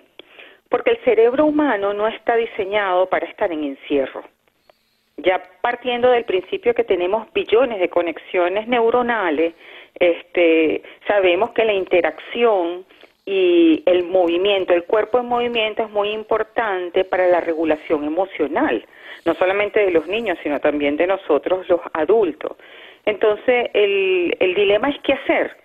Porque 0.68 0.92
el 0.92 0.98
cerebro 1.06 1.46
humano 1.46 1.94
no 1.94 2.08
está 2.08 2.36
diseñado 2.36 3.08
para 3.08 3.28
estar 3.28 3.52
en 3.52 3.64
encierro. 3.64 4.24
Ya 5.18 5.42
partiendo 5.62 6.10
del 6.10 6.26
principio 6.26 6.74
que 6.74 6.84
tenemos 6.84 7.32
billones 7.34 7.80
de 7.80 7.90
conexiones 7.90 8.68
neuronales, 8.68 9.54
este, 10.00 10.82
sabemos 11.08 11.52
que 11.52 11.66
la 11.66 11.74
interacción 11.74 12.84
y 13.28 13.84
el 13.86 14.06
movimiento, 14.06 14.74
el 14.74 14.86
cuerpo 14.86 15.20
en 15.20 15.28
movimiento 15.28 15.84
es 15.84 15.92
muy 15.92 16.10
importante 16.10 17.04
para 17.04 17.28
la 17.28 17.42
regulación 17.42 18.06
emocional 18.06 18.84
no 19.28 19.36
solamente 19.36 19.82
de 19.82 19.92
los 19.92 20.08
niños, 20.08 20.38
sino 20.42 20.60
también 20.60 20.96
de 20.96 21.06
nosotros 21.06 21.68
los 21.68 21.82
adultos. 21.94 22.54
Entonces, 23.06 23.70
el, 23.74 24.36
el 24.40 24.56
dilema 24.56 24.90
es 24.90 25.00
qué 25.04 25.14
hacer, 25.14 25.58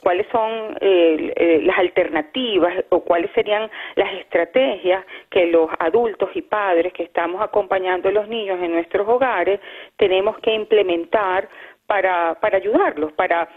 cuáles 0.00 0.26
son 0.30 0.76
eh, 0.80 1.32
eh, 1.36 1.60
las 1.64 1.78
alternativas 1.78 2.84
o 2.90 3.00
cuáles 3.00 3.30
serían 3.32 3.70
las 3.96 4.12
estrategias 4.14 5.04
que 5.30 5.46
los 5.46 5.68
adultos 5.78 6.30
y 6.34 6.42
padres 6.42 6.92
que 6.92 7.02
estamos 7.02 7.42
acompañando 7.42 8.08
a 8.08 8.12
los 8.12 8.28
niños 8.28 8.60
en 8.62 8.72
nuestros 8.72 9.08
hogares 9.08 9.60
tenemos 9.96 10.38
que 10.38 10.54
implementar 10.54 11.48
para, 11.86 12.34
para 12.40 12.58
ayudarlos, 12.58 13.12
para 13.12 13.48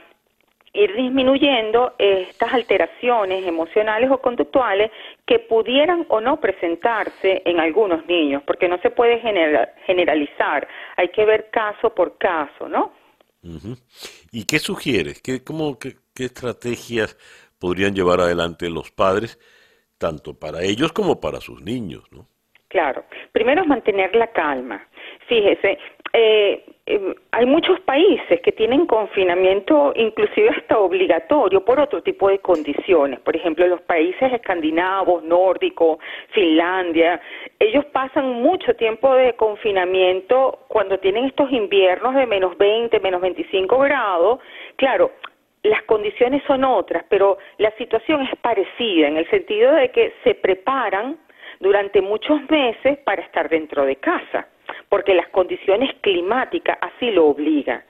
ir 0.78 0.96
disminuyendo 0.96 1.94
estas 1.98 2.54
alteraciones 2.54 3.46
emocionales 3.46 4.10
o 4.12 4.20
conductuales 4.20 4.92
que 5.26 5.40
pudieran 5.40 6.06
o 6.10 6.22
no 6.22 6.40
presentarse 6.40 7.42
en 7.46 7.60
algunos 7.60 8.06
niños, 8.06 8.44
porque 8.46 8.68
no 8.68 8.78
se 8.80 8.92
puede 8.92 9.20
generalizar, 9.86 10.68
hay 10.96 11.10
que 11.10 11.26
ver 11.26 11.50
caso 11.50 11.94
por 11.94 12.18
caso, 12.18 12.70
¿no? 12.70 12.94
¿Y 14.32 14.46
qué 14.46 14.60
sugieres? 14.60 15.22
¿Qué, 15.22 15.44
cómo, 15.44 15.80
qué, 15.80 15.96
¿Qué 16.14 16.26
estrategias 16.26 17.18
podrían 17.60 17.94
llevar 17.94 18.20
adelante 18.20 18.70
los 18.70 18.92
padres, 18.92 19.40
tanto 19.98 20.38
para 20.38 20.64
ellos 20.64 20.92
como 20.92 21.20
para 21.20 21.40
sus 21.40 21.62
niños, 21.62 22.04
¿no? 22.12 22.28
Claro. 22.68 23.06
Primero 23.32 23.62
es 23.62 23.68
mantener 23.68 24.16
la 24.16 24.28
calma. 24.28 24.86
Fíjese, 25.28 25.78
eh, 26.14 26.64
em, 26.86 27.14
hay 27.32 27.46
muchos 27.46 27.80
países 27.82 28.40
que 28.42 28.52
tienen 28.52 28.86
confinamiento 28.86 29.94
inclusive 29.96 30.50
hasta 30.50 30.80
obligatorio 30.80 31.64
por 31.64 31.80
otro 31.80 32.02
tipo 32.02 32.30
de 32.30 32.40
condiciones. 32.40 33.20
Por 33.20 33.36
ejemplo, 33.36 33.68
los 33.68 33.82
países 33.82 34.32
escandinavos, 34.32 35.24
nórdicos, 35.24 36.00
Finlandia, 36.30 37.20
ellos 37.60 37.86
pasan 37.86 38.42
mucho 38.42 38.76
tiempo 38.76 39.14
de 39.16 39.34
confinamiento 39.34 40.60
cuando 40.68 40.98
tienen 41.00 41.26
estos 41.26 41.52
inviernos 41.52 42.16
de 42.16 42.26
menos 42.26 42.58
20, 42.58 43.00
menos 43.00 43.22
25 43.22 43.78
grados, 43.80 44.40
claro, 44.76 45.12
las 45.64 45.84
condiciones 45.84 46.42
son 46.48 46.64
otras, 46.64 47.04
pero 47.10 47.38
la 47.58 47.72
situación 47.72 48.22
es 48.22 48.36
parecida 48.40 49.08
en 49.08 49.18
el 49.18 49.30
sentido 49.30 49.74
de 49.74 49.90
que 49.92 50.14
se 50.24 50.36
preparan 50.36 51.18
durante 51.60 52.02
muchos 52.02 52.40
meses 52.50 52.98
para 53.00 53.22
estar 53.22 53.50
dentro 53.50 53.86
de 53.86 53.98
casa, 53.98 54.48
porque 54.90 55.14
las 55.14 55.28
condiciones 55.30 55.94
climáticas 56.02 56.78
así 56.82 57.12
lo 57.12 57.28
obligan. 57.28 57.84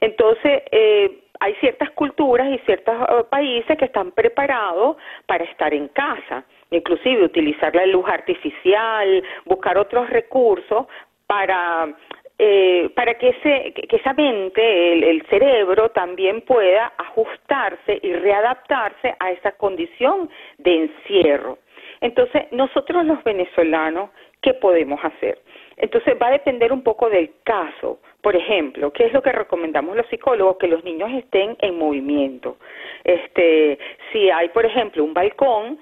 Entonces, 0.00 0.62
eh, 0.70 1.20
hay 1.40 1.54
ciertas 1.56 1.90
culturas 1.90 2.48
y 2.52 2.58
ciertos 2.64 2.94
eh, 2.94 3.24
países 3.30 3.76
que 3.76 3.86
están 3.86 4.12
preparados 4.12 4.96
para 5.26 5.44
estar 5.44 5.74
en 5.74 5.88
casa, 5.88 6.44
inclusive 6.70 7.24
utilizar 7.24 7.74
la 7.74 7.86
luz 7.86 8.06
artificial, 8.08 9.22
buscar 9.44 9.78
otros 9.78 10.08
recursos 10.10 10.86
para 11.26 11.94
eh, 12.36 12.90
para 12.96 13.14
que, 13.14 13.28
ese, 13.28 13.72
que 13.72 13.96
esa 13.96 14.12
mente, 14.12 14.92
el, 14.92 15.04
el, 15.04 15.26
cerebro, 15.26 15.90
también 15.90 16.40
pueda 16.40 16.92
ajustarse 16.98 18.00
y 18.02 18.12
readaptarse 18.12 19.14
a 19.20 19.30
esa 19.30 19.52
condición 19.52 20.28
de 20.58 20.82
encierro. 20.82 21.58
Entonces, 22.00 22.50
nosotros 22.50 23.04
los 23.04 23.22
venezolanos, 23.22 24.10
¿qué 24.42 24.52
podemos 24.54 24.98
hacer? 25.04 25.38
Entonces, 25.76 26.14
va 26.20 26.28
a 26.28 26.32
depender 26.32 26.72
un 26.72 26.82
poco 26.82 27.08
del 27.08 27.30
caso. 27.42 27.98
Por 28.20 28.36
ejemplo, 28.36 28.92
¿qué 28.92 29.06
es 29.06 29.12
lo 29.12 29.22
que 29.22 29.32
recomendamos 29.32 29.96
los 29.96 30.06
psicólogos? 30.06 30.56
Que 30.58 30.68
los 30.68 30.84
niños 30.84 31.10
estén 31.12 31.56
en 31.60 31.78
movimiento. 31.78 32.56
Este, 33.02 33.78
si 34.12 34.30
hay, 34.30 34.48
por 34.48 34.64
ejemplo, 34.64 35.04
un 35.04 35.14
balcón, 35.14 35.78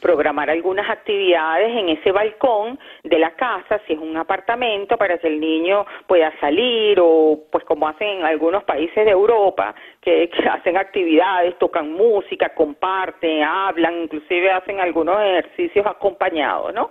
programar 0.00 0.50
algunas 0.50 0.88
actividades 0.90 1.74
en 1.76 1.88
ese 1.88 2.12
balcón 2.12 2.78
de 3.02 3.18
la 3.18 3.30
casa, 3.32 3.80
si 3.86 3.92
es 3.92 3.98
un 3.98 4.16
apartamento, 4.16 4.96
para 4.96 5.18
que 5.18 5.28
el 5.28 5.40
niño 5.40 5.86
pueda 6.06 6.32
salir 6.40 6.98
o 7.00 7.40
pues 7.50 7.64
como 7.64 7.88
hacen 7.88 8.08
en 8.08 8.24
algunos 8.24 8.64
países 8.64 9.04
de 9.04 9.10
Europa, 9.10 9.74
que, 10.00 10.30
hacen 10.50 10.76
actividades, 10.76 11.58
tocan 11.58 11.92
música, 11.92 12.50
comparten, 12.50 13.42
hablan, 13.42 14.02
inclusive 14.02 14.50
hacen 14.50 14.80
algunos 14.80 15.20
ejercicios 15.20 15.86
acompañados, 15.86 16.74
¿no? 16.74 16.90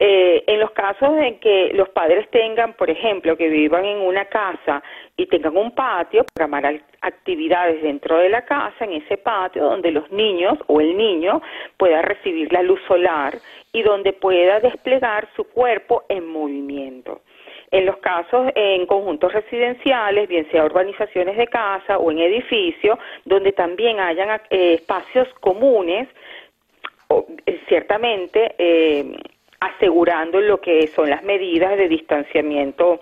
Eh, 0.00 0.44
en 0.46 0.60
los 0.60 0.70
casos 0.70 1.10
en 1.18 1.40
que 1.40 1.72
los 1.74 1.88
padres 1.88 2.28
tengan, 2.30 2.74
por 2.74 2.88
ejemplo, 2.88 3.36
que 3.36 3.48
vivan 3.48 3.84
en 3.84 3.98
una 3.98 4.26
casa 4.26 4.80
y 5.16 5.26
tengan 5.26 5.56
un 5.56 5.74
patio, 5.74 6.24
programar 6.24 6.80
actividades 7.00 7.82
dentro 7.82 8.18
de 8.18 8.28
la 8.28 8.44
casa, 8.44 8.84
en 8.84 8.92
ese 8.92 9.16
patio, 9.16 9.64
donde 9.64 9.90
los 9.90 10.08
niños 10.12 10.56
o 10.68 10.80
el 10.80 10.96
niño 10.96 11.42
pueda 11.76 12.00
recibir 12.02 12.52
la 12.52 12.62
luz 12.62 12.80
solar 12.86 13.38
y 13.72 13.82
donde 13.82 14.12
pueda 14.12 14.60
desplegar 14.60 15.28
su 15.34 15.44
cuerpo 15.44 16.04
en 16.08 16.28
movimiento. 16.28 17.22
En 17.70 17.84
los 17.84 17.98
casos 17.98 18.52
en 18.54 18.86
conjuntos 18.86 19.32
residenciales, 19.32 20.28
bien 20.28 20.48
sea 20.50 20.64
urbanizaciones 20.64 21.36
de 21.36 21.48
casa 21.48 21.98
o 21.98 22.10
en 22.12 22.20
edificios, 22.20 22.98
donde 23.24 23.52
también 23.52 23.98
hayan 23.98 24.40
eh, 24.50 24.74
espacios 24.74 25.28
comunes, 25.40 26.08
eh, 27.10 27.60
ciertamente 27.68 28.54
eh, 28.58 29.16
asegurando 29.60 30.40
lo 30.40 30.60
que 30.60 30.86
son 30.88 31.10
las 31.10 31.22
medidas 31.22 31.76
de 31.76 31.88
distanciamiento 31.88 33.00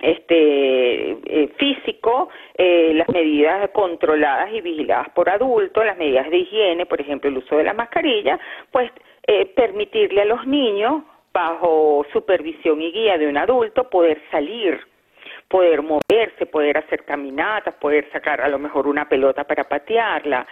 este 0.00 1.12
eh, 1.12 1.48
físico, 1.56 2.28
eh, 2.56 2.92
las 2.94 3.08
medidas 3.08 3.70
controladas 3.70 4.52
y 4.52 4.60
vigiladas 4.60 5.08
por 5.10 5.30
adultos, 5.30 5.84
las 5.84 5.96
medidas 5.96 6.28
de 6.30 6.38
higiene, 6.38 6.86
por 6.86 7.00
ejemplo, 7.00 7.30
el 7.30 7.38
uso 7.38 7.56
de 7.56 7.64
la 7.64 7.74
mascarilla, 7.74 8.38
pues 8.70 8.90
eh, 9.26 9.46
permitirle 9.46 10.22
a 10.22 10.26
los 10.26 10.46
niños, 10.46 11.02
bajo 11.32 12.06
supervisión 12.12 12.80
y 12.80 12.92
guía 12.92 13.18
de 13.18 13.26
un 13.26 13.36
adulto, 13.36 13.88
poder 13.88 14.20
salir 14.30 14.80
poder 15.48 15.82
moverse, 15.82 16.46
poder 16.46 16.78
hacer 16.78 17.04
caminatas, 17.04 17.74
poder 17.76 18.10
sacar 18.10 18.40
a 18.40 18.48
lo 18.48 18.58
mejor 18.58 18.88
una 18.88 19.08
pelota 19.08 19.44
para 19.44 19.64
patearla. 19.64 20.46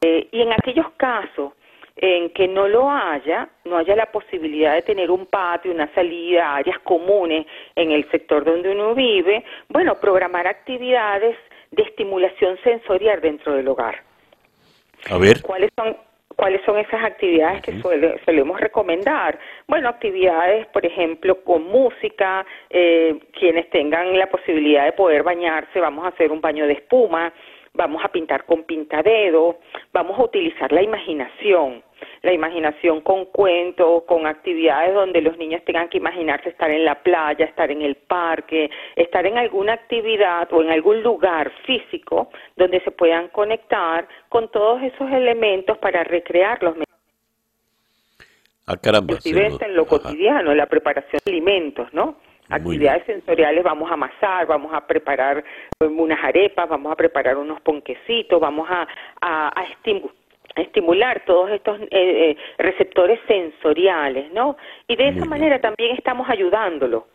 y 0.00 0.40
en 0.40 0.52
aquellos 0.52 0.90
casos 0.96 1.52
en 2.00 2.30
que 2.30 2.46
no 2.46 2.68
lo 2.68 2.88
haya, 2.90 3.48
no 3.64 3.76
haya 3.76 3.96
la 3.96 4.06
posibilidad 4.06 4.74
de 4.74 4.82
tener 4.82 5.10
un 5.10 5.26
patio, 5.26 5.72
una 5.72 5.92
salida, 5.94 6.54
áreas 6.54 6.78
comunes 6.80 7.46
en 7.74 7.90
el 7.90 8.08
sector 8.10 8.44
donde 8.44 8.70
uno 8.70 8.94
vive, 8.94 9.44
bueno, 9.68 9.96
programar 10.00 10.46
actividades 10.46 11.36
de 11.72 11.82
estimulación 11.82 12.56
sensorial 12.62 13.20
dentro 13.20 13.52
del 13.54 13.66
hogar. 13.66 14.02
A 15.10 15.18
ver. 15.18 15.42
¿Cuáles 15.42 15.70
son, 15.74 15.96
cuáles 16.36 16.64
son 16.64 16.78
esas 16.78 17.02
actividades 17.04 17.62
que 17.62 17.80
solemos 18.24 18.60
recomendar? 18.60 19.36
Bueno, 19.66 19.88
actividades, 19.88 20.66
por 20.68 20.86
ejemplo, 20.86 21.42
con 21.42 21.64
música, 21.64 22.46
eh, 22.70 23.18
quienes 23.32 23.68
tengan 23.70 24.16
la 24.16 24.28
posibilidad 24.28 24.84
de 24.84 24.92
poder 24.92 25.24
bañarse, 25.24 25.80
vamos 25.80 26.04
a 26.04 26.08
hacer 26.08 26.30
un 26.30 26.40
baño 26.40 26.66
de 26.68 26.74
espuma, 26.74 27.32
vamos 27.74 28.04
a 28.04 28.08
pintar 28.08 28.44
con 28.44 28.64
pintadedo, 28.64 29.58
vamos 29.92 30.18
a 30.18 30.24
utilizar 30.24 30.72
la 30.72 30.82
imaginación 30.82 31.82
la 32.22 32.32
imaginación 32.32 33.00
con 33.00 33.26
cuentos, 33.26 34.04
con 34.04 34.26
actividades 34.26 34.94
donde 34.94 35.20
los 35.20 35.36
niños 35.38 35.62
tengan 35.64 35.88
que 35.88 35.98
imaginarse 35.98 36.48
estar 36.48 36.70
en 36.70 36.84
la 36.84 37.02
playa, 37.02 37.44
estar 37.44 37.70
en 37.70 37.82
el 37.82 37.96
parque, 37.96 38.70
estar 38.96 39.26
en 39.26 39.38
alguna 39.38 39.74
actividad 39.74 40.52
o 40.52 40.62
en 40.62 40.70
algún 40.70 41.02
lugar 41.02 41.50
físico 41.64 42.30
donde 42.56 42.80
se 42.80 42.90
puedan 42.90 43.28
conectar 43.28 44.08
con 44.28 44.50
todos 44.50 44.82
esos 44.82 45.10
elementos 45.10 45.78
para 45.78 46.04
recrearlos. 46.04 46.76
Ah, 48.66 48.76
caramba. 48.76 49.14
en 49.24 49.74
lo 49.74 49.86
cotidiano, 49.86 50.54
la 50.54 50.66
preparación 50.66 51.20
de 51.24 51.32
alimentos, 51.32 51.92
¿no? 51.94 52.16
Actividades 52.48 53.04
sensoriales, 53.06 53.62
vamos 53.64 53.90
a 53.90 53.94
amasar, 53.94 54.46
vamos 54.46 54.72
a 54.72 54.86
preparar 54.86 55.44
unas 55.80 56.22
arepas, 56.24 56.68
vamos 56.68 56.92
a 56.92 56.96
preparar 56.96 57.36
unos 57.36 57.60
ponquecitos, 57.60 58.40
vamos 58.40 58.68
a, 58.70 58.86
a, 59.20 59.48
a, 59.48 59.66
estimular 60.56 61.24
todos 61.24 61.50
estos 61.50 61.80
eh, 61.82 61.88
eh, 61.90 62.36
receptores 62.58 63.20
sensoriales, 63.26 64.32
¿no? 64.32 64.56
Y 64.86 64.96
de 64.96 65.08
esa 65.08 65.24
manera 65.24 65.60
también 65.60 65.94
estamos 65.96 66.28
ayudándolo. 66.28 67.06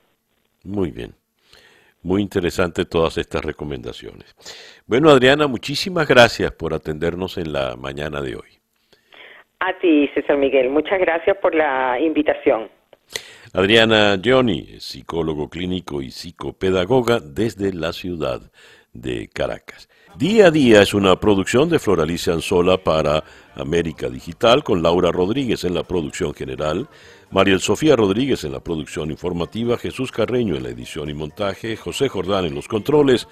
Muy 0.63 0.91
bien. 0.91 1.13
Muy 2.03 2.21
interesante 2.21 2.83
todas 2.83 3.17
estas 3.17 3.45
recomendaciones. 3.45 4.35
Bueno, 4.85 5.09
Adriana, 5.09 5.47
muchísimas 5.47 6.05
gracias 6.07 6.51
por 6.51 6.73
atendernos 6.73 7.37
en 7.37 7.53
la 7.53 7.75
mañana 7.77 8.21
de 8.21 8.35
hoy. 8.35 8.59
A 9.61 9.71
ti, 9.79 10.09
César 10.13 10.37
Miguel, 10.37 10.69
muchas 10.69 10.99
gracias 10.99 11.37
por 11.37 11.55
la 11.55 11.97
invitación. 11.97 12.69
Adriana 13.55 14.19
Gioni, 14.19 14.79
psicólogo 14.79 15.47
clínico 15.47 16.01
y 16.01 16.09
psicopedagoga 16.09 17.19
desde 17.19 17.71
la 17.71 17.93
ciudad 17.93 18.41
de 18.93 19.29
Caracas. 19.31 19.89
Día 20.17 20.47
a 20.47 20.51
día 20.51 20.81
es 20.81 20.95
una 20.95 21.19
producción 21.19 21.69
de 21.69 21.77
Floralicia 21.77 22.33
Anzola 22.33 22.83
para 22.83 23.23
América 23.53 24.09
Digital 24.09 24.63
con 24.63 24.81
Laura 24.81 25.11
Rodríguez 25.11 25.65
en 25.65 25.75
la 25.75 25.83
producción 25.83 26.33
general, 26.33 26.89
Mariel 27.29 27.59
Sofía 27.59 27.95
Rodríguez 27.95 28.43
en 28.43 28.53
la 28.53 28.59
producción 28.59 29.11
informativa, 29.11 29.77
Jesús 29.77 30.11
Carreño 30.11 30.55
en 30.55 30.63
la 30.63 30.69
edición 30.69 31.11
y 31.11 31.13
montaje, 31.13 31.77
José 31.77 32.09
Jordán 32.09 32.45
en 32.45 32.55
los 32.55 32.67
controles 32.67 33.27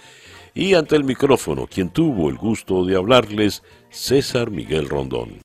y 0.53 0.76
ante 0.76 0.95
el 0.98 1.03
micrófono 1.03 1.65
quien 1.65 1.89
tuvo 1.89 2.30
el 2.30 2.38
gusto 2.38 2.85
de 2.85 2.95
hablarles, 2.95 3.64
César 3.89 4.52
Miguel 4.52 4.88
Rondón. 4.88 5.39